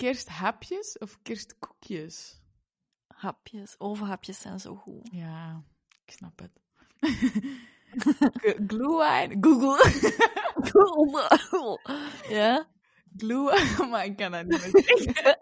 Kersthapjes 0.00 0.98
of 0.98 1.18
kerstkoekjes? 1.22 2.40
Hapjes. 3.06 3.74
Ovenhapjes 3.78 4.40
zijn 4.40 4.60
zo 4.60 4.74
goed. 4.74 5.08
Ja, 5.12 5.64
ik 6.04 6.12
snap 6.12 6.38
het. 6.38 6.60
Glühwein. 8.70 9.44
Google. 9.44 9.78
ja? 12.28 12.68
Glühwein. 13.16 13.88
Maar 13.90 14.04
ik 14.04 14.16
kan 14.16 14.32
dat 14.32 14.46
niet 14.46 14.72
meer 14.72 14.98
zeggen. 14.98 15.38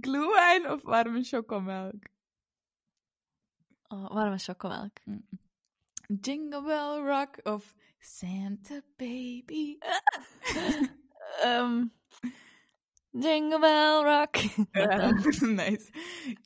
Glühwein 0.00 0.70
of 0.70 0.82
warme 0.82 1.22
chocomelk? 1.22 2.04
Oh, 3.88 4.12
warme 4.12 4.38
chocomelk. 4.38 4.98
Jingle 6.20 6.62
Bell 6.62 7.02
Rock 7.04 7.40
of 7.42 7.74
Santa 7.98 8.80
Baby. 8.96 9.78
Ehm, 11.42 11.84
Jingle 13.12 13.58
Bell 13.58 14.02
Rock. 14.02 14.36
Ja, 14.72 15.10
nice. 15.60 15.90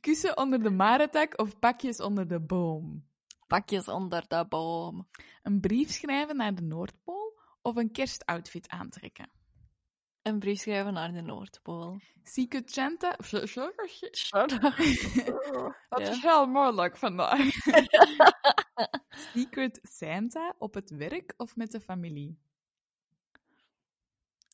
Kussen 0.00 0.36
onder 0.36 0.62
de 0.62 0.70
marentak 0.70 1.38
of 1.40 1.58
pakjes 1.58 2.00
onder 2.00 2.28
de 2.28 2.40
boom? 2.40 3.04
Pakjes 3.46 3.88
onder 3.88 4.24
de 4.28 4.46
boom. 4.48 5.08
Een 5.42 5.60
brief 5.60 5.90
schrijven 5.90 6.36
naar 6.36 6.54
de 6.54 6.62
Noordpool 6.62 7.38
of 7.62 7.76
een 7.76 7.92
kerstoutfit 7.92 8.68
aantrekken? 8.68 9.30
Een 10.22 10.38
brief 10.38 10.58
schrijven 10.58 10.92
naar 10.92 11.12
de 11.12 11.20
Noordpool. 11.20 12.00
Secret 12.22 12.72
Santa... 12.72 13.16
Dat 15.88 16.00
is 16.08 16.22
wel 16.22 16.46
moeilijk 16.46 16.96
vandaag. 16.96 17.50
Secret 19.08 19.78
Santa 19.82 20.54
op 20.58 20.74
het 20.74 20.90
werk 20.90 21.34
of 21.36 21.56
met 21.56 21.70
de 21.70 21.80
familie? 21.80 22.38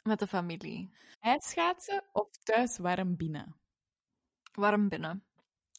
Met 0.03 0.19
de 0.19 0.27
familie. 0.27 0.91
IJsschaatsen 1.21 2.05
of 2.13 2.29
thuis 2.43 2.79
warm 2.79 3.17
binnen? 3.17 3.57
Warm 4.53 4.89
binnen. 4.89 5.25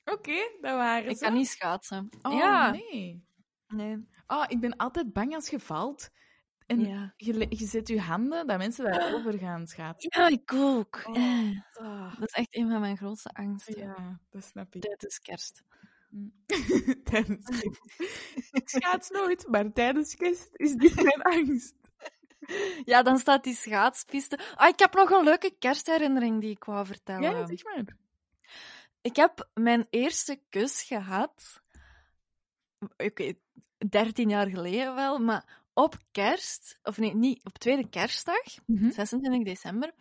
Oké, 0.05 0.49
dat 0.61 0.75
waren 0.75 1.09
Ik 1.09 1.17
ze. 1.17 1.23
kan 1.23 1.33
niet 1.33 1.47
schaatsen. 1.47 2.09
Oh, 2.21 2.33
ja. 2.33 2.71
nee. 2.71 3.23
Nee. 3.67 4.07
Oh, 4.27 4.43
ik 4.47 4.59
ben 4.59 4.75
altijd 4.75 5.13
bang 5.13 5.35
als 5.35 5.49
je 5.49 5.59
valt. 5.59 6.09
En 6.65 6.79
Ja. 6.79 7.13
je, 7.17 7.45
je 7.49 7.65
zet 7.65 7.87
je 7.87 7.99
handen, 8.01 8.47
dat 8.47 8.57
mensen 8.57 8.85
daarover 8.91 9.37
gaan 9.37 9.67
schaatsen. 9.67 10.09
ja, 10.21 10.27
ik 10.27 10.53
ook. 10.53 11.03
Oh. 11.07 11.15
Eh, 11.17 11.59
Ah, 11.73 12.19
Dat 12.19 12.27
is 12.27 12.33
echt 12.33 12.55
een 12.55 12.69
van 12.69 12.79
mijn 12.79 12.97
grootste 12.97 13.29
angsten. 13.29 13.77
ja, 13.77 14.19
dat 14.29 14.43
snap 14.43 14.75
ik. 14.75 14.85
Is 14.85 15.19
kerst. 15.19 15.63
tijdens 17.03 17.45
kerst. 17.59 17.79
Ik 18.51 18.69
schaats 18.69 19.09
nooit, 19.09 19.47
maar 19.47 19.71
tijdens 19.73 20.15
kerst 20.15 20.49
is 20.53 20.73
dit 20.75 20.95
mijn 20.95 21.21
angst. 21.37 21.75
Ja, 22.91 23.01
dan 23.03 23.17
staat 23.17 23.43
die 23.43 23.55
schaatspiste. 23.55 24.39
Ah, 24.55 24.67
ik 24.67 24.79
heb 24.79 24.93
nog 24.93 25.09
een 25.09 25.23
leuke 25.23 25.55
kerstherinnering 25.59 26.41
die 26.41 26.49
ik 26.51 26.63
wou 26.63 26.85
vertellen. 26.85 27.21
Ja, 27.37 27.45
zeg 27.47 27.63
maar. 27.63 27.83
Ik 29.01 29.15
heb 29.15 29.49
mijn 29.53 29.87
eerste 29.89 30.41
kus 30.49 30.81
gehad. 30.81 31.61
Oké, 32.97 33.33
13 33.89 34.29
jaar 34.29 34.47
geleden 34.47 34.95
wel, 34.95 35.19
maar 35.19 35.63
op 35.73 35.95
kerst, 36.11 36.79
of 36.83 36.97
nee, 36.97 37.15
niet, 37.15 37.45
op 37.45 37.57
tweede 37.57 37.89
kerstdag, 37.89 38.43
Mhm. 38.65 38.91
26 38.91 39.43
december. 39.43 39.91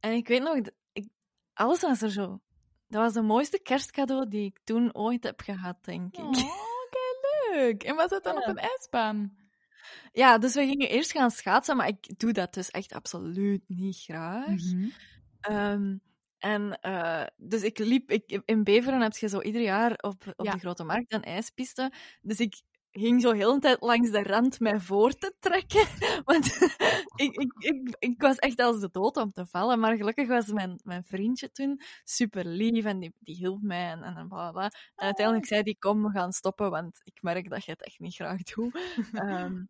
En 0.00 0.12
ik 0.12 0.28
weet 0.28 0.42
nog, 0.42 0.56
ik, 0.92 1.08
alles 1.54 1.80
was 1.80 2.02
er 2.02 2.10
zo. 2.10 2.40
Dat 2.88 3.02
was 3.02 3.12
de 3.12 3.22
mooiste 3.22 3.58
kerstcadeau 3.62 4.28
die 4.28 4.44
ik 4.44 4.58
toen 4.64 4.94
ooit 4.94 5.24
heb 5.24 5.40
gehad, 5.40 5.84
denk 5.84 6.16
ik. 6.16 6.24
Oh, 6.24 6.32
kei 6.90 7.60
leuk. 7.60 7.82
En 7.82 7.94
was 7.96 8.10
dat 8.10 8.24
dan 8.24 8.34
Ja. 8.34 8.40
op 8.40 8.46
een 8.46 8.58
ijsbaan? 8.58 9.38
Ja, 10.12 10.38
dus 10.38 10.54
we 10.54 10.66
gingen 10.66 10.88
eerst 10.88 11.12
gaan 11.12 11.30
schaatsen, 11.30 11.76
maar 11.76 11.88
ik 11.88 12.18
doe 12.18 12.32
dat 12.32 12.54
dus 12.54 12.70
echt 12.70 12.92
absoluut 12.92 13.62
niet 13.68 13.96
graag. 13.96 14.62
Mhm. 14.62 14.88
Ehm, 15.40 15.96
en 16.38 16.80
eh, 16.80 17.26
dus 17.36 17.62
ik 17.62 17.78
liep, 17.78 18.10
ik, 18.10 18.40
in 18.44 18.64
Beveren 18.64 19.00
heb 19.00 19.16
je 19.16 19.28
zo 19.28 19.40
ieder 19.42 19.62
jaar 19.62 19.92
op, 20.00 20.32
op 20.36 20.46
Ja. 20.46 20.52
de 20.52 20.58
Grote 20.58 20.84
Markt 20.84 21.12
een 21.12 21.22
ijspiste. 21.22 21.92
Dus 22.22 22.40
ik 22.40 22.62
ging 22.92 23.20
zo 23.20 23.32
heel 23.32 23.52
de 23.54 23.60
tijd 23.60 23.80
langs 23.80 24.10
de 24.10 24.22
rand 24.22 24.60
mij 24.60 24.80
voor 24.80 25.12
te 25.12 25.34
trekken. 25.38 25.86
Want 26.24 26.46
ik, 27.14 27.36
ik, 27.36 27.52
ik, 27.58 27.96
ik 27.98 28.22
was 28.22 28.36
echt 28.36 28.60
als 28.60 28.80
de 28.80 28.88
dood 28.92 29.16
om 29.16 29.32
te 29.32 29.46
vallen. 29.46 29.80
Maar 29.80 29.96
gelukkig 29.96 30.28
was 30.28 30.46
mijn, 30.46 30.80
mijn 30.84 31.04
vriendje 31.04 31.50
toen 31.50 31.80
super 32.04 32.46
lief 32.46 32.84
en 32.84 32.98
die, 32.98 33.14
die 33.18 33.34
hielp 33.36 33.62
mij 33.62 33.90
en, 33.90 34.02
en 34.02 34.28
bla 34.28 34.50
bla. 34.50 34.64
En 34.64 35.04
uiteindelijk 35.04 35.46
zei 35.46 35.62
die: 35.62 35.78
Kom, 35.78 36.02
we 36.02 36.10
gaan 36.10 36.32
stoppen, 36.32 36.70
want 36.70 37.00
ik 37.04 37.22
merk 37.22 37.50
dat 37.50 37.64
je 37.64 37.70
het 37.70 37.84
echt 37.84 37.98
niet 37.98 38.14
graag 38.14 38.42
doet. 38.42 38.78
Ehm, 39.12 39.64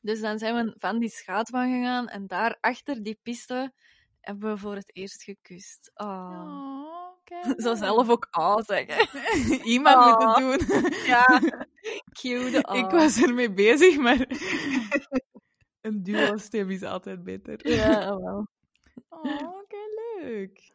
dus 0.00 0.20
dan 0.20 0.38
zijn 0.38 0.54
we 0.54 0.74
van 0.78 0.98
die 0.98 1.08
schaatsbaan 1.10 1.70
gegaan 1.70 2.08
en 2.08 2.26
daar 2.26 2.58
achter 2.60 3.02
die 3.02 3.18
piste 3.22 3.72
hebben 4.20 4.50
we 4.52 4.58
voor 4.58 4.74
het 4.74 4.96
eerst 4.96 5.22
gekust. 5.22 5.90
Oh. 5.94 6.82
Oh, 7.30 7.58
Zo 7.64 7.74
zelf 7.74 8.08
ook 8.08 8.28
ah 8.30 8.64
zeggen. 8.64 9.20
Iemand 9.64 9.96
Oh. 9.96 10.38
moet 10.38 10.60
het 10.60 10.68
doen. 10.68 10.92
Ja, 11.06 11.40
cute. 12.20 12.58
Ik 12.72 12.90
was 12.90 13.22
ermee 13.22 13.52
bezig, 13.52 13.96
maar 13.98 14.26
een 15.86 16.02
duo-stem 16.02 16.70
is 16.70 16.82
altijd 16.82 17.24
beter. 17.24 17.68
Ja, 17.70 18.16
wel. 18.16 18.46
Oh, 19.08 19.66
kei 19.68 19.88
leuk. 20.20 20.72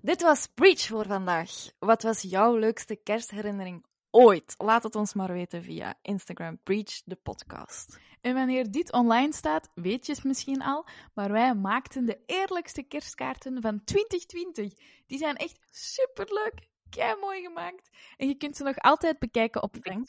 Dit 0.00 0.22
was 0.22 0.46
Preach 0.46 0.86
voor 0.86 1.06
vandaag. 1.06 1.50
Wat 1.78 2.02
was 2.02 2.22
jouw 2.22 2.56
leukste 2.56 2.96
kerstherinnering 2.96 3.84
ooit? 4.10 4.54
Laat 4.58 4.82
het 4.82 4.94
ons 4.94 5.14
maar 5.14 5.32
weten 5.32 5.62
via 5.62 5.98
Instagram 6.02 6.58
Preach 6.62 7.02
de 7.04 7.16
podcast. 7.16 7.98
En 8.20 8.34
wanneer 8.34 8.70
dit 8.70 8.92
online 8.92 9.32
staat, 9.32 9.70
weet 9.74 10.06
je 10.06 10.12
het 10.12 10.24
misschien 10.24 10.62
al, 10.62 10.86
maar 11.14 11.32
wij 11.32 11.54
maakten 11.54 12.04
de 12.04 12.18
eerlijkste 12.26 12.82
kerstkaarten 12.82 13.62
van 13.62 13.84
2020. 13.84 14.72
Die 15.06 15.18
zijn 15.18 15.36
echt 15.36 15.58
superleuk, 15.70 16.68
kei 16.94 17.16
mooi 17.20 17.42
gemaakt. 17.42 17.90
En 18.16 18.28
je 18.28 18.34
kunt 18.34 18.56
ze 18.56 18.62
nog 18.62 18.78
altijd 18.78 19.18
bekijken 19.18 19.62
op 19.62 19.76
u. 19.82 20.04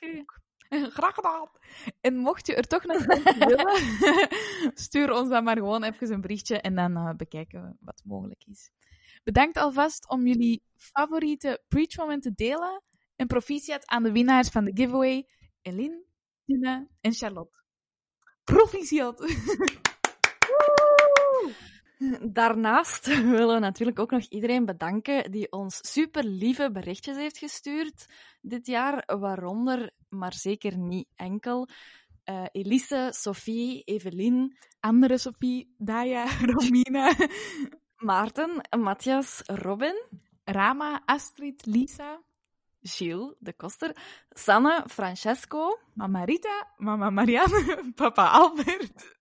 Graag 0.97 1.15
gedaan. 1.15 1.49
En 2.01 2.15
mocht 2.15 2.47
je 2.47 2.55
er 2.55 2.67
toch 2.67 2.85
nog 2.85 3.05
willen, 3.05 3.81
stuur 4.85 5.11
ons 5.11 5.29
dan 5.29 5.43
maar 5.43 5.57
gewoon 5.57 5.83
even 5.83 6.11
een 6.11 6.21
berichtje 6.21 6.61
en 6.61 6.75
dan 6.75 6.95
eh, 6.95 7.15
bekijken 7.15 7.63
we 7.63 7.75
wat 7.79 8.01
mogelijk 8.05 8.43
is. 8.45 8.71
Bedankt 9.23 9.57
alvast 9.57 10.09
om 10.09 10.27
jullie 10.27 10.63
favoriete 10.75 11.63
preach-momenten 11.67 12.35
te 12.35 12.43
delen. 12.43 12.83
En 13.15 13.27
proficiat 13.27 13.87
aan 13.87 14.03
de 14.03 14.11
winnaars 14.11 14.49
van 14.49 14.65
de 14.65 14.71
giveaway, 14.73 15.27
Eline, 15.61 16.03
Tina 16.45 16.87
en 17.01 17.13
Charlotte. 17.13 17.63
Proficiat! 18.43 19.19
Daarnaast 22.31 23.05
willen 23.35 23.53
we 23.53 23.59
natuurlijk 23.59 23.99
ook 23.99 24.11
nog 24.11 24.23
iedereen 24.29 24.65
bedanken 24.65 25.31
die 25.31 25.51
ons 25.51 25.79
super 25.81 26.23
lieve 26.23 26.71
berichtjes 26.71 27.15
heeft 27.15 27.37
gestuurd 27.37 28.05
dit 28.41 28.67
jaar, 28.67 29.03
waaronder, 29.19 29.91
maar 30.09 30.33
zeker 30.33 30.77
niet 30.77 31.07
enkel, 31.15 31.67
eh, 32.23 32.45
Elise, 32.51 33.09
Sophie, 33.13 33.83
Evelien, 33.83 34.57
Andere 34.79 35.17
Sophie, 35.17 35.73
Daya, 35.77 36.25
Romina, 36.51 37.13
Maarten, 38.09 38.61
Matthias, 38.77 39.41
Robin, 39.45 39.95
Rama, 40.43 41.01
Astrid, 41.05 41.65
Lisa, 41.65 42.21
Gilles 42.81 43.35
de 43.39 43.53
Koster, 43.53 43.95
Sanne, 44.29 44.83
Francesco, 44.87 45.79
Mama 45.93 46.23
Rita, 46.23 46.73
Mama 46.77 47.09
Marianne, 47.09 47.93
Papa 47.95 48.25
Albert, 48.25 49.17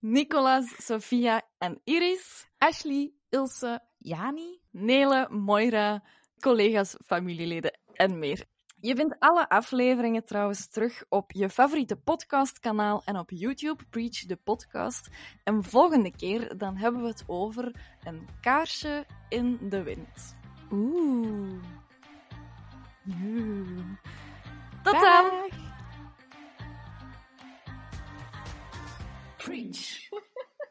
Nicolas, 0.00 0.66
Sophia 0.78 1.42
en 1.58 1.80
Iris, 1.84 2.46
Ashley, 2.58 3.12
Ilse, 3.28 3.80
Jani, 3.98 4.60
Nele, 4.70 5.28
Moira, 5.30 6.02
collega's, 6.40 6.96
familieleden 7.04 7.78
en 7.94 8.18
meer. 8.18 8.44
Je 8.80 8.94
vindt 8.94 9.16
alle 9.18 9.48
afleveringen 9.48 10.24
trouwens 10.24 10.68
terug 10.68 11.04
op 11.08 11.32
je 11.32 11.50
favoriete 11.50 11.96
podcastkanaal 11.96 13.02
en 13.04 13.18
op 13.18 13.30
YouTube, 13.30 13.84
Preach 13.90 14.26
the 14.26 14.36
Podcast. 14.36 15.08
En 15.44 15.64
volgende 15.64 16.10
keer 16.16 16.58
dan 16.58 16.76
hebben 16.76 17.02
we 17.02 17.08
het 17.08 17.24
over 17.26 17.74
een 18.04 18.28
kaarsje 18.40 19.06
in 19.28 19.58
de 19.68 19.82
wind. 19.82 20.36
Oeh. 20.70 21.62
Tot 24.82 25.00
dan! 25.00 25.50
Preach. 29.36 30.08